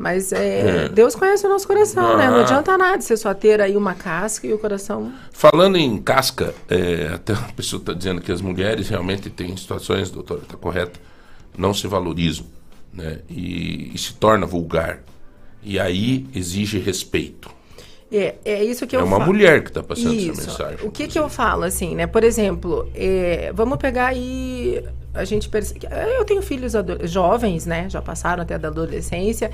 [0.00, 0.88] Mas é, É.
[0.88, 2.26] Deus conhece o nosso coração, né?
[2.30, 2.40] Não Ah.
[2.40, 5.12] adianta nada você só ter aí uma casca e o coração...
[5.30, 10.10] Falando em casca, é, até a pessoa está dizendo que as mulheres realmente têm situações,
[10.10, 10.98] doutora, está correto,
[11.56, 12.46] não se valorizam
[12.94, 13.18] né?
[13.28, 15.00] e, e se torna vulgar.
[15.62, 17.50] E aí exige respeito.
[18.10, 19.30] É, é isso que É eu uma falo.
[19.32, 20.40] mulher que está passando Isso.
[20.40, 20.88] essa mensagem.
[20.88, 22.06] O que que eu falo, assim, né?
[22.08, 24.82] Por exemplo, é, vamos pegar aí...
[25.14, 25.86] A gente percebe...
[26.16, 26.72] Eu tenho filhos
[27.04, 27.88] jovens, né?
[27.88, 29.50] Já passaram até da adolescência.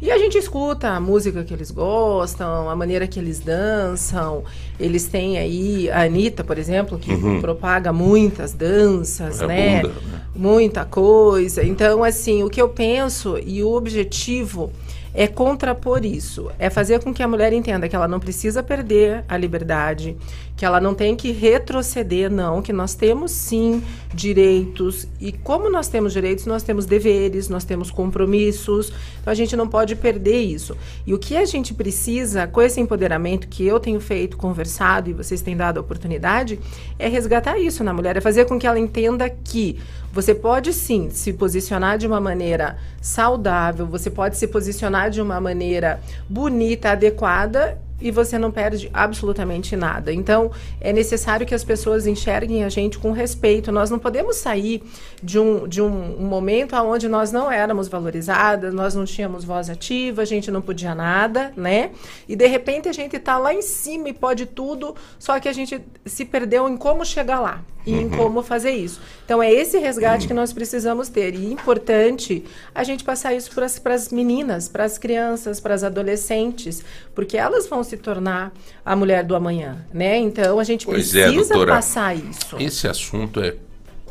[0.00, 4.44] E a gente escuta a música que eles gostam, a maneira que eles dançam.
[4.78, 7.40] Eles têm aí a Anitta, por exemplo, que Uhum.
[7.40, 9.82] propaga muitas danças, É né?
[9.82, 10.22] bunda, né?
[10.36, 11.64] Muita coisa.
[11.64, 14.70] Então, assim, o que eu penso e o objetivo
[15.18, 16.48] é contrapor isso.
[16.60, 20.16] É fazer com que a mulher entenda que ela não precisa perder a liberdade,
[20.56, 23.82] que ela não tem que retroceder, não, que nós temos sim
[24.14, 25.08] direitos.
[25.20, 28.92] E como nós temos direitos, nós temos deveres, nós temos compromissos.
[29.20, 30.76] Então a gente não pode perder isso.
[31.04, 35.12] E o que a gente precisa, com esse empoderamento que eu tenho feito, conversado e
[35.12, 36.60] vocês têm dado a oportunidade,
[36.96, 39.80] é resgatar isso na mulher, é fazer com que ela entenda que
[40.12, 45.40] você pode sim se posicionar de uma maneira saudável, você pode se posicionar de uma
[45.40, 50.12] maneira bonita, adequada e você não perde absolutamente nada.
[50.12, 50.50] Então,
[50.80, 53.72] é necessário que as pessoas enxerguem a gente com respeito.
[53.72, 54.82] Nós não podemos sair
[55.22, 60.22] de um, de um, momento onde nós não éramos valorizadas, nós não tínhamos voz ativa,
[60.22, 61.90] a gente não podia nada, né?
[62.28, 65.52] E de repente a gente está lá em cima e pode tudo, só que a
[65.52, 68.10] gente se perdeu em como chegar lá e em Uhum.
[68.10, 69.00] como fazer isso.
[69.24, 71.34] Então é esse resgate que nós precisamos ter.
[71.34, 72.44] E é importante
[72.74, 73.50] a gente passar isso
[73.82, 76.84] para as meninas, para as crianças, para as adolescentes,
[77.14, 78.52] porque elas vão se tornar
[78.84, 80.18] a mulher do amanhã, né?
[80.18, 81.72] Então a gente Pois é, precisa doutora.
[81.74, 82.56] passar isso.
[82.58, 83.56] Esse assunto é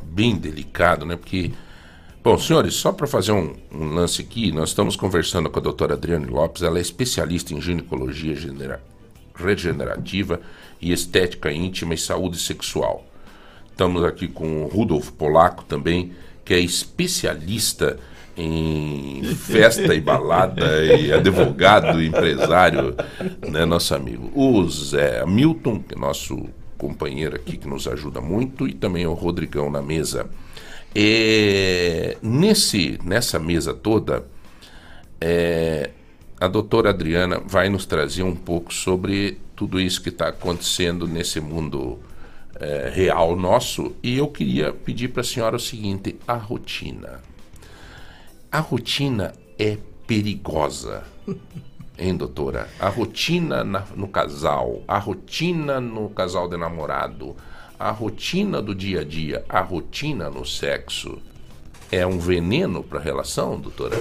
[0.02, 1.16] bem delicado, né?
[1.16, 1.52] Porque,
[2.24, 5.94] bom, senhores, só para fazer um, um lance aqui, nós estamos conversando com a doutora
[5.94, 8.82] Adriane Lopes, ela é especialista em ginecologia genera-
[9.36, 10.40] regenerativa
[10.82, 13.06] e estética íntima e saúde sexual.
[13.72, 16.14] Estamos aqui com o Rudolf Polaco também,
[16.44, 17.99] que é especialista
[18.38, 22.96] em festa e balada e advogado, empresário,
[23.50, 24.32] né, nosso amigo.
[24.36, 26.48] O Zé Milton, é nosso
[26.78, 30.30] companheiro aqui que nos ajuda muito, e também o Rodrigão na mesa.
[32.22, 34.26] Nesse, nessa mesa toda,
[35.20, 35.90] é,
[36.40, 41.40] a doutora Adriana vai nos trazer um pouco sobre tudo isso que está acontecendo nesse
[41.40, 42.00] mundo
[42.60, 43.96] é, real nosso.
[44.04, 47.20] E eu queria pedir para a senhora o seguinte: a rotina.
[48.52, 51.03] A rotina é perigosa.
[51.99, 52.69] Hein, doutora?
[52.80, 57.36] A rotina na- no casal, a rotina no casal de namorado,
[57.80, 61.18] a rotina do dia a dia, a rotina no sexo
[61.91, 63.99] é um veneno para a relação, doutora?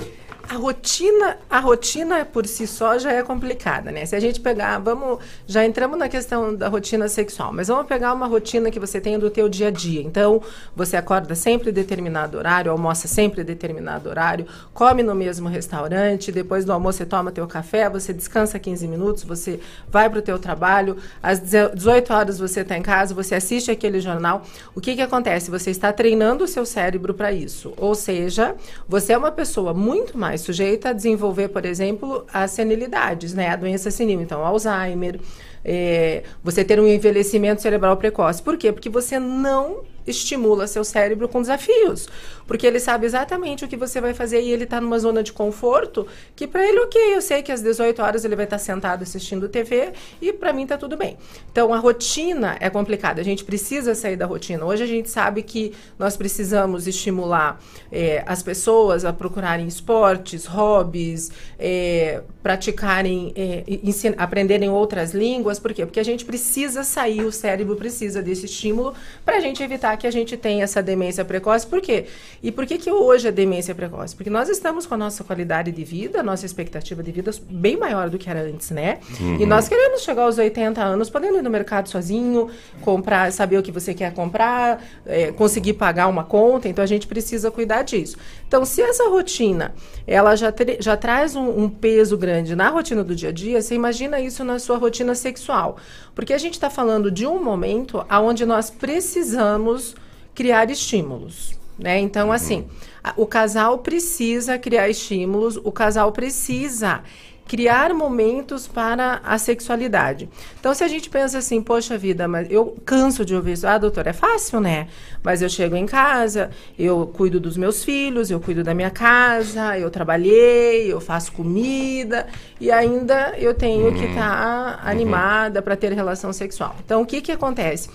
[0.49, 4.07] A rotina, a rotina por si só já é complicada, né?
[4.07, 8.13] Se a gente pegar, vamos, já entramos na questão da rotina sexual, mas vamos pegar
[8.13, 10.01] uma rotina que você tem do teu dia a dia.
[10.01, 10.41] Então,
[10.75, 16.31] você acorda sempre em determinado horário, almoça sempre em determinado horário, come no mesmo restaurante,
[16.31, 19.59] depois do almoço você toma teu café, você descansa 15 minutos, você
[19.91, 24.01] vai para o teu trabalho, às 18 horas você está em casa, você assiste aquele
[24.01, 24.43] jornal.
[24.77, 25.51] O que que acontece?
[25.51, 27.75] Você está treinando o seu cérebro para isso.
[27.77, 28.55] Ou seja,
[28.89, 33.51] você é uma pessoa muito mais sujeita a desenvolver, por exemplo, as senilidades, né?
[33.51, 35.21] A doença senil, então Alzheimer,
[35.65, 38.43] é, você ter um envelhecimento cerebral precoce.
[38.43, 38.73] Por quê?
[38.73, 42.09] Porque você não estimula seu cérebro com desafios.
[42.47, 45.33] Porque ele sabe exatamente o que você vai fazer e ele está numa zona de
[45.33, 46.07] conforto
[46.37, 49.49] que para ele, ok, eu sei que às 18 horas ele vai estar sentado assistindo
[49.49, 49.93] TV
[50.23, 51.17] e para mim está tudo bem.
[51.51, 54.65] Então a rotina é complicada, a gente precisa sair da rotina.
[54.65, 57.61] Hoje a gente sabe que nós precisamos estimular
[57.91, 63.35] eh, as pessoas a procurarem esportes, hobbies, eh, praticarem,
[63.83, 65.59] ensin- aprenderem outras línguas.
[65.59, 65.85] Por quê?
[65.85, 70.07] Porque a gente precisa sair, o cérebro precisa desse estímulo para a gente evitar que
[70.07, 71.67] a gente tenha essa demência precoce.
[71.67, 72.07] Por quê?
[72.43, 74.15] E por que, que hoje é demência precoce?
[74.15, 77.77] Porque nós estamos com a nossa qualidade de vida, a nossa expectativa de vida bem
[77.77, 78.99] maior do que era antes, né?
[79.21, 79.41] Uhum.
[79.41, 82.49] E nós queremos chegar aos 80 anos, podendo ir no mercado sozinho,
[82.81, 86.69] comprar, saber o que você quer comprar, é, conseguir pagar uma conta.
[86.69, 88.17] Então a gente precisa cuidar disso.
[88.47, 89.75] Então, se essa rotina
[90.07, 93.75] ela já, já traz um, um peso grande na rotina do dia a dia, você
[93.75, 95.77] imagina isso na sua rotina sexual.
[96.15, 99.95] Porque a gente está falando de um momento onde nós precisamos
[100.35, 101.59] criar estímulos.
[101.79, 101.99] Né?
[101.99, 102.67] Então, assim,
[103.03, 107.03] a- o casal precisa criar estímulos, o casal precisa
[107.47, 110.29] criar momentos para a sexualidade.
[110.59, 113.67] Então, se a gente pensa assim, poxa vida, mas eu canso de ouvir isso.
[113.67, 114.89] Ah, doutora, é fácil, né?
[115.23, 119.79] Mas eu chego em casa, eu cuido dos meus filhos, eu cuido da minha casa,
[119.79, 122.27] eu trabalhei, eu faço comida
[122.61, 126.75] e ainda eu tenho que estar animada para ter relação sexual.
[126.85, 127.89] Então, o que que acontece?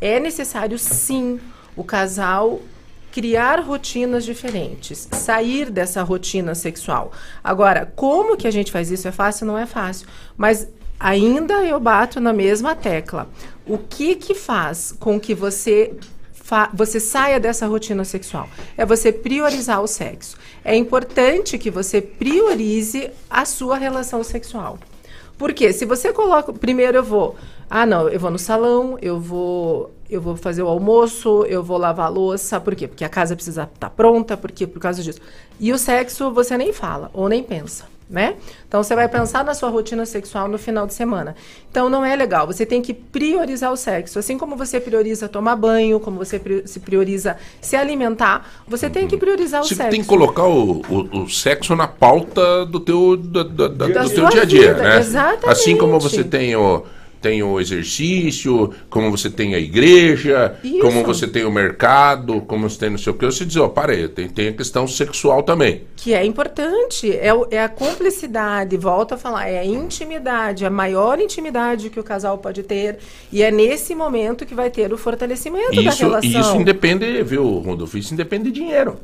[0.00, 1.38] É necessário, sim,
[1.76, 2.60] o casal
[3.14, 7.12] criar rotinas diferentes, sair dessa rotina sexual.
[7.44, 9.06] Agora, como que a gente faz isso?
[9.06, 9.46] É fácil?
[9.46, 10.08] Não é fácil.
[10.36, 10.66] Mas
[10.98, 13.28] ainda eu bato na mesma tecla.
[13.64, 15.94] O que que faz com que você
[16.74, 18.48] você saia dessa rotina sexual?
[18.76, 20.36] É você priorizar o sexo.
[20.64, 24.76] É importante que você priorize a sua relação sexual.
[25.38, 27.36] Porque se você coloca, primeiro eu vou,
[27.70, 31.78] ah não, eu vou no salão, eu vou, eu vou fazer o almoço, eu vou
[31.78, 32.86] lavar a louça, por quê?
[32.86, 35.20] Porque a casa precisa estar pronta, porque por causa disso.
[35.58, 38.34] E o sexo você nem fala ou nem pensa, né?
[38.68, 41.34] Então você vai pensar na sua rotina sexual no final de semana.
[41.70, 45.56] Então não é legal, você tem que priorizar o sexo, assim como você prioriza tomar
[45.56, 49.90] banho, como você se prioriza se alimentar, você tem que priorizar o Você sexo.
[49.90, 54.10] tem que colocar o, o, o sexo na pauta do teu, da, da- da- do
[54.10, 54.98] teu dia a dia, vida, né?
[54.98, 55.48] exatamente.
[55.48, 56.84] Assim como você tem o,
[57.24, 60.80] tem o exercício, como você tem a igreja, Isso.
[60.80, 63.24] como você tem o mercado, como você tem não sei o que.
[63.24, 65.84] Você diz, ó, para aí, tem, tem a questão sexual também.
[65.96, 71.18] Que é importante, é, é a cumplicidade, volto a falar, é a intimidade, a maior
[71.18, 72.98] intimidade que o casal pode ter.
[73.32, 76.40] E é nesse momento que vai ter o fortalecimento da Isso, relação.
[76.40, 77.96] isso independe, viu, Rodolfo?
[77.96, 78.98] Isso independe de dinheiro.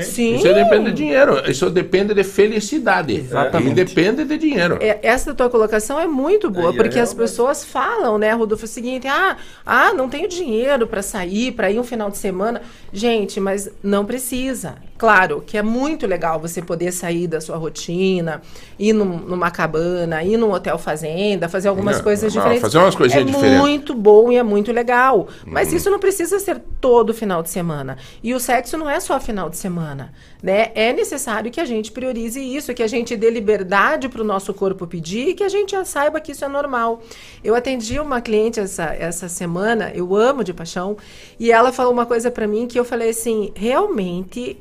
[0.00, 0.36] Sim.
[0.36, 1.50] Isso depende de dinheiro.
[1.50, 3.14] Isso depende de felicidade.
[3.16, 3.72] Exatamente.
[3.72, 4.78] E depende de dinheiro.
[4.80, 8.64] É, essa tua colocação é muito boa, Aí é porque as pessoas falam, né, Rodolfo,
[8.64, 9.36] o seguinte: ah,
[9.66, 12.62] ah não tenho dinheiro para sair, para ir um final de semana.
[12.92, 14.76] Gente, mas não precisa.
[15.02, 18.40] Claro que é muito legal você poder sair da sua rotina,
[18.78, 22.62] ir num- numa cabana, ir num hotel fazenda, fazer algumas Não, coisas não, diferentes.
[22.62, 23.58] fazer umas coisinhas é diferentes.
[23.58, 25.26] muito bom e é muito legal.
[25.44, 25.76] Mas Uhum.
[25.76, 27.98] isso não precisa ser todo final de semana.
[28.22, 30.70] E o sexo não é só final de semana, né?
[30.72, 34.54] É necessário que a gente priorize isso, que a gente dê liberdade para o nosso
[34.54, 37.02] corpo pedir e que a gente já saiba que isso é normal.
[37.42, 40.96] Eu atendi uma cliente essa, essa semana, eu amo de paixão,
[41.40, 44.56] e ela falou uma coisa para mim que eu falei assim, realmente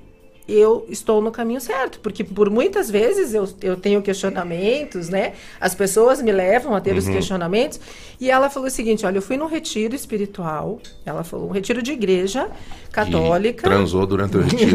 [0.48, 5.34] eu estou no caminho certo, porque por muitas vezes eu, eu tenho questionamentos, né?
[5.60, 7.14] As pessoas me levam a ter os Uhum.
[7.14, 7.80] questionamentos.
[8.20, 11.82] E ela falou o seguinte: olha, eu fui num retiro espiritual, ela falou, um retiro
[11.82, 12.48] de igreja
[12.92, 13.64] católica.
[13.64, 14.72] Transou durante o retiro.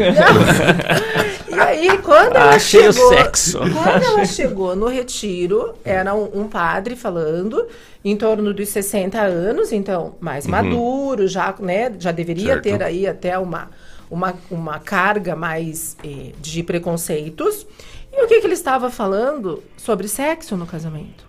[1.49, 3.59] E aí, quando ela Achei o chegou, sexo.
[3.59, 7.65] quando ela chegou no retiro, era um, um padre falando,
[8.03, 10.51] em torno dos 60 anos, então mais Uhum.
[10.51, 12.63] maduro, já, né, já deveria Certo.
[12.63, 13.69] ter aí até uma,
[14.09, 17.67] uma, uma carga mais eh, de preconceitos.
[18.11, 21.26] E o que, que ele estava falando sobre sexo no casamento?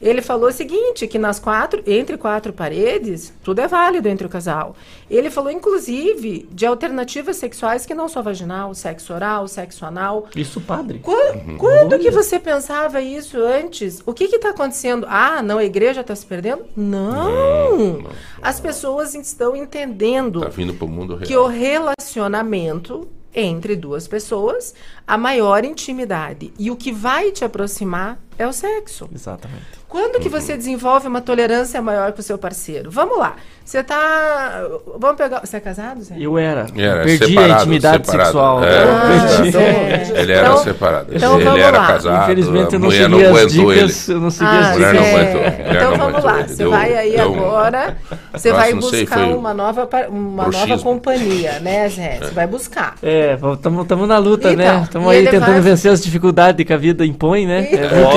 [0.00, 4.30] Ele falou o seguinte, que nas quatro, entre quatro paredes, tudo é válido entre o
[4.30, 4.74] casal.
[5.10, 10.26] Ele falou, inclusive, de alternativas sexuais que não só vaginal, sexo oral, sexo anal.
[10.34, 11.00] Isso, padre.
[11.00, 14.02] Quando, quando que você pensava isso antes?
[14.06, 15.06] O que está acontecendo?
[15.08, 16.64] Ah, não, a igreja está se perdendo?
[16.74, 18.04] Não!
[18.40, 21.26] As pessoas estão entendendo Tá vindo pro mundo real.
[21.26, 24.74] que o relacionamento entre duas pessoas,
[25.06, 29.08] a maior intimidade e o que vai te aproximar é o sexo.
[29.14, 29.62] Exatamente.
[29.88, 32.90] Quando que você desenvolve uma tolerância maior com o seu parceiro?
[32.90, 33.34] Vamos lá.
[33.64, 34.62] Você tá.
[34.98, 35.40] Vamos pegar.
[35.40, 36.14] Você é casado, Zé?
[36.18, 36.66] Eu era.
[36.76, 38.24] Era Perdi a separado, intimidade separado.
[38.30, 38.64] sexual.
[38.64, 39.56] É, Ah, Perdi.
[39.58, 40.12] é.
[40.20, 41.06] Ele era Então- separado.
[41.12, 41.86] então ele vamos era lá.
[41.86, 42.22] casado.
[42.24, 44.16] Infelizmente, a eu não segui não as dicas, ele.
[44.16, 45.10] eu não segui Ah, a mulher não Zé.
[45.14, 45.40] aguentou.
[45.40, 46.42] a mulher Então vamos lá.
[46.46, 47.96] Você Deu- vai aí deu agora.
[48.32, 52.18] Você vai não sei, buscar foi uma nova, uma nova companhia, né, Zé?
[52.20, 52.94] Você vai buscar.
[53.02, 54.80] É, estamos na luta, Então, né?
[54.84, 57.68] Estamos aí tentando vai- vencer as dificuldades que a vida impõe, né?
[57.72, 58.16] É muito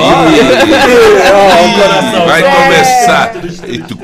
[2.26, 3.32] Vai começar.
[3.68, 3.98] E tu-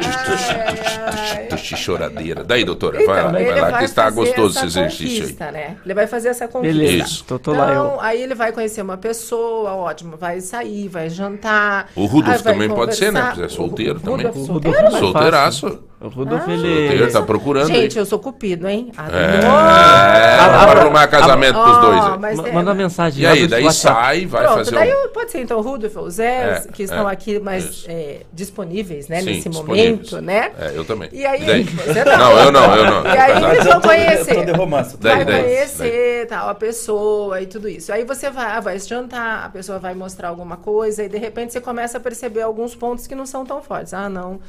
[1.77, 2.43] choradeira.
[2.45, 5.53] Daí, doutora, Então, vai lá, vai lá, vai que está gostoso esse exercício aí.
[5.53, 5.77] Né?
[5.85, 6.79] Ele vai fazer essa conquista.
[6.79, 7.05] Beleza.
[7.05, 8.01] Isso, tô- tô então, lá, eu.
[8.01, 11.89] aí ele vai conhecer uma pessoa, ótimo, vai sair, vai jantar.
[11.95, 13.21] O Rudolf também pode ser, né?
[13.21, 13.37] conversar.
[13.49, 14.27] Se é solteiro O também.
[14.27, 15.79] Rudolf solteiro, Solteiraço.
[16.01, 18.03] O Rudolf, Ah, tá procurando Gente, aí.
[18.03, 18.91] eu sou cupido, hein?
[18.97, 20.59] É, Adoro.
[20.67, 23.23] vamos arrumar casamento pros dois mas é- Manda uma mensagem.
[23.23, 24.01] E aí, daí WhatsApp.
[24.01, 25.09] sai, vai Pronto, fazer daí um...
[25.13, 27.87] pode ser então o Rudolf ou o Zé, É, que estão é, aqui mais
[28.33, 30.53] disponíveis, né, Sim, nesse momento, né?
[30.59, 31.11] É, eu também.
[31.13, 31.63] E aí, E daí?
[31.69, 33.05] você Não, eu não, eu não.
[33.05, 34.31] E aí eles vão conhecer.
[34.37, 34.97] eu tô de romance.
[34.99, 37.93] Vai Daí, daí, conhecer tal, a pessoa e tudo isso.
[37.93, 41.61] Aí você vai, vai jantar, a pessoa vai mostrar alguma coisa e de repente você
[41.61, 43.93] começa a perceber alguns pontos que não são tão fortes.
[43.93, 44.41] Ah, não.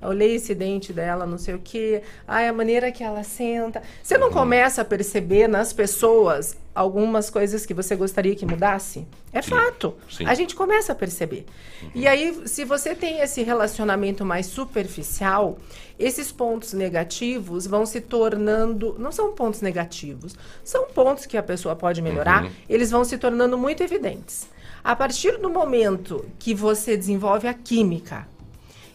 [0.00, 2.02] Eu olhei esse dente dela, não sei o quê.
[2.26, 3.82] Ah, a maneira que ela senta.
[4.02, 4.20] Você Uhum.
[4.20, 9.04] não começa a perceber nas pessoas algumas coisas que você gostaria que mudasse?
[9.32, 9.94] É fato.
[10.08, 10.24] sim.
[10.24, 11.44] A gente começa a perceber.
[11.94, 15.58] E aí, se você tem esse relacionamento mais superficial,
[15.98, 18.94] esses pontos negativos vão se tornando.
[18.98, 22.50] Não são pontos negativos, são pontos que a pessoa pode melhorar, Uhum.
[22.68, 24.48] eles vão se tornando muito evidentes.
[24.84, 28.26] A partir do momento que você desenvolve a química,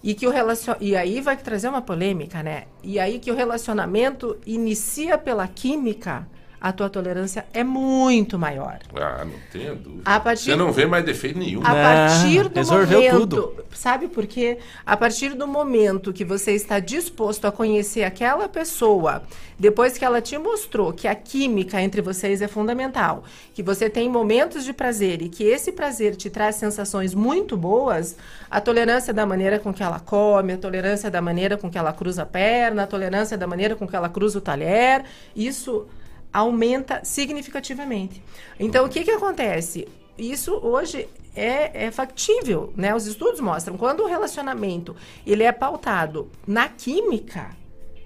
[0.03, 0.75] e que o relacion...
[0.81, 2.65] e aí vai trazer uma polêmica, né?
[2.84, 6.27] E aí que o relacionamento inicia pela química,
[6.64, 8.80] a tua tolerância é muito maior.
[8.95, 10.03] Ah, não tenho dúvida.
[10.06, 11.60] A partir- Você não vê mais defeito nenhum.
[11.61, 13.65] A partir do resolveu momento, tudo.
[13.73, 14.60] sabe por quê?
[14.85, 19.23] A partir do momento que você está disposto a conhecer aquela pessoa,
[19.60, 24.07] depois que ela te mostrou que a química entre vocês é fundamental, que você tem
[24.10, 28.15] momentos de prazer e que esse prazer te traz sensações muito boas,
[28.49, 31.91] a tolerância da maneira com que ela come, a tolerância da maneira com que ela
[31.91, 35.03] cruza a perna, a tolerância da maneira com que ela cruza o talher,
[35.35, 35.85] isso
[36.34, 38.23] aumenta significativamente.
[38.60, 39.88] Então, o que, que acontece?
[40.18, 42.95] Isso hoje é, é factível, né?
[42.95, 44.95] Os estudos mostram quando o relacionamento
[45.26, 47.55] ele é pautado na química,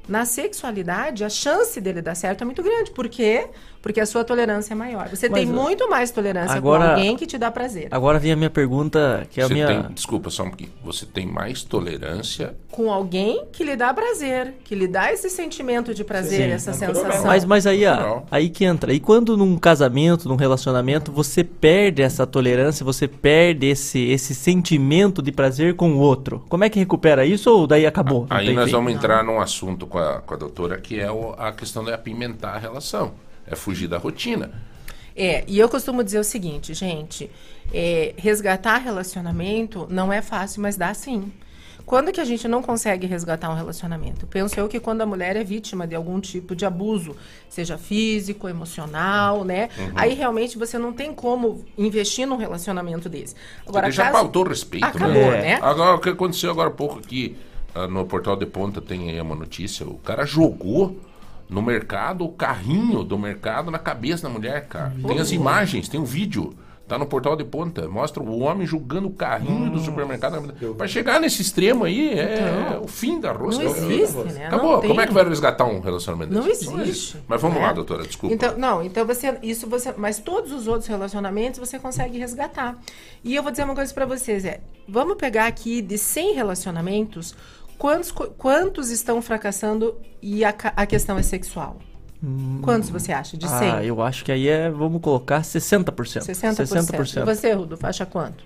[0.07, 2.91] na sexualidade, a chance dele dar certo é muito grande.
[2.91, 3.49] Por quê?
[3.81, 5.07] Porque a sua tolerância é maior.
[5.09, 7.87] Você Mas, tem muito mais tolerância agora- com alguém que te dá prazer.
[7.91, 9.67] Agora vem a minha pergunta, que é a Você minha...
[9.67, 10.71] tem, desculpa, só um pouquinho.
[10.83, 15.93] Você tem mais tolerância Com alguém que lhe dá prazer, que lhe dá esse sentimento
[15.93, 16.51] de prazer, Sim.
[16.51, 17.25] essa sensação.
[17.25, 18.93] Mas, mas aí, ah, aí que entra.
[18.93, 25.21] E quando num casamento, num relacionamento, você perde essa tolerância, você perde esse, esse sentimento
[25.21, 26.43] de prazer com o outro.
[26.49, 28.27] Como é que recupera isso ou daí acabou?
[28.29, 28.71] Aí nós fim?
[28.71, 31.91] vamos entrar num assunto com a, com a doutora que é o- a questão de
[31.93, 33.11] apimentar a relação.
[33.47, 34.51] É fugir da rotina.
[35.15, 37.31] É, e eu costumo dizer o seguinte, gente,
[37.73, 41.31] é, resgatar relacionamento não é fácil, mas dá sim.
[41.87, 44.27] Quando que a gente não consegue resgatar um relacionamento?
[44.27, 47.15] Penso eu que quando a mulher é vítima de algum tipo de abuso,
[47.47, 49.69] seja físico, emocional, né?
[49.77, 49.91] Uhum.
[49.95, 53.35] Aí realmente você não tem como investir num relacionamento desse.
[53.65, 54.85] Agora, já caso- faltou respeito.
[54.85, 55.41] Acabou, né?
[55.41, 55.59] né?
[55.61, 57.37] Agora, o que aconteceu agora há pouco aqui
[57.73, 59.87] ah, no Portal de Ponta tem aí uma notícia.
[59.87, 60.97] O cara jogou
[61.49, 64.93] no mercado o carrinho do mercado na cabeça da mulher, cara.
[65.07, 66.53] Tem as imagens, tem um vídeo.
[66.87, 67.85] Tá no Portal de Ponta.
[67.89, 70.53] Mostra o homem jogando o carrinho do supermercado.
[70.77, 73.61] Para chegar nesse extremo aí, é Então, o fim da rosca.
[73.61, 74.47] não existe, né?
[74.47, 74.71] Acabou.
[74.71, 74.87] Não tem.
[74.91, 76.73] Como é que vai resgatar um relacionamento Não desse?
[76.79, 77.17] existe.
[77.27, 77.65] Mas vamos né?
[77.65, 78.33] lá, doutora, desculpa.
[78.33, 82.77] Então, não, então você, isso você, mas todos os outros relacionamentos você consegue resgatar.
[83.21, 87.35] E eu vou dizer uma coisa pra vocês, é, vamos pegar aqui de 100 relacionamentos,
[87.77, 91.79] quantos, quantos estão fracassando e a, a questão é sexual?
[92.63, 93.37] Quantos você acha?
[93.37, 93.71] De 100?
[93.71, 95.85] Ah, eu acho que aí é, vamos colocar 60%.
[95.93, 96.65] 60%.
[96.65, 97.21] 60%.
[97.21, 98.43] E você, Rudolf, acha quanto?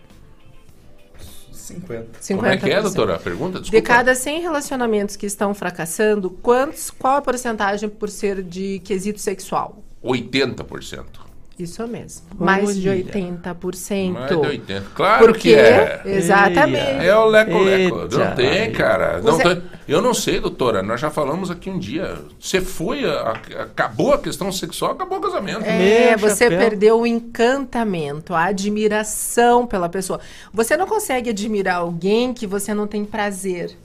[1.54, 2.20] 50.
[2.20, 2.36] 50%.
[2.36, 3.16] Como é que é, doutora?
[3.16, 3.60] A pergunta?
[3.60, 3.88] De Desculpa.
[3.88, 9.82] cada 100 relacionamentos que estão fracassando, quantos, qual a porcentagem por ser de quesito sexual?
[10.04, 11.31] 80%.
[11.60, 12.24] Isso mesmo.
[12.40, 13.04] Mais de Olha.
[13.04, 14.12] 80%.
[14.14, 14.86] Mais de 80.
[14.96, 16.02] Claro Porque, que é.
[16.06, 17.06] Exatamente.
[17.06, 18.08] É o leco-leco.
[18.18, 19.22] Não tem, cara.
[19.22, 20.82] Não tem- Eu não sei, doutora.
[20.82, 22.18] Nós já falamos aqui um dia.
[22.40, 25.64] Você foi, a- a- acabou a questão sexual, acabou o casamento.
[25.66, 30.20] É, você perdeu o encantamento, a admiração pela pessoa.
[30.54, 33.78] Você não consegue admirar alguém que você não tem prazer.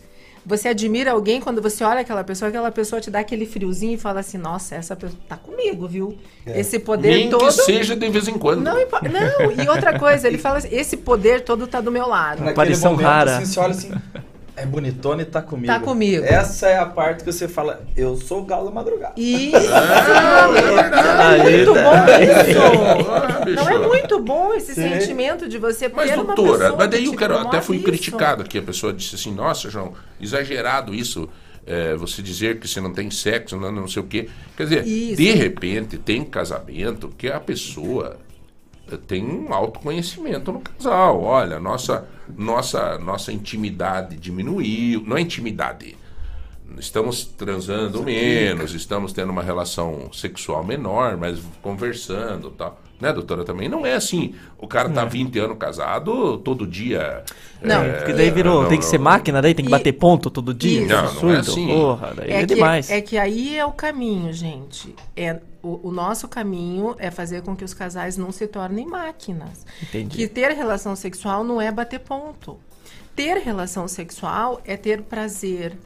[0.46, 3.98] Você admira alguém quando você olha aquela pessoa, aquela pessoa te dá aquele friozinho e
[3.98, 6.16] fala assim: Nossa, essa pessoa tá comigo, viu?
[6.46, 6.60] É.
[6.60, 7.44] Esse poder Nem todo.
[7.46, 8.62] que seja de vez em quando.
[8.62, 12.44] Não, não, e outra coisa, ele fala assim: esse poder todo tá do meu lado.
[12.44, 13.90] Naquele momento, Assim, você olha assim,
[14.56, 15.66] é bonitona e tá comigo.
[15.66, 16.24] Tá comigo.
[16.24, 19.14] Essa é a parte que você fala, eu sou o galo da madrugada.
[19.16, 19.56] Isso!
[21.18, 23.54] Ah, é muito bom isso!
[23.54, 24.88] Não é muito bom esse Sim.
[24.88, 27.38] sentimento de você Mas, ter uma doutora, pessoa mas daí eu te quero.
[27.38, 27.84] Até fui isso.
[27.84, 28.58] criticado aqui.
[28.58, 31.28] A pessoa disse assim: Nossa, João, exagerado isso.
[31.66, 34.28] é, você dizer que você não tem sexo, não, não sei o quê.
[34.56, 35.16] Quer dizer, Isso.
[35.16, 38.16] de repente tem casamento que a pessoa
[39.06, 41.22] tem um autoconhecimento no casal.
[41.22, 45.02] Olha, nossa, nossa, nossa intimidade diminuiu.
[45.06, 45.96] Não é intimidade.
[46.78, 52.80] Estamos transando menos, estamos tendo uma relação sexual menor, mas conversando tal.
[52.98, 53.44] Né, doutora?
[53.44, 54.34] Também não é assim.
[54.56, 57.24] O cara tá 20 anos casado todo dia.
[57.60, 59.92] Não, é, porque daí virou, não, tem que ser máquina, daí tem que E- bater
[59.92, 60.80] ponto todo dia.
[60.80, 60.88] Isso.
[60.88, 61.66] Não, não é absurdo, assim.
[61.66, 62.90] Porra, daí é, que, demais.
[62.90, 64.94] é que aí é o caminho, gente.
[65.14, 69.66] É, o, o nosso caminho é fazer com que os casais não se tornem máquinas.
[69.82, 70.16] Entendi.
[70.16, 72.56] Que ter relação sexual não é bater ponto.
[73.14, 75.76] Ter relação sexual é ter prazer.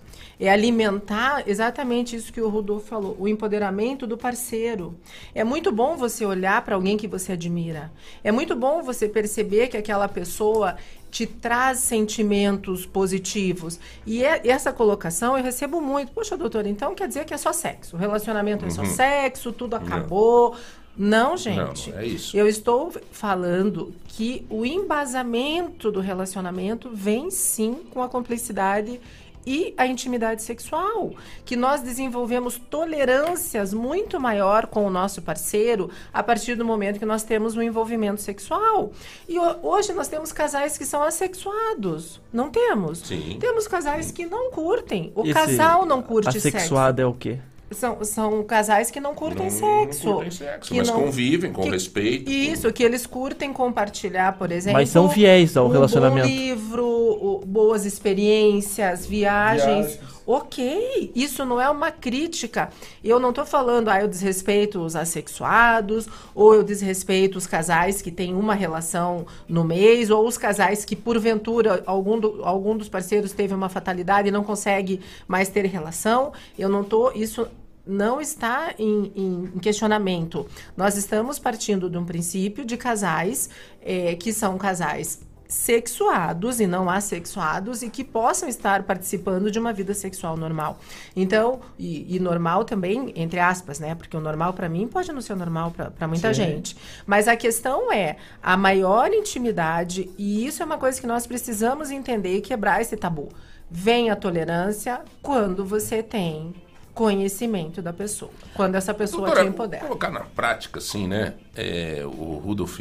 [0.41, 4.97] É alimentar exatamente isso que o Rodolfo falou, o empoderamento do parceiro.
[5.35, 7.93] É muito bom você olhar para alguém que você admira.
[8.25, 10.77] É muito bom você perceber que aquela pessoa
[11.11, 13.79] te traz sentimentos positivos.
[14.07, 16.13] E é- essa colocação eu recebo muito.
[16.13, 17.97] Poxa, doutora, então quer dizer que é só sexo.
[17.97, 18.87] O relacionamento é só Uhum.
[18.89, 20.57] sexo, tudo acabou.
[20.97, 21.91] Não, gente.
[21.91, 22.37] Não, não é isso.
[22.37, 29.01] Eu estou falando que o embasamento do relacionamento vem sim com a cumplicidade
[29.47, 31.13] e a intimidade sexual,
[31.45, 37.07] que nós desenvolvemos tolerâncias muito maior com o nosso parceiro a partir do momento que
[37.07, 38.93] nós temos um envolvimento sexual.
[39.29, 42.21] E ho- hoje nós temos casais que são assexuados.
[42.33, 42.99] Não temos?
[42.99, 43.39] Sim.
[43.41, 45.13] Temos casais que não curtem.
[45.15, 46.49] O Esse casal não curte sexo.
[46.57, 47.39] Assexuado é o quê?
[47.73, 50.07] São, são casais que não curtem Não- sexo.
[50.07, 52.29] não curtem sexo, que mas não- convivem com que- respeito.
[52.31, 54.79] Isso, que eles curtem compartilhar, por exemplo.
[54.81, 56.27] Mas são fiéis ao um relacionamento.
[56.27, 59.65] Bom livro, boas experiências, viagens.
[59.87, 60.01] Viagens.
[60.27, 62.71] Ok, isso não é uma crítica.
[63.03, 68.11] Eu não estou falando, ah, eu desrespeito os assexuados, ou eu desrespeito os casais que
[68.11, 73.33] têm uma relação no mês, ou os casais que, porventura, algum, do- algum dos parceiros
[73.33, 76.33] teve uma fatalidade e não consegue mais ter relação.
[76.59, 77.13] Eu não estou.
[77.15, 77.49] Isso
[77.87, 80.47] não está em, em- questionamento.
[80.77, 83.49] Nós estamos partindo de um princípio de casais
[83.83, 85.21] eh, que são casais
[85.51, 90.79] sexuados e não assexuados e que possam estar participando de uma vida sexual normal.
[91.15, 93.97] Então, e, e normal também, entre aspas, né?
[93.97, 96.43] Porque o normal para mim pode não ser normal para muita Sim.
[96.43, 96.77] gente.
[97.05, 101.91] Mas a questão é a maior intimidade, e isso é uma coisa que nós precisamos
[101.91, 103.29] entender e quebrar esse tabu.
[103.69, 106.55] Vem a tolerância quando você tem
[106.95, 108.31] conhecimento da pessoa.
[108.55, 109.83] Quando essa pessoa Doutora, te empodera.
[109.85, 111.35] colocar na prática, assim, né?
[111.57, 112.79] É, o Rudolf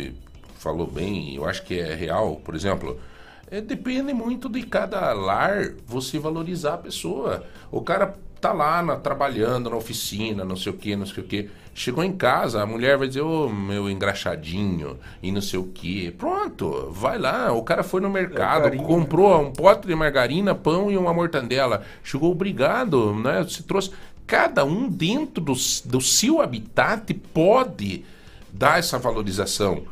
[0.59, 2.99] falou bem, eu acho que é real, por exemplo.
[3.51, 7.43] é, depende muito de cada lar você valorizar a pessoa.
[7.71, 11.25] O cara tá lá na- trabalhando na oficina, não sei o que, não sei o
[11.27, 11.49] que.
[11.73, 16.11] Chegou em casa, a mulher vai dizer, ô meu engraxadinho, e não sei o que.
[16.11, 17.51] Pronto, vai lá.
[17.51, 21.81] O cara foi no mercado, comprou um pote de margarina, pão e uma mortandela.
[22.03, 23.45] Chegou obrigado, né?
[23.49, 23.91] Se trouxe.
[24.27, 25.53] Cada um dentro do,
[25.85, 28.05] do seu habitat pode
[28.53, 29.83] dar essa valorização.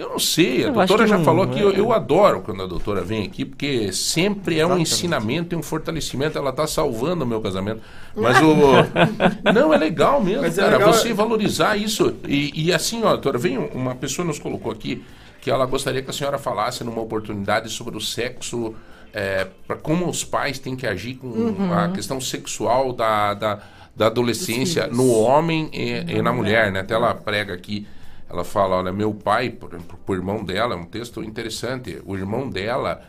[0.00, 1.78] Eu não sei, a Eu doutora já não- falou que eu, é.
[1.78, 4.92] eu adoro quando a doutora vem aqui, porque sempre é um Exatamente.
[4.92, 6.38] ensinamento e um fortalecimento.
[6.38, 7.82] Ela tá salvando o meu casamento.
[8.16, 9.52] Mas o.
[9.52, 10.78] não, é legal mesmo, Mas é cara.
[10.78, 12.14] legal- Você valorizar isso.
[12.26, 15.04] E, e assim, ó, doutora, vem uma pessoa nos colocou aqui
[15.40, 18.74] que ela gostaria que a senhora falasse numa oportunidade sobre o sexo.
[19.12, 21.72] É, para como os pais têm que agir com Uhum.
[21.74, 23.58] a questão sexual da, da,
[23.96, 26.32] da adolescência no homem e, Na e na mulher.
[26.32, 26.80] mulher, né?
[26.80, 27.86] Até ela prega aqui,
[28.30, 29.70] ela fala, olha, meu pai, por,
[30.06, 32.00] por irmão dela, é um texto interessante.
[32.06, 33.02] O irmão dela,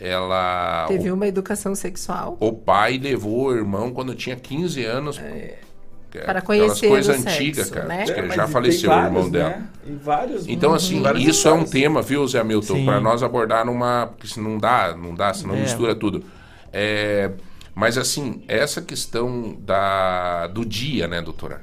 [0.00, 0.86] ela.
[0.88, 2.36] Teve o, uma educação sexual.
[2.40, 5.18] o pai levou o irmão quando tinha 15 anos.
[6.10, 7.86] que é Para aquelas conhecer coisas o sexo, antigas, cara.
[7.86, 8.04] né?
[8.04, 9.30] que É, já faleceu o vários, irmão né?
[9.30, 9.62] dela.
[9.86, 10.48] Em vários.
[10.48, 12.84] Então, assim, vários isso é um tema, viu, Zé Hamilton, Sim.
[12.86, 14.06] para nós abordar numa.
[14.06, 15.60] Porque se não dá, não dá, senão É.
[15.60, 16.24] mistura tudo.
[16.72, 17.30] É,
[17.74, 21.62] mas, assim, essa questão da, do dia, né, doutora?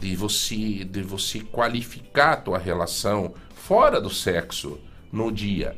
[0.00, 4.78] De você, de você qualificar a tua relação fora do sexo
[5.12, 5.76] no dia.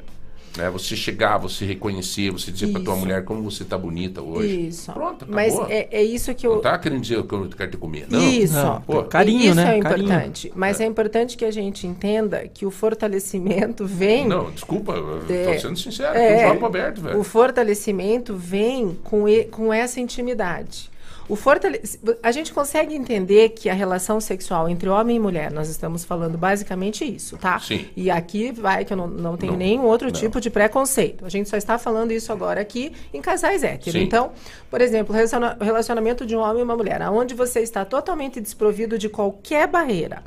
[0.57, 0.69] Né?
[0.71, 4.69] Você chegar, você reconhecer, você dizer pra tua mulher como você tá bonita hoje.
[4.69, 4.93] Isso.
[4.93, 5.35] Pronto, acabou.
[5.35, 6.57] Mas é, é isso que eu.
[6.57, 8.23] Não tá querendo dizer que eu quero te comer, não.
[8.29, 8.55] Isso.
[8.87, 9.79] Pô, Carinho, isso né?
[9.79, 10.09] é Carinho.
[10.09, 10.53] importante.
[10.55, 10.85] Mas é.
[10.85, 14.29] importante que a gente entenda que o fortalecimento vem.
[14.29, 15.55] Não, desculpa, eu É.
[15.55, 17.19] tô sendo sincero, É, é, um papo aberto, velho.
[17.19, 20.91] O fortalecimento vem com, e- com essa intimidade.
[21.29, 21.81] O fortale...
[22.23, 26.37] A gente consegue entender que a relação sexual entre homem e mulher, nós estamos falando
[26.37, 27.59] basicamente isso, tá?
[27.59, 27.87] Sim.
[27.97, 30.13] E aqui vai que eu não, não tenho Não, nenhum outro não.
[30.13, 31.25] tipo de preconceito.
[31.25, 33.93] A gente só está falando isso agora aqui em casais héteros.
[33.93, 34.03] Sim.
[34.07, 34.33] Então,
[34.71, 38.41] por exemplo, relaciona- o relacionamento de um homem e uma mulher, onde você está totalmente
[38.41, 40.23] desprovido de qualquer barreira.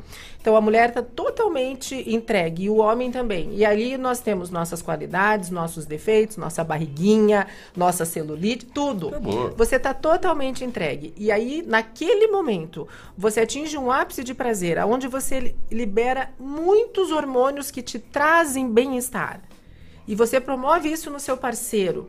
[0.46, 3.50] Então a mulher está totalmente entregue e o homem também.
[3.52, 9.08] E ali nós temos nossas qualidades, nossos defeitos, nossa barriguinha, nossa celulite, tudo.
[9.08, 9.50] Acabou.
[9.56, 11.12] Você está totalmente entregue.
[11.16, 12.86] E aí, naquele momento,
[13.18, 18.70] você atinge um ápice de prazer, onde você li- libera muitos hormônios que te trazem
[18.70, 19.40] bem-estar.
[20.06, 22.08] e você promove isso no seu parceiro,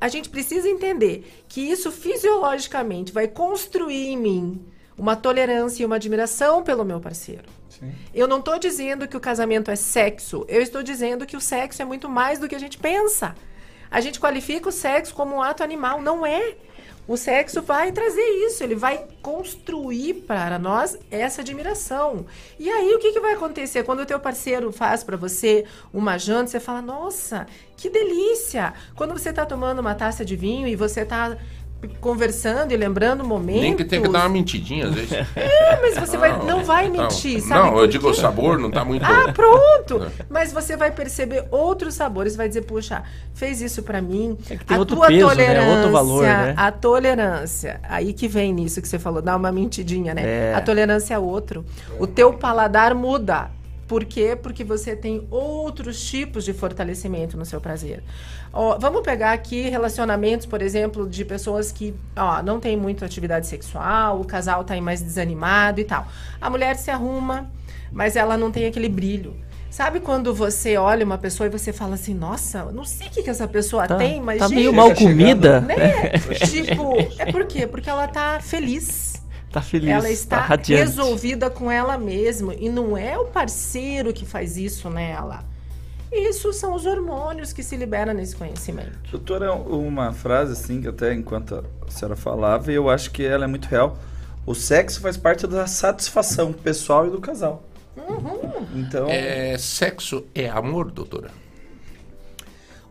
[0.00, 4.64] a gente precisa entender que isso fisiologicamente vai construir em mim
[4.96, 7.42] uma tolerância e uma admiração pelo meu parceiro.
[8.14, 11.82] Eu não estou dizendo que o casamento é sexo, eu estou dizendo que o sexo
[11.82, 13.34] é muito mais do que a gente pensa.
[13.90, 16.56] A gente qualifica o sexo como um ato animal, não é.
[17.06, 22.24] O sexo vai trazer isso, ele vai construir para nós essa admiração.
[22.58, 26.16] E aí o que, que vai acontecer quando o teu parceiro faz para você uma
[26.16, 27.46] janta, você fala: "Nossa,
[27.76, 28.72] que delícia!".
[28.96, 31.36] Quando você está tomando uma taça de vinho e você está
[32.00, 33.62] conversando e lembrando momentos.
[33.62, 35.12] Nem que tenha que dar uma mentidinha, às vezes.
[35.36, 37.70] É, mas você vai, não vai mentir, não, sabe?
[37.70, 39.04] Não, eu digo o sabor não tá muito.
[39.04, 40.04] Ah, pronto!
[40.04, 40.24] É.
[40.28, 43.02] Mas você vai perceber outros sabores, vai dizer, puxa,
[43.34, 44.36] fez isso pra mim.
[44.48, 45.34] É que tem a outro tua peso, né?
[45.34, 46.54] tolerância, Outro valor, né?
[46.56, 47.80] a tolerância.
[47.82, 50.22] Aí que vem nisso que você falou, dá uma mentidinha, né?
[50.24, 50.54] É.
[50.54, 51.64] A tolerância é outro.
[51.98, 53.50] O teu paladar muda.
[53.86, 54.36] Por quê?
[54.40, 58.02] Porque você tem outros tipos de fortalecimento no seu prazer.
[58.52, 63.46] Ó, vamos pegar aqui relacionamentos, por exemplo, de pessoas que ó, não tem muita atividade
[63.46, 66.06] sexual, o casal está aí mais desanimado e tal.
[66.40, 67.50] A mulher se arruma,
[67.92, 69.34] mas ela não tem aquele brilho.
[69.68, 73.24] Sabe quando você olha uma pessoa e você fala assim, nossa, não sei o que,
[73.24, 75.60] que essa pessoa Tá- tem, mas tá gente, meio mal comida.
[75.66, 76.10] Né?
[76.48, 77.66] tipo, é por quê?
[77.66, 79.13] Porque ela tá feliz.
[79.54, 80.82] Tá feliz, Ela tá está radiante.
[80.82, 82.56] resolvida com ela mesma.
[82.56, 85.44] E não é o parceiro que faz isso nela.
[86.10, 88.98] Isso são os hormônios que se liberam nesse conhecimento.
[89.12, 93.44] Doutora, uma frase assim, que até enquanto a senhora falava, e eu acho que ela
[93.44, 93.96] é muito real.
[94.44, 97.62] O sexo faz parte da satisfação pessoal e do casal.
[97.96, 98.66] Uhum.
[98.74, 99.06] Então.
[99.08, 101.30] É, sexo é amor, doutora?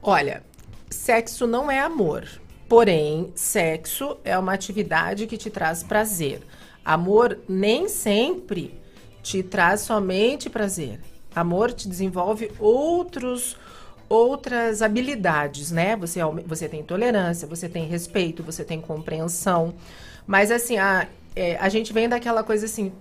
[0.01, 0.43] Olha,
[0.89, 2.23] sexo não é amor.
[2.67, 6.41] Porém, sexo é uma atividade que te traz prazer.
[6.83, 8.79] Amor nem sempre
[9.21, 10.99] te traz somente prazer.
[11.35, 13.57] Amor te desenvolve outros
[14.09, 15.95] outras habilidades, né?
[15.95, 19.73] Você, aume- você tem tolerância, você tem respeito, você tem compreensão.
[20.27, 22.91] Mas assim, a, é, a gente vem daquela coisa assim,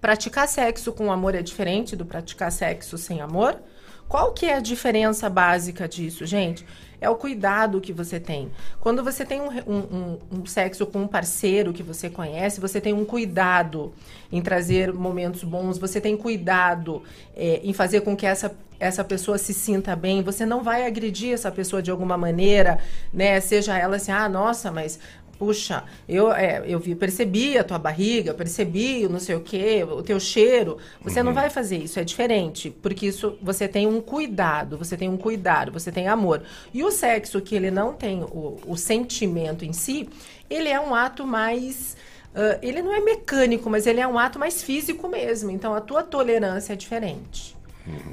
[0.00, 3.60] praticar sexo com amor é diferente do praticar sexo sem amor?
[4.08, 6.64] Qual que é a diferença básica disso, gente?
[7.02, 8.50] É o cuidado que você tem.
[8.80, 12.92] Quando você tem um, um- um sexo com um parceiro que você conhece, você tem
[12.92, 13.92] um cuidado
[14.30, 17.02] em trazer momentos bons, você tem cuidado
[17.36, 21.32] é, em fazer com que essa, essa pessoa se sinta bem, você não vai agredir
[21.34, 22.78] essa pessoa de alguma maneira,
[23.12, 23.40] né?
[23.40, 24.98] Seja ela assim, ah, nossa, mas
[25.42, 29.82] Puxa, eu, é, eu vi, percebi a tua barriga, percebi o não sei o quê,
[29.82, 30.78] o teu cheiro.
[31.02, 32.70] Você não vai fazer isso, é diferente.
[32.70, 36.44] Porque isso você tem um cuidado, você tem um cuidado, você tem amor.
[36.72, 40.08] E o sexo, que ele não tem o, o sentimento em si,
[40.48, 41.96] ele é um ato mais.
[42.36, 45.50] ah, ele não é mecânico, mas ele é um ato mais físico mesmo.
[45.50, 47.56] Então a tua tolerância é diferente.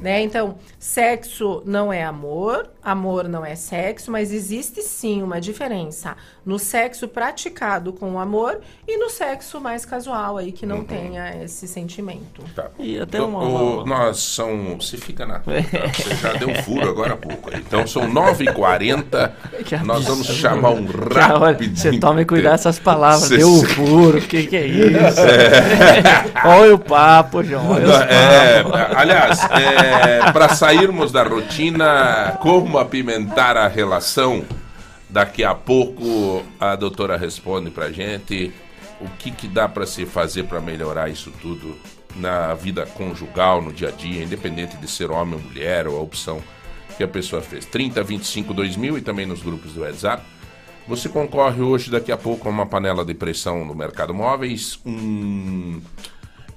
[0.01, 0.22] Né?
[0.22, 6.57] Então, sexo não é amor, amor não é sexo, mas existe sim uma diferença no
[6.57, 12.41] sexo praticado com amor e no sexo mais casual aí que não tenha esse sentimento.
[12.56, 12.68] Tá.
[12.80, 14.78] E até uma- o- uma- nós são.
[14.80, 15.40] Você fica na.
[15.40, 15.52] tá?
[15.94, 17.49] Você já deu um furo agora há pouco.
[17.56, 19.32] Então são 9h40.
[19.66, 21.78] Que Nós vamos chamar um rápido.
[21.78, 23.28] Você tome cuidado com essas palavras.
[23.28, 25.20] Cê- Deu furo, o que, que é isso?
[25.20, 26.24] É.
[26.48, 27.72] olha o papo, João.
[27.72, 28.98] Olha os É, papos.
[28.98, 29.40] aliás,
[30.34, 34.44] para sairmos da rotina, como apimentar a relação?
[35.10, 38.53] Daqui a pouco a doutora responde pra gente
[39.02, 41.76] o que, que dá para se fazer para melhorar isso tudo
[42.15, 46.02] na vida conjugal, no dia a dia, independente de ser homem ou mulher ou a
[46.02, 46.41] opção
[46.98, 47.65] que a pessoa fez.
[47.65, 50.23] 30, 25, 2000 e também nos grupos do WhatsApp.
[50.88, 55.80] Você concorre hoje, daqui a pouco, a uma panela de pressão no Mercado Móveis, um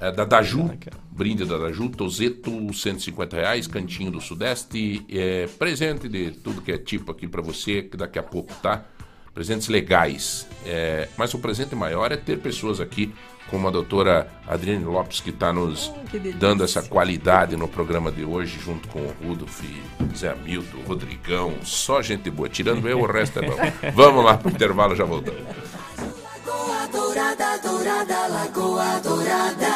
[0.02, 0.68] é, da Daju,
[1.12, 6.78] brinde da Daju, Tozeto, 150 reais, Cantinho do Sudeste, é, presente de tudo que é
[6.78, 8.84] tipo aqui pra você, que daqui a pouco, tá?
[9.32, 10.48] Presentes legais.
[10.66, 13.14] É, mas o presente maior é ter pessoas aqui,
[13.48, 16.40] como a doutora Adriane Lopes, que está nos que delícia.
[16.40, 19.62] dando essa qualidade no programa de hoje, junto com o Rudolf,
[20.16, 22.48] Zé Hamilton, Rodrigão, só gente boa.
[22.48, 23.56] Tirando eu, o resto é bom.
[23.94, 25.42] Vamos lá pro intervalo, já voltamos.
[26.92, 29.74] Dourada, Dourada, Lagoa Dourada.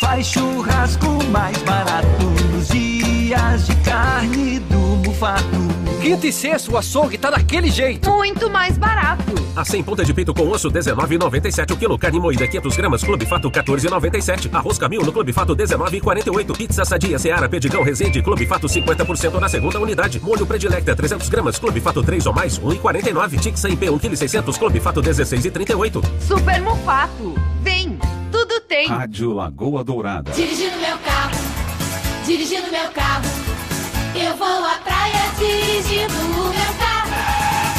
[0.00, 5.83] Faz churrasco mais barato nos dias de carne do Mufato.
[6.04, 8.10] Quinta e sexta, o açougue tá daquele jeito.
[8.10, 9.24] Muito mais barato.
[9.56, 11.98] A 100 ponta de peito com osso, 19,97 o quilo.
[11.98, 14.50] Carne moída, 500 gramas, Clube Fato, 14,97.
[14.52, 16.56] Arroz Camil no Clube Fato, 19,48.
[16.58, 20.20] Pizza Sadia, Seara, Pedigão, Resende, Clube Fato, 50% na segunda unidade.
[20.20, 23.40] Molho Predilecta, 300 gramas, Clube Fato 3 ou mais, 1,49.
[23.40, 26.04] Tixa em P, 1 kg 600, Clube Fato, 16,38.
[26.20, 27.34] Super Mufato.
[27.62, 27.98] Vem,
[28.30, 28.88] tudo tem.
[28.88, 30.32] Rádio Lagoa Dourada.
[30.32, 31.38] Dirigindo meu carro,
[32.26, 33.24] dirigindo meu carro,
[34.14, 34.54] Eu vou
[34.84, 35.03] praia
[35.38, 36.94] dirigindo o meu carro.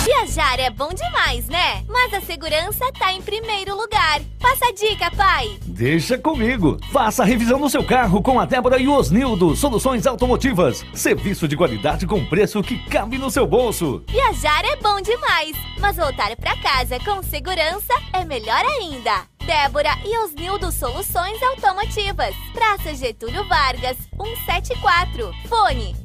[0.03, 1.83] Viajar é bom demais, né?
[1.87, 4.21] Mas a segurança tá em primeiro lugar.
[4.39, 5.57] Passa a dica, pai.
[5.65, 6.77] Deixa comigo.
[6.91, 9.55] Faça a revisão no seu carro com a Débora e o Osnildo.
[9.55, 10.85] Soluções automotivas.
[10.93, 14.03] Serviço de qualidade com preço que cabe no seu bolso.
[14.07, 19.23] Viajar é bom demais, mas voltar pra casa com segurança é melhor ainda.
[19.45, 22.35] Débora e Osnildo Soluções Automotivas.
[22.53, 25.31] Praça Getúlio Vargas, 174.
[25.47, 26.04] Fone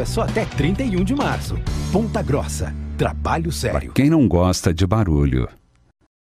[0.00, 1.58] é só até 31 de março.
[1.92, 2.74] Ponta Grossa.
[2.98, 3.92] Trabalho sério.
[3.92, 5.48] Quem não gosta de barulho?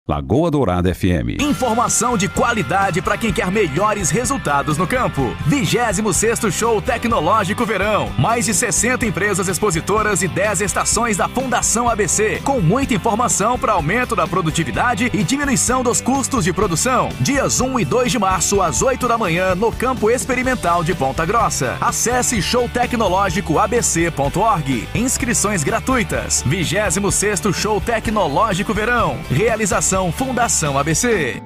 [0.09, 1.41] Lagoa Dourada FM.
[1.41, 5.37] Informação de qualidade para quem quer melhores resultados no campo.
[5.49, 8.13] 26º Show Tecnológico Verão.
[8.17, 13.73] Mais de 60 empresas expositoras e 10 estações da Fundação ABC, com muita informação para
[13.73, 17.09] aumento da produtividade e diminuição dos custos de produção.
[17.19, 21.27] Dias 1 e 2 de março às 8 da manhã no Campo Experimental de Ponta
[21.27, 21.77] Grossa.
[21.81, 24.89] Acesse showtecnológicoabc.org.
[24.95, 26.45] Inscrições gratuitas.
[26.47, 29.19] 26º Show Tecnológico Verão.
[29.29, 31.43] Realização Fundação ABC.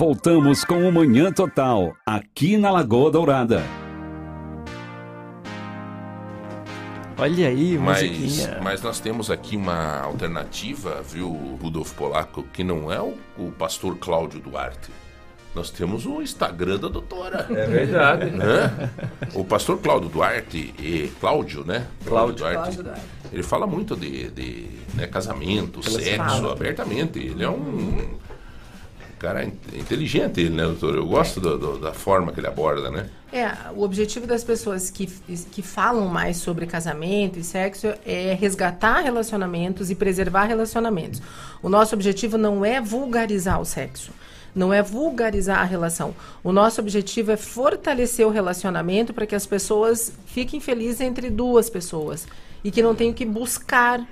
[0.00, 3.62] Voltamos com o Manhã Total, aqui na Lagoa Dourada.
[7.18, 8.60] Olha aí, Mas, musiquinha.
[8.62, 13.98] mas nós temos aqui uma alternativa, viu, Rudolfo Polaco, que não é o, o pastor
[13.98, 14.90] Cláudio Duarte.
[15.54, 17.46] Nós temos o Instagram da doutora.
[17.50, 18.30] É verdade.
[18.30, 18.90] Né?
[19.34, 21.86] O pastor Cláudio Duarte, e Cláudio, né?
[22.06, 22.46] Cláudio.
[22.46, 23.02] Cláudio Duarte.
[23.30, 27.18] Ele fala muito de, de, né, casamento, sexo, abertamente.
[27.18, 28.18] Ele é um
[29.20, 30.96] cara in- inteligente, ele, né, doutor?
[30.96, 33.08] Eu gosto do- do- da forma que ele aborda, né?
[33.32, 35.06] É, o objetivo das pessoas que,
[35.52, 41.20] que falam mais sobre casamento e sexo é resgatar relacionamentos e preservar relacionamentos.
[41.62, 44.10] O nosso objetivo não é vulgarizar o sexo.
[44.52, 46.12] Não é vulgarizar a relação.
[46.42, 51.70] O nosso objetivo é fortalecer o relacionamento para que as pessoas fiquem felizes entre duas
[51.70, 52.26] pessoas
[52.64, 54.04] e que não tenham que buscar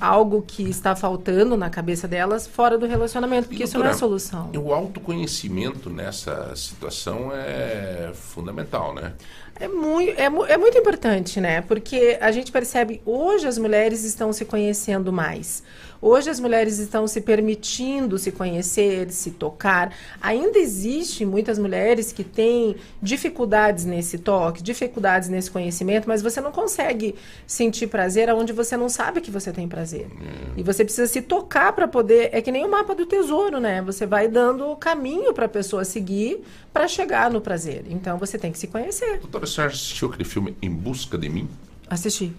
[0.00, 3.98] algo que está faltando na cabeça delas fora do relacionamento, porque isso não é Doutora,
[3.98, 4.50] solução.
[4.56, 9.12] O autoconhecimento nessa situação é fundamental, né?
[9.58, 11.60] É muito, é, é muito importante, né?
[11.60, 15.62] Porque a gente percebe hoje as mulheres estão se conhecendo mais.
[16.00, 19.94] Hoje as mulheres estão se permitindo se conhecer, se tocar.
[20.20, 26.52] Ainda existe muitas mulheres que têm dificuldades nesse toque, dificuldades nesse conhecimento, mas você não
[26.52, 27.14] consegue
[27.46, 30.08] sentir prazer aonde você não sabe que você tem prazer.
[30.56, 32.30] E você precisa se tocar para poder.
[32.32, 33.82] É que nem o mapa do tesouro, né?
[33.82, 36.42] Você vai dando o caminho para a pessoa seguir
[36.72, 37.84] para chegar no prazer.
[37.88, 39.20] Então você tem que se conhecer.
[39.20, 41.48] Doutora, senhora assistiu aquele filme Em Busca de Mim?
[41.88, 42.34] Assistir.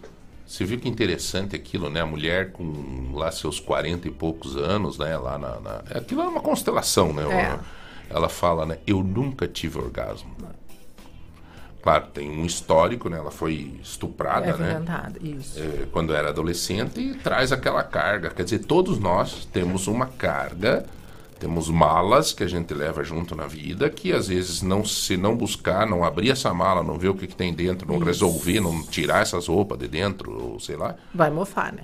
[0.47, 2.01] Você viu que interessante aquilo, né?
[2.01, 5.17] A mulher com lá seus 40 e poucos anos, né?
[5.17, 5.59] Lá na.
[5.59, 7.23] na- Aquilo é uma constelação, né?
[7.31, 7.59] É.
[8.13, 8.77] Ela fala, né?
[8.85, 10.29] Eu nunca tive orgasmo.
[11.81, 13.17] Claro, tem um histórico, né?
[13.17, 14.69] Ela foi estuprada, É né?
[14.69, 15.59] violentada, isso.
[15.59, 18.29] É, quando era adolescente e traz aquela carga.
[18.31, 20.85] Quer dizer, todos nós temos uma carga,
[21.45, 25.37] temos malas que a gente leva junto na vida, que às vezes não se não
[25.37, 28.05] buscar, não abrir essa mala, não ver o que, que tem dentro, não Isso.
[28.05, 31.83] resolver, não tirar essas roupas de dentro, ou sei lá, Vai mofar, né?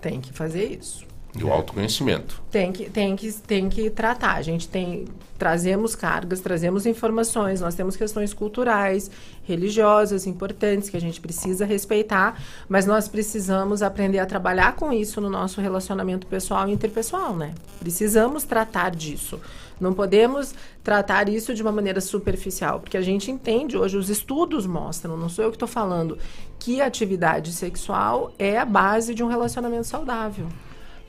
[0.00, 1.04] Tem que fazer isso.
[1.34, 2.42] E o autoconhecimento.
[2.50, 4.34] Tem que, tem, que, tem que tratar.
[4.34, 5.06] A gente tem.
[5.38, 9.10] Trazemos cargas, trazemos informações, nós temos questões culturais,
[9.42, 15.20] religiosas importantes que a gente precisa respeitar, mas nós precisamos aprender a trabalhar com isso
[15.20, 17.54] no nosso relacionamento pessoal e interpessoal, né?
[17.80, 19.40] Precisamos tratar disso.
[19.80, 20.54] Não podemos
[20.84, 25.28] tratar isso de uma maneira superficial, porque a gente entende hoje, os estudos mostram, não
[25.28, 26.16] sou eu que estou falando,
[26.60, 30.46] que a atividade sexual é a base de um relacionamento saudável.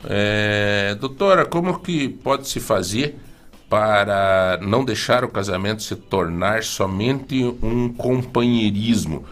[0.10, 3.16] É, doutora, como que pode se fazer
[3.70, 9.26] para não deixar o casamento se tornar somente um companheirismo?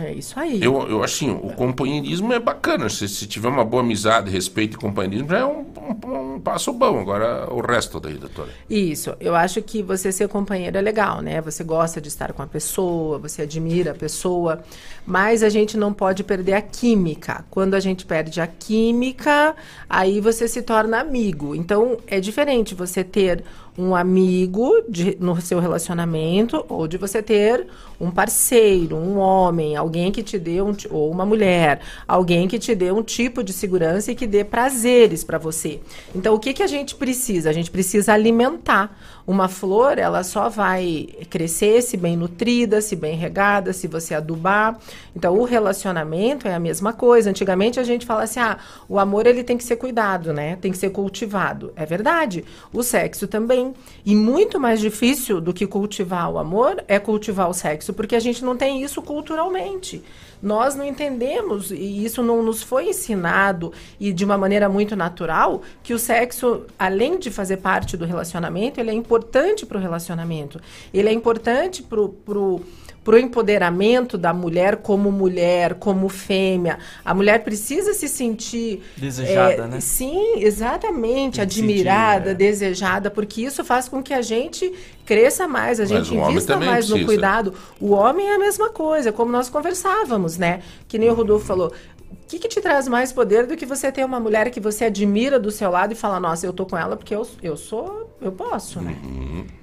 [0.00, 0.62] É isso aí.
[0.62, 2.88] Eu, eu acho assim, o companheirismo é bacana.
[2.88, 5.66] Se, se tiver uma boa amizade, respeito e companheirismo, já é um,
[6.06, 7.00] um- um passo bom.
[7.00, 8.48] Agora, o resto daí, doutora.
[8.70, 11.40] Isso, eu acho que você ser companheiro é legal, né?
[11.40, 14.62] Você gosta de estar com a pessoa, você admira a pessoa,
[15.04, 17.44] mas a gente não pode perder a química.
[17.50, 19.56] Quando a gente perde a química,
[19.88, 21.54] aí você se torna amigo.
[21.56, 23.42] Então é diferente você ter
[23.78, 27.66] um amigo de- no seu relacionamento ou de você ter
[28.00, 32.74] um parceiro, um homem, alguém que te dê um ou uma mulher, alguém que te
[32.74, 35.80] dê um tipo de segurança e que dê prazeres para você.
[36.14, 37.50] Então o que que a gente precisa?
[37.50, 38.98] A gente precisa alimentar.
[39.28, 44.78] Uma flor, ela só vai crescer se bem nutrida, se bem regada, se você adubar.
[45.14, 47.28] Então o relacionamento é a mesma coisa.
[47.28, 48.56] Antigamente a gente fala assim: "Ah,
[48.88, 50.56] o amor ele tem que ser cuidado, né?
[50.56, 51.74] Tem que ser cultivado".
[51.76, 52.42] É verdade.
[52.72, 53.74] O sexo também.
[54.02, 58.20] E muito mais difícil do que cultivar o amor é cultivar o sexo, porque a
[58.20, 60.02] gente não tem isso culturalmente.
[60.42, 65.62] Nós não entendemos, e isso não nos foi ensinado, e de uma maneira muito natural,
[65.82, 70.60] que o sexo, além de fazer parte do relacionamento, ele é importante para o relacionamento.
[70.92, 72.62] Ele é importante para o
[73.08, 76.78] para o empoderamento da mulher como mulher, como fêmea.
[77.02, 79.80] A mulher precisa se sentir Desejada, é, né?
[79.80, 82.34] Sim, exatamente, admirada, é.
[82.34, 84.70] desejada, porque isso faz com que a gente
[85.06, 87.06] cresça mais, a gente invista mais no precisa.
[87.06, 87.54] cuidado.
[87.80, 90.60] O homem é a mesma coisa, como nós conversávamos, né?
[90.86, 91.68] Que nem o Rodolfo falou.
[91.68, 94.84] O que, que te traz mais poder do que você ter uma mulher que você
[94.84, 98.07] admira do seu lado e fala, nossa, eu tô com ela porque eu, eu sou,
[98.20, 98.96] eu posso, né?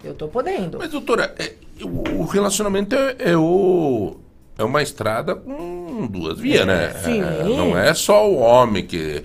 [0.03, 0.77] Eu tô podendo.
[0.77, 1.53] Mas, doutora, é,
[1.83, 4.17] o, o relacionamento é, é o.
[4.57, 6.93] É uma estrada com duas vias, É, né?
[7.03, 7.21] sim.
[7.21, 9.23] É, não é só o homem que.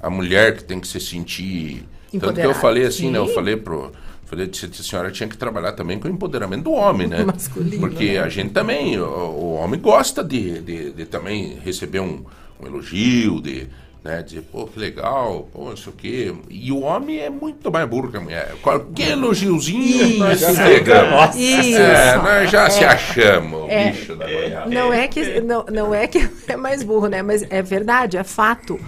[0.00, 1.86] A mulher que tem que se sentir.
[2.18, 3.18] Tanto que eu falei assim, né?
[3.18, 3.34] Eu sim.
[3.34, 3.92] falei pro.
[4.24, 7.22] Falei que a senhora tinha que trabalhar também com o empoderamento do homem, né?
[7.22, 8.18] Masculino, Porque né?
[8.18, 12.24] a gente também, o, o homem gosta de, de, de também receber um,
[12.58, 13.68] um elogio, de
[14.04, 16.34] né, dizer, pô, que legal, pô, não sei o quê.
[16.50, 18.54] E o homem é muito mais burro que a mulher.
[18.62, 21.36] Qualquer elogiozinho, nós se pegamos.
[21.36, 21.78] Isso.
[21.78, 22.88] É, nós já se É.
[22.88, 23.90] achamos, É.
[23.92, 24.66] bicho da goiaba.
[24.70, 26.18] Não é que não, não é que
[26.48, 27.22] é mais burro, né?
[27.22, 28.78] Mas é verdade, é fato.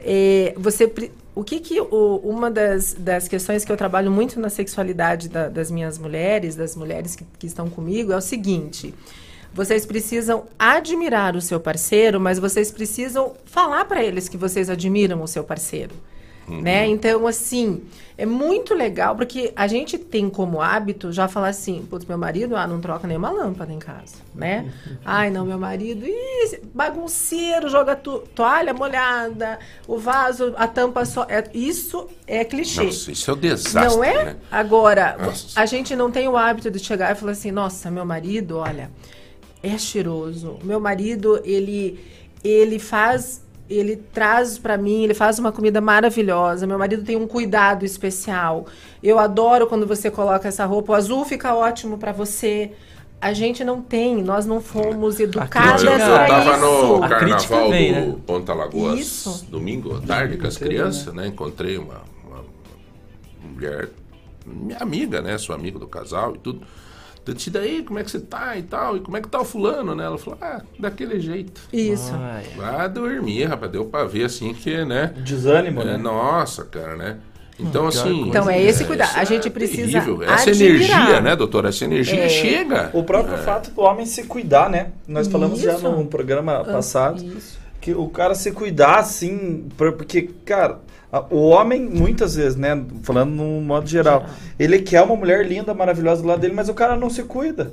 [0.00, 0.92] É, você
[1.34, 5.48] o que que o- uma das, das questões que eu trabalho muito na sexualidade da-
[5.48, 8.94] das minhas mulheres, das mulheres que, que estão comigo, é o seguinte:
[9.56, 15.22] vocês precisam admirar o seu parceiro, mas vocês precisam falar para eles que vocês admiram
[15.22, 15.94] o seu parceiro.
[16.48, 16.86] Né?
[16.86, 17.82] Então, assim,
[18.16, 22.54] é muito legal, porque a gente tem como hábito já falar assim, putz, meu marido,
[22.54, 24.72] ah, não troca nenhuma lâmpada em casa, né?
[25.04, 29.58] Ai, não, meu marido, ih, bagunceiro, joga to- toalha molhada,
[29.88, 31.26] o vaso, a tampa só.
[31.28, 32.84] É, isso é clichê.
[32.84, 34.24] Nossa, isso é um desastre, Não é?
[34.26, 34.36] né?
[34.48, 35.60] Agora, Nossa.
[35.60, 38.88] a gente não tem o hábito de chegar e falar assim, nossa, meu marido, olha,
[39.62, 40.58] é cheiroso.
[40.62, 41.98] Meu marido, ele
[42.44, 46.66] ele faz, ele traz pra mim, ele faz uma comida maravilhosa.
[46.66, 48.66] Meu marido tem um cuidado especial.
[49.02, 52.72] Eu adoro quando você coloca essa roupa, o azul fica ótimo pra você.
[53.20, 56.60] A gente não tem, nós não fomos educadas Eu, eu pra tava isso.
[56.60, 58.16] no A crítica carnaval vem, do né?
[58.26, 59.46] Ponta Lagoas Isso.
[59.48, 61.26] domingo à tarde com as crianças, né?
[61.26, 62.44] Encontrei uma, uma
[63.42, 63.88] mulher,
[64.46, 65.38] minha amiga, né?
[65.38, 66.60] Sou amigo do casal e tudo.
[67.26, 68.96] Eu disse, "E daí, como é que você tá e tal?
[68.96, 70.04] E como é que tá o fulano, né?
[70.04, 71.60] Ela falou, ah, daquele jeito.
[71.72, 72.12] Isso.
[72.56, 73.70] Vai dormir, rapaz.
[73.72, 75.12] Deu pra ver assim que, né?
[75.16, 75.96] Desânimo, É, né?
[75.96, 77.16] Nossa, cara, né?
[77.58, 78.28] Então, Hum, assim.
[78.28, 79.08] Então, é esse cuidado.
[79.08, 80.22] isso A gente é precisa terrível.
[80.22, 81.70] Essa energia, né, doutora?
[81.70, 82.28] Essa energia É.
[82.28, 82.90] chega.
[82.92, 84.88] O próprio fato do homem se cuidar, né?
[85.08, 85.88] Nós falamos já Isso.
[85.90, 87.58] no programa Ah, passado isso.
[87.80, 90.80] que o cara se cuidar assim, porque, cara,
[91.30, 94.26] o homem muitas vezes, né, falando no modo geral,
[94.58, 97.72] ele quer uma mulher linda, maravilhosa do lado dele, mas o cara não se cuida.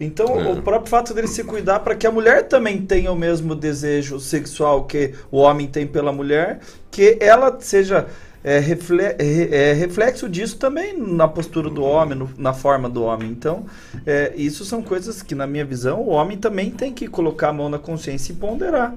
[0.00, 0.52] Então, É.
[0.52, 4.20] o próprio fato dele se cuidar para que a mulher também tenha o mesmo desejo
[4.20, 6.60] sexual que o homem tem pela mulher,
[6.90, 8.06] que ela seja
[8.44, 13.02] é, refle- é, é, reflexo disso também na postura do homem, no- na forma do
[13.02, 13.28] homem.
[13.28, 13.66] Então,
[14.06, 17.52] é, isso são coisas que, na minha visão, o homem também tem que colocar a
[17.52, 18.94] mão na consciência e ponderar.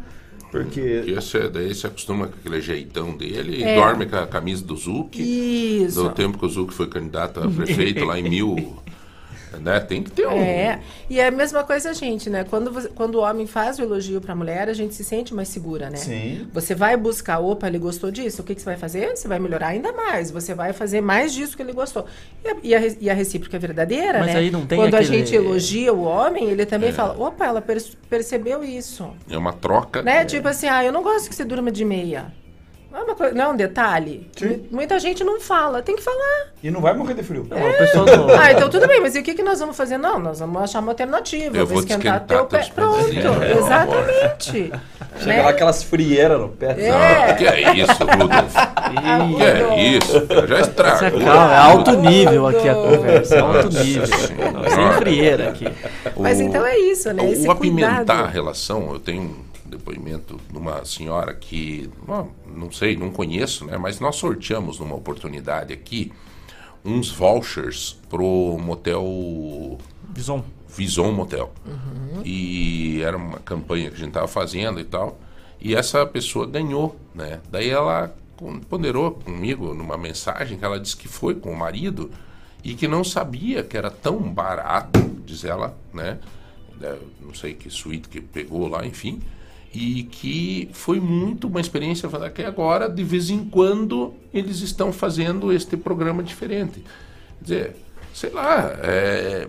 [0.51, 1.03] Porque.
[1.07, 3.75] E esse, daí se acostuma com aquele jeitão dele e É.
[3.75, 5.15] dorme com a camisa do Zuc.
[5.17, 6.03] Isso.
[6.03, 8.77] Do tempo que o Zuc foi candidato a prefeito lá em mil.
[9.59, 9.79] Né?
[9.81, 10.31] Tem que ter um.
[10.41, 10.79] É,
[11.09, 12.45] e é a mesma coisa a gente, né?
[12.49, 15.47] Quando, você- quando o homem faz o elogio pra mulher, a gente se sente mais
[15.49, 15.97] segura, né?
[15.97, 16.47] Sim.
[16.53, 19.15] Você vai buscar, opa, ele gostou disso, o que, que você vai fazer?
[19.15, 22.05] Você vai melhorar ainda mais, você vai fazer mais disso que ele gostou.
[22.43, 24.39] E a, e a e a recíproca é verdadeira, Mas né?
[24.39, 26.93] aí não tem Quando aquele- a gente elogia o homem, ele também É.
[26.93, 29.09] fala, opa, ela per- percebeu isso.
[29.29, 30.01] É uma troca.
[30.01, 30.23] Né?
[30.25, 32.33] Tipo assim, ah, eu não gosto que você durma de meia.
[32.91, 34.27] Não é uma coisa, não é um detalhe?
[34.41, 36.47] Mu- Muita gente não fala, tem que falar.
[36.61, 37.47] E não vai morrer de frio.
[38.39, 39.97] Ah, então tudo bem, mas e o que, que nós vamos fazer?
[39.97, 41.55] Não, nós vamos achar uma alternativa.
[41.57, 42.69] Eu vou esquentar esquentar teu pé.
[42.75, 44.71] Pronto, é, exatamente.
[45.19, 45.41] Chega Né?
[45.43, 46.75] lá aquelas frieiras no pé.
[46.79, 47.33] É.
[47.33, 48.55] Que é isso, Rudolf?
[49.37, 50.27] que é isso?
[50.47, 51.19] Já estragou.
[51.21, 54.07] Calma, é alto nível aqui a conversa, é alto nível.
[54.07, 55.67] Sem frieira aqui.
[56.17, 57.29] Mas então é isso, né?
[57.31, 58.23] Esse O apimentar cuidado.
[58.23, 59.35] a relação, eu tenho um
[59.71, 63.77] depoimento de uma senhora que, bom, não sei, não conheço, né?
[63.77, 66.11] Mas nós sorteamos numa oportunidade aqui
[66.83, 69.77] uns vouchers pro motel
[70.13, 70.43] Vison.
[70.67, 71.51] Vison Motel.
[72.23, 75.19] E era uma campanha que a gente estava fazendo e tal.
[75.59, 77.39] E essa pessoa ganhou, né?
[77.51, 78.13] Daí ela
[78.69, 82.09] ponderou comigo numa mensagem que ela disse que foi com o marido
[82.63, 86.17] e que não sabia que era tão barato, diz ela, né?
[87.19, 89.21] Não sei que suíte que pegou lá, enfim.
[89.73, 94.91] E que foi muito uma experiência falar que agora, de vez em quando, eles estão
[94.91, 96.83] fazendo este programa diferente.
[97.39, 97.75] Quer dizer,
[98.13, 99.47] sei lá, é,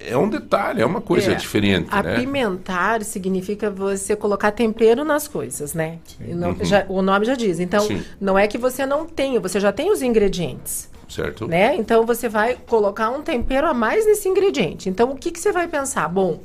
[0.00, 1.98] é um detalhe, é uma coisa É, diferente, né?
[2.16, 5.98] Apimentar significa você colocar tempero nas coisas, né?
[6.18, 6.64] Não- Uhum.
[6.64, 7.60] já- o nome já diz.
[7.60, 8.02] Então, Sim.
[8.18, 10.88] não é que você não tenha, você já tem os ingredientes.
[11.10, 11.46] Certo?
[11.46, 11.74] Né?
[11.76, 14.90] Então você vai colocar um tempero a mais nesse ingrediente.
[14.90, 16.06] Então o que, que você vai pensar?
[16.06, 16.40] Bom,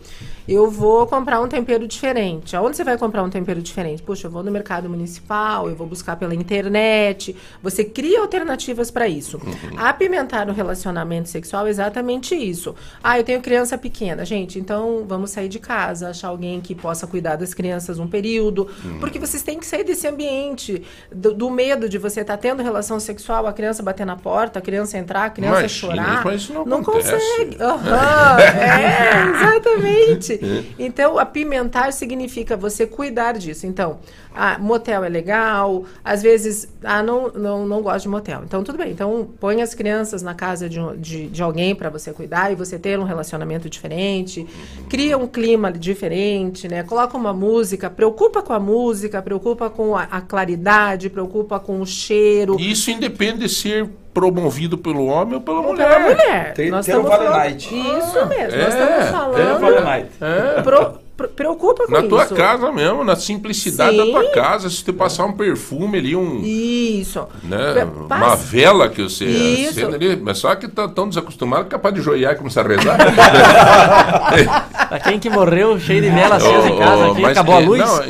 [0.48, 2.56] eu vou comprar um tempero diferente.
[2.56, 4.02] Aonde você vai comprar um tempero diferente?
[4.04, 7.36] Puxa, eu vou no mercado municipal, eu vou buscar pela internet.
[7.62, 9.40] Você cria alternativas para isso.
[9.78, 12.76] Apimentar o relacionamento sexual é exatamente isso.
[13.04, 14.26] Ah, eu tenho criança pequena.
[14.26, 18.68] Gente, então vamos sair de casa, achar alguém que possa cuidar das crianças um período.
[18.84, 19.00] Uhum.
[19.00, 23.00] Porque vocês têm que sair desse ambiente do, do medo de você estar tendo relação
[23.00, 26.26] sexual, a criança bater na porta, a criança entrar, a criança Imagina, chorar.
[26.26, 27.12] mas isso não acontece.
[27.12, 27.58] consegue.
[27.62, 30.33] Aham, é, exatamente.
[30.78, 33.66] Então, apimentar significa você cuidar disso.
[33.66, 34.00] Então,
[34.34, 38.42] ah, motel é legal, às vezes, ah, não, não, não gosto de motel.
[38.44, 38.92] Então, tudo bem.
[38.92, 42.80] Então, põe as crianças na casa de, de, de alguém para você cuidar e você
[42.80, 44.46] ter um relacionamento diferente.
[44.90, 46.84] Cria um clima diferente, né?
[46.84, 51.86] Coloca uma música, preocupa com a música, preocupa com a, a claridade, preocupa com o
[51.86, 52.60] cheiro.
[52.60, 55.88] Isso independe de ser promovido pelo homem ou pela mulher.
[55.88, 56.54] Pela mulher.
[56.54, 57.68] Tem- Nós tem o estamos Vale falando- Night.
[57.76, 58.56] Isso mesmo.
[58.56, 59.84] É, nós estamos tem o falando.
[59.84, 60.10] Night.
[60.22, 60.62] É.
[60.62, 62.10] Pro- pro- preocupa com Na isso.
[62.10, 64.12] tua casa mesmo, na simplicidade da Sim.
[64.12, 66.42] tua casa, se tu passar um perfume ali, um.
[66.44, 67.26] Isso.
[67.44, 69.80] Né, Passa- uma vela que você Isso.
[69.80, 72.62] acende ali, mas só que tá tão desacostumado que é capaz de joiar e começar
[72.66, 72.98] a rezar.
[74.90, 77.80] Pra quem que morreu cheio de vela acesa em casa aqui, acabou a é- luz,
[77.80, 78.10] não, é cortaram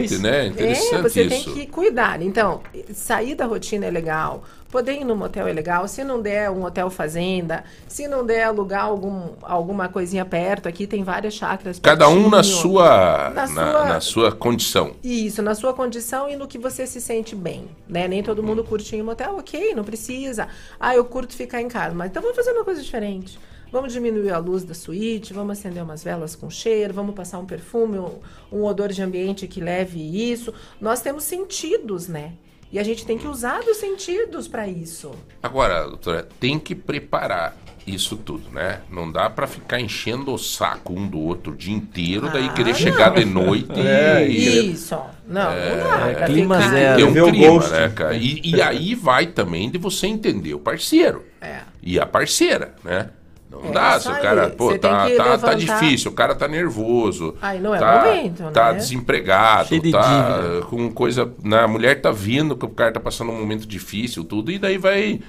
[0.00, 0.20] interessante, luz.
[0.20, 0.46] né?
[0.46, 1.44] Interessante É, você isso.
[1.44, 2.20] tem que cuidar.
[2.22, 2.60] Então,
[2.92, 4.42] sair da rotina é legal.
[4.70, 5.88] Poder ir no motel é legal.
[5.88, 10.86] Se não der um hotel fazenda, se não der alugar algum, alguma coisinha perto, aqui
[10.86, 11.78] tem várias chácaras.
[11.78, 12.56] Cada um na pertinho.
[12.56, 14.92] sua, Na na, sua- na sua condição.
[15.02, 18.06] Isso, na sua condição e no que você se sente bem, né?
[18.06, 20.48] Nem todo mundo curte ir em motel, ok, não precisa.
[20.78, 23.38] Ah, eu curto ficar em casa, mas então vamos fazer uma coisa diferente.
[23.72, 27.46] Vamos diminuir a luz da suíte, vamos acender umas velas com cheiro, vamos passar um
[27.46, 28.18] perfume, um,
[28.52, 29.98] um odor de ambiente que leve
[30.30, 30.52] isso.
[30.80, 32.32] Nós temos sentidos, né?
[32.70, 35.10] E a gente tem que usar dos sentidos para isso.
[35.42, 38.82] Agora, doutora, tem que preparar isso tudo, né?
[38.90, 42.52] Não dá pra ficar enchendo o saco um do outro o dia inteiro, daí Ah,
[42.52, 42.78] querer não.
[42.78, 44.72] chegar de noite É, e...
[44.72, 44.98] Isso.
[45.26, 45.98] Não, É, não dá.
[46.14, 46.96] pra clima ficar- zero.
[47.12, 47.70] Tem um clima, gosto.
[47.72, 48.14] né, cara?
[48.14, 51.24] E, e aí vai também de você entender o parceiro.
[51.40, 51.60] É.
[51.82, 53.08] E a parceira, né?
[53.50, 56.34] Não É dá, se o cara, pô, Você tá, tá, tá levantar- difícil, o cara
[56.34, 57.34] tá nervoso.
[57.40, 58.78] Aí não é tá, momento, Tá né?
[58.78, 60.00] desempregado, Cheio de tá
[60.38, 60.66] dívida.
[60.66, 61.32] com coisa.
[61.42, 64.58] Né, a mulher tá vindo que o cara tá passando um momento difícil, tudo, e
[64.58, 65.20] daí vai.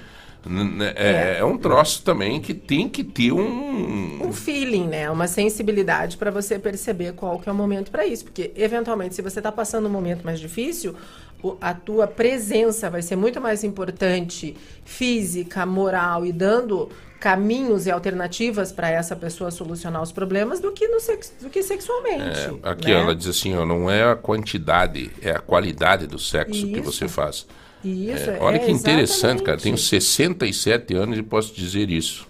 [0.46, 4.26] n- É, é um troço também que tem que ter um.
[4.26, 5.10] um feeling, né?
[5.10, 9.22] Uma sensibilidade para você perceber qual que é o momento para isso, porque eventualmente se
[9.22, 10.94] você está passando um momento mais difícil,
[11.60, 16.88] a tua presença vai ser muito mais importante, física, moral e dando
[17.20, 21.62] caminhos e alternativas para essa pessoa solucionar os problemas do que no sex, do que
[21.62, 22.22] sexualmente.
[22.64, 22.92] É, aqui né?
[22.94, 26.82] ela diz assim, ó, não é a quantidade, é a qualidade do sexo que Isso.
[26.82, 27.46] você faz.
[27.84, 29.56] Isso, É, olha é, que interessante, cara.
[29.58, 29.62] exatamente.
[29.62, 32.26] Tenho 67 anos e posso dizer isso.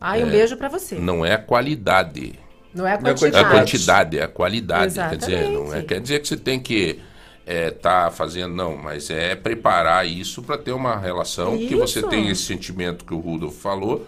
[0.00, 0.94] Ai, um É, beijo para você.
[0.96, 2.38] Não é a qualidade.
[2.74, 3.44] Não é a Não é quantidade.
[3.44, 4.94] a quantidade, é a qualidade.
[4.94, 7.00] Quer dizer, não é, quer dizer que você tem que
[7.48, 12.08] estar fazendo, não, mas é preparar isso para ter uma relação que você Isso.
[12.08, 14.06] tem esse sentimento que o Rudolf falou,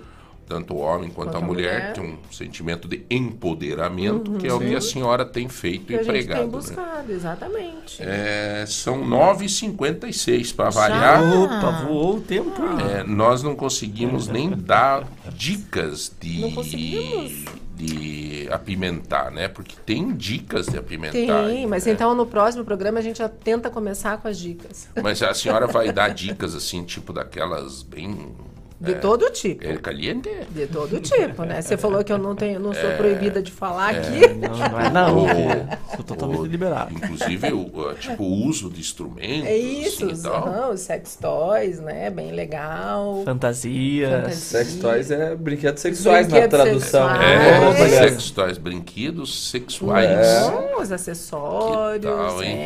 [0.51, 1.93] tanto o homem quanto, Quanto a a mulher, mulher.
[1.93, 4.75] tem um sentimento de empoderamento, Uhum, que é o que sim.
[4.75, 6.41] a senhora tem feito que e a gente pregado.
[6.41, 6.53] tem né?
[6.57, 8.03] buscado, exatamente.
[8.03, 11.23] É, são 9h56 para variar.
[11.23, 12.51] Opa, voou o tempo.
[12.93, 17.45] É, nós não conseguimos nem dar dicas de, Não conseguimos.
[17.77, 19.47] de apimentar, né?
[19.47, 21.47] Porque tem dicas de apimentar.
[21.47, 21.93] Tem, mas né?
[21.93, 24.89] então no próximo programa a gente já tenta começar com as dicas.
[25.01, 28.35] Mas a senhora vai dar dicas assim, tipo daquelas bem.
[28.81, 29.63] De é, todo tipo.
[29.63, 30.31] El caliente?
[30.49, 31.61] De todo tipo, né?
[31.61, 33.99] Você falou que eu não tenho, não sou É, proibida de falar é.
[33.99, 34.29] aqui.
[34.35, 35.19] Não, não é não.
[35.19, 36.95] Ou- Sou totalmente liberado.
[36.95, 39.47] Inclusive, o, tipo, o uso de instrumentos.
[39.49, 40.77] É isso, assim, e tal.
[40.79, 42.09] sex toys, né?
[42.09, 43.23] Bem legal.
[43.25, 44.11] Fantasias.
[44.11, 44.35] Fantasia.
[44.65, 47.09] Sex toys é brinquedos sexuais na Brinquedos tradução.
[47.11, 47.45] sexuais.
[47.45, 48.09] É, Olha.
[48.09, 50.09] sex toys, brinquedos sexuais.
[50.47, 52.01] Não, os acessórios.
[52.11, 52.57] Que tal, hein?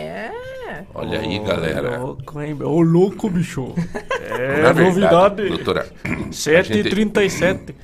[0.75, 0.85] É.
[0.95, 1.99] Olha aí, galera.
[1.99, 2.57] Louco, hein?
[2.63, 3.75] Ô, louco, bicho.
[4.21, 5.49] É Na verdade, novidade.
[5.49, 5.93] doutora,
[6.31, 7.75] 7h37.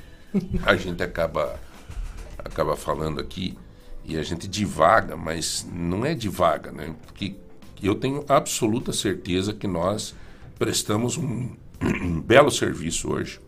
[0.65, 1.59] A gente acaba,
[2.39, 3.57] acaba falando aqui
[4.05, 6.95] e a gente divaga, mas não é divaga, né?
[7.07, 7.37] Porque
[7.83, 10.15] eu tenho absoluta certeza que nós
[10.59, 11.51] prestamos um,
[11.83, 13.41] um belo serviço hoje.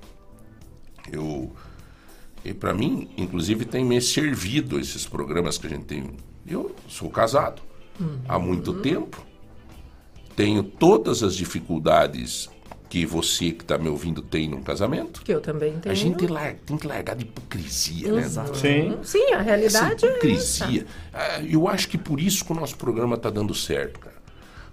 [1.11, 1.53] Eu,
[2.45, 6.11] e para mim, inclusive, tem me servido esses programas que a gente tem.
[6.47, 7.61] Eu sou casado
[8.29, 9.25] há muito tempo,
[10.37, 12.49] tenho todas as dificuldades
[12.89, 15.23] que você que está me ouvindo tem num casamento.
[15.23, 15.91] Que eu também tenho.
[15.91, 16.27] A gente
[16.67, 18.27] tem que largar de hipocrisia, né?
[18.27, 18.55] Uhum.
[18.55, 18.99] Sim.
[19.03, 20.07] Sim, a realidade Essa é essa.
[20.07, 20.87] hipocrisia.
[21.13, 24.13] Ah, Eu acho que por isso que o nosso programa tá dando certo, cara.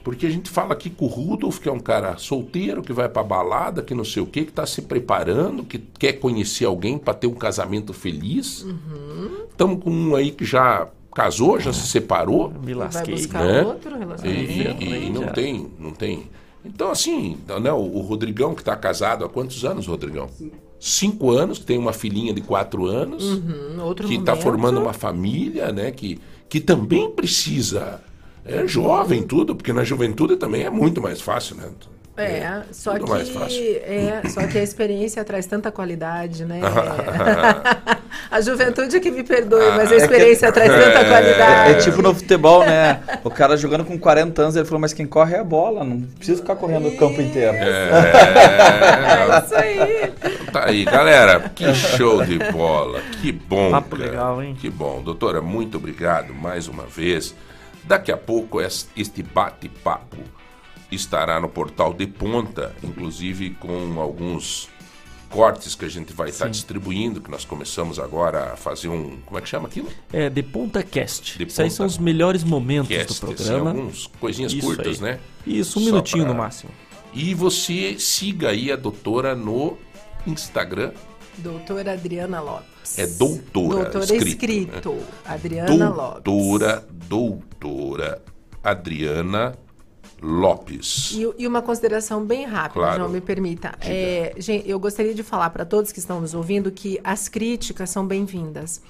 [0.04, 3.08] Porque a gente fala aqui com o Rudolf, que é um cara solteiro, que vai
[3.08, 6.98] pra balada, que não sei o quê, que tá se preparando, que quer conhecer alguém
[6.98, 8.64] para ter um casamento feliz.
[8.64, 9.46] Uhum.
[9.50, 12.52] Estamos com um aí que já casou, já se separou.
[12.64, 13.16] Me lasquei.
[13.16, 13.62] Vai buscar né?
[13.64, 14.84] outro E, relacionamento.
[14.84, 15.32] e- e não Já.
[15.32, 16.30] tem, não tem.
[16.64, 20.30] Então, assim, né, o, o Rodrigão, que está casado há quantos anos, Rodrigão?
[20.80, 24.94] Cinco anos, que tem uma filhinha de quatro anos, Uhum, outro que está formando uma
[24.94, 25.92] família, né?
[25.92, 28.02] Que, que também precisa.
[28.46, 31.70] É jovem, tudo, porque na juventude também é muito mais fácil, né?
[32.22, 33.62] É, só tudo que, mais fácil.
[33.84, 36.60] é, só que a experiência traz tanta qualidade, né?
[38.32, 41.72] a juventude que me perdoe, mas a É que- experiência traz tanta É, qualidade.
[41.72, 43.00] é tipo no futebol, né?
[43.24, 46.02] O cara jogando com 40 anos, ele falou, mas quem corre é a bola, não
[46.02, 47.56] precisa ficar correndo o campo inteiro.
[47.56, 47.90] É,
[49.46, 50.12] isso aí.
[50.52, 51.52] Tá aí, galera.
[51.56, 53.02] Que show de bola.
[53.22, 53.72] Que bom.
[53.72, 54.10] Papo cara.
[54.10, 54.56] legal, hein?
[54.60, 55.02] Que bom.
[55.02, 57.34] Doutora, muito obrigado mais uma vez.
[57.84, 60.18] Daqui a pouco es- este bate-papo
[60.92, 64.70] estará no portal de ponta, inclusive com alguns
[65.30, 69.18] cortes que a gente vai estar distribuindo, que nós começamos agora a fazer um.
[69.26, 69.88] Como é que chama aquilo?
[70.12, 71.38] É, De Ponta Cast.
[71.38, 73.70] De Isso aí são os melhores momentos Cast, do assim, programa.
[73.70, 75.12] alguns coisinhas Isso curtas, aí.
[75.14, 75.20] né?
[75.46, 76.72] Isso, um Só minutinho pra- no máximo.
[77.14, 79.78] E você siga aí a doutora no
[80.26, 80.92] Instagram.
[81.38, 82.98] Doutora Adriana Lopes.
[83.00, 84.92] É doutora, Doutora escrito, escrito.
[84.94, 85.04] né?
[85.26, 86.24] Adriana Lopes.
[86.24, 88.22] Doutora, doutora
[88.64, 89.69] Adriana Lopes.
[91.18, 92.98] E, e uma consideração bem rápida, Claro.
[93.00, 93.74] João, me permita.
[93.82, 97.90] É, gente, eu gostaria de falar para todos que estão nos ouvindo que as críticas
[97.90, 98.82] são bem-vindas.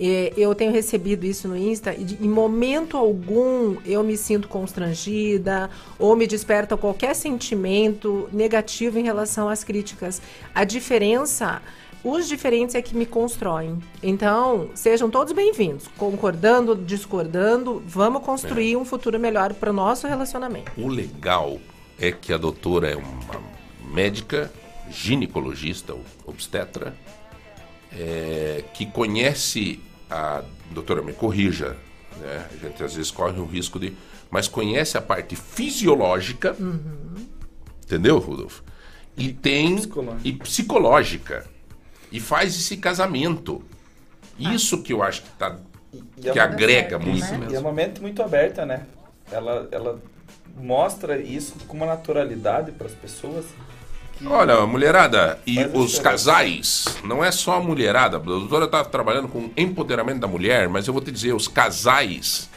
[0.00, 4.48] É, eu tenho recebido isso no Insta e de- em momento algum eu me sinto
[4.48, 10.22] constrangida ou me desperta qualquer sentimento negativo em relação às críticas.
[10.54, 11.60] A diferença
[12.02, 13.78] os diferentes é que me constroem.
[14.02, 15.88] Então, sejam todos bem-vindos.
[15.96, 20.70] Concordando, discordando, vamos construir um futuro melhor para o nosso relacionamento.
[20.76, 21.58] O legal
[21.98, 23.42] é que a doutora é uma
[23.92, 24.52] médica,
[24.90, 25.94] ginecologista,
[26.24, 26.94] obstetra,
[27.92, 29.80] é, que conhece
[30.10, 31.76] a doutora me corrija,
[32.18, 32.46] né?
[32.52, 33.94] A gente às vezes corre o risco de,
[34.30, 36.56] mas conhece a parte fisiológica,
[37.84, 38.60] entendeu, Rudolf?
[39.16, 39.76] E tem
[40.22, 41.44] e psicológica
[42.12, 43.62] e faz esse casamento.
[44.38, 45.56] Isso que eu acho que tá
[45.92, 47.04] E é que uma- agrega né?
[47.04, 47.58] muito E é mesmo.
[47.58, 48.82] um momento muito aberta, né?
[49.30, 49.98] Ela, ela
[50.56, 53.44] mostra isso com uma naturalidade para as pessoas.
[54.26, 58.16] Olha, mulherada, e os casais, não é só a mulherada.
[58.16, 62.48] A doutora está trabalhando com empoderamento da mulher, mas eu vou te dizer, os casais.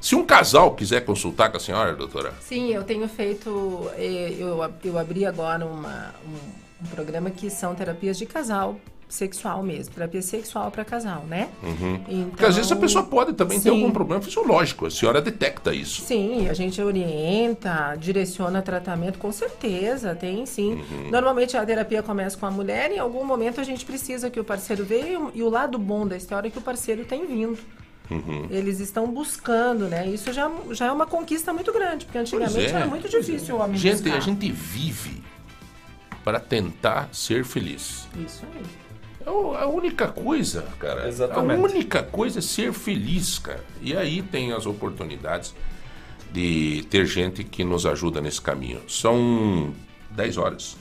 [0.00, 3.88] Se um casal quiser consultar com a senhora, doutora, Sim, eu tenho feito.
[3.96, 8.76] eh, Eu, eu abri agora uma, um, um programa que são terapias de casal
[9.08, 11.48] sexual mesmo, terapia sexual para casal, né?
[11.62, 11.94] Uhum.
[12.08, 13.76] Então, porque às vezes a pessoa pode também ter sim.
[13.80, 16.02] algum problema fisiológico, a senhora detecta isso.
[16.02, 20.72] Sim, a gente orienta, direciona tratamento, com certeza, tem sim.
[20.90, 21.10] Uhum.
[21.10, 24.40] Normalmente a terapia começa com a mulher e em algum momento a gente precisa que
[24.40, 27.58] o parceiro veja e o- lado bom da história é que o parceiro tem vindo.
[28.10, 28.46] Uhum.
[28.50, 30.06] Eles estão buscando, né?
[30.08, 33.54] Isso já, já é uma conquista muito grande, porque antigamente é, era muito pois difícil
[33.54, 33.58] é.
[33.58, 34.16] o homem Gente, buscar.
[34.16, 35.22] a gente vive
[36.26, 38.08] para tentar ser feliz.
[38.26, 38.62] Isso aí.
[39.24, 41.06] É a única coisa, cara.
[41.06, 41.60] Exatamente.
[41.60, 43.64] A única coisa é ser feliz, cara.
[43.80, 45.54] E aí tem as oportunidades
[46.32, 48.80] de ter gente que nos ajuda nesse caminho.
[48.88, 49.72] São
[50.10, 50.76] 10 horas.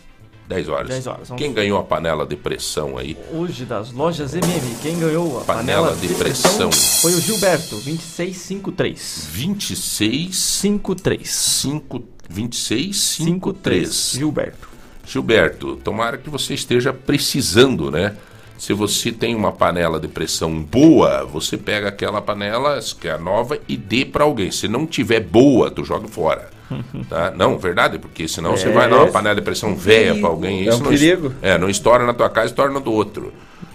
[0.47, 0.87] 10 horas.
[0.87, 3.15] 10 horas, Quem ganhou a panela de pressão aí?
[3.31, 6.71] Hoje das lojas MM, quem ganhou a Panela panela, de pressão.
[6.71, 9.27] foi o Gilberto, 2653.
[9.31, 11.29] 26 53.
[11.29, 14.11] 5 26 53.
[14.13, 14.74] Gilberto.
[15.05, 18.15] Gilberto, tomara que você esteja precisando, né?
[18.57, 23.59] Se você tem uma panela de pressão boa, você pega aquela panela que é nova
[23.67, 24.49] e dê para alguém.
[24.49, 26.49] Se não tiver boa, tu joga fora.
[27.07, 27.31] Tá?
[27.35, 28.71] Não, verdade, porque senão você É.
[28.71, 30.61] vai dar uma panela de pressão velha para alguém.
[30.65, 31.33] É isso um não, perigo.
[31.41, 33.31] É, não estoura na tua casa, estoura na do outro.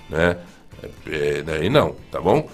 [0.08, 0.36] Né?
[1.06, 2.48] É, daí não, tá bom?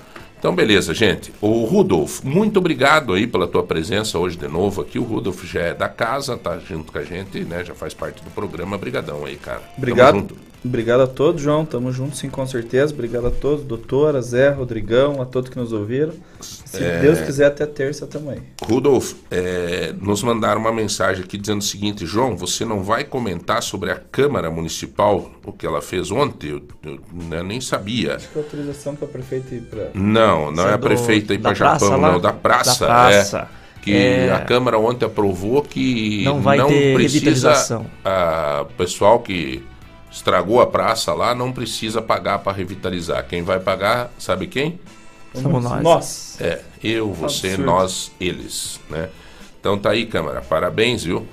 [0.46, 1.32] Então, beleza, gente.
[1.40, 4.96] O Rudolf, muito obrigado aí pela tua presença hoje de novo aqui.
[4.96, 7.64] O Rudolf já é da casa, tá junto com a gente, né?
[7.64, 8.78] Já faz parte do programa.
[8.78, 9.58] Brigadão aí, cara.
[9.58, 10.36] Tamo Obrigado.
[10.66, 11.64] Obrigado a todos, João.
[11.64, 12.92] Tamo junto, sim, com certeza.
[12.92, 16.12] Obrigado a todos, doutora, Zé, Rodrigão, a todos que nos ouviram.
[16.40, 17.00] Se É.
[17.00, 18.42] Deus quiser, até terça também.
[18.62, 23.62] Rudolf, é, nos mandaram uma mensagem aqui dizendo o seguinte, João, você não vai comentar
[23.62, 26.50] sobre a Câmara Municipal, o que ela fez ontem?
[26.50, 28.16] Eu, eu, né, nem sabia.
[28.16, 29.90] Acho que é autorização para prefeito ir para.
[29.94, 32.12] Não, não Isso é é a prefeita da para praça Japão, lá?
[32.12, 32.86] não, da praça.
[32.86, 33.48] Da praça.
[33.62, 34.32] É, que É.
[34.32, 37.86] a Câmara ontem aprovou que Não vai ter revitalização.
[38.04, 39.62] A, o pessoal que
[40.16, 43.24] estragou a praça lá não precisa pagar para revitalizar.
[43.28, 44.80] Quem vai pagar, sabe quem?
[45.34, 45.82] Somos nós.
[45.82, 46.36] Nós.
[46.40, 47.66] É, eu, você, Absurdo.
[47.66, 49.10] nós, eles, né?
[49.60, 51.26] Então tá aí, Câmara, parabéns, viu?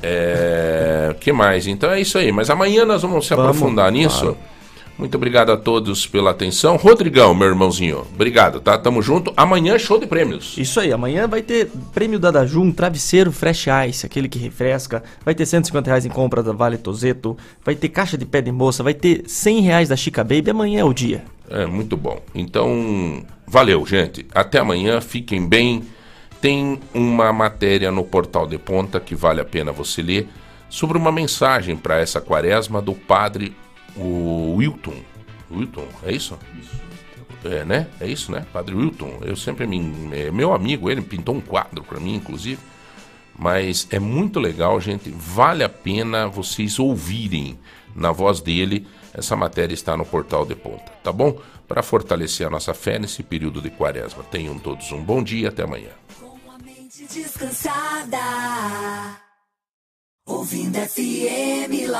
[0.00, 1.66] É, que mais?
[1.66, 2.30] Então é isso aí.
[2.30, 4.20] Mas amanhã nós vamos se Vamos, aprofundar nisso.
[4.20, 4.38] claro.
[5.00, 6.76] Muito obrigado a todos pela atenção.
[6.76, 8.76] Rodrigão, meu irmãozinho, obrigado, tá?
[8.76, 9.32] Tamo junto.
[9.34, 10.58] Amanhã show de prêmios.
[10.58, 15.02] Isso aí, amanhã vai ter prêmio da Daju, um travesseiro Fresh Ice, aquele que refresca.
[15.24, 17.34] Vai ter 150 reais em compra da Vale Tozeto.
[17.64, 18.82] Vai ter caixa de pé de moça.
[18.82, 20.50] Vai ter 100 reais da Chica Baby.
[20.50, 21.24] Amanhã é o dia.
[21.48, 22.20] É, muito bom.
[22.34, 24.26] Então, valeu, gente.
[24.34, 25.82] Até amanhã, fiquem bem.
[26.42, 30.28] Tem uma matéria no Portal de Ponta que vale a pena você ler
[30.68, 33.56] sobre uma mensagem para essa quaresma do padre
[33.96, 34.96] o Wilton.
[35.50, 36.38] Wilton, é isso?
[37.44, 37.88] É, né?
[38.00, 38.46] É isso, né?
[38.52, 39.18] Padre Wilton.
[39.22, 40.10] Eu sempre me.
[40.12, 42.60] É meu amigo, ele pintou um quadro para mim, inclusive.
[43.38, 45.10] Mas é muito legal, gente.
[45.10, 47.58] Vale a pena vocês ouvirem
[47.94, 48.86] na voz dele.
[49.14, 51.40] Essa matéria está no portal de ponta, tá bom?
[51.66, 54.22] Para fortalecer a nossa fé nesse período de quaresma.
[54.24, 55.90] Tenham todos um bom dia, até amanhã.
[57.12, 58.18] Descansada.
[60.26, 61.98] Ouvindo FM lá.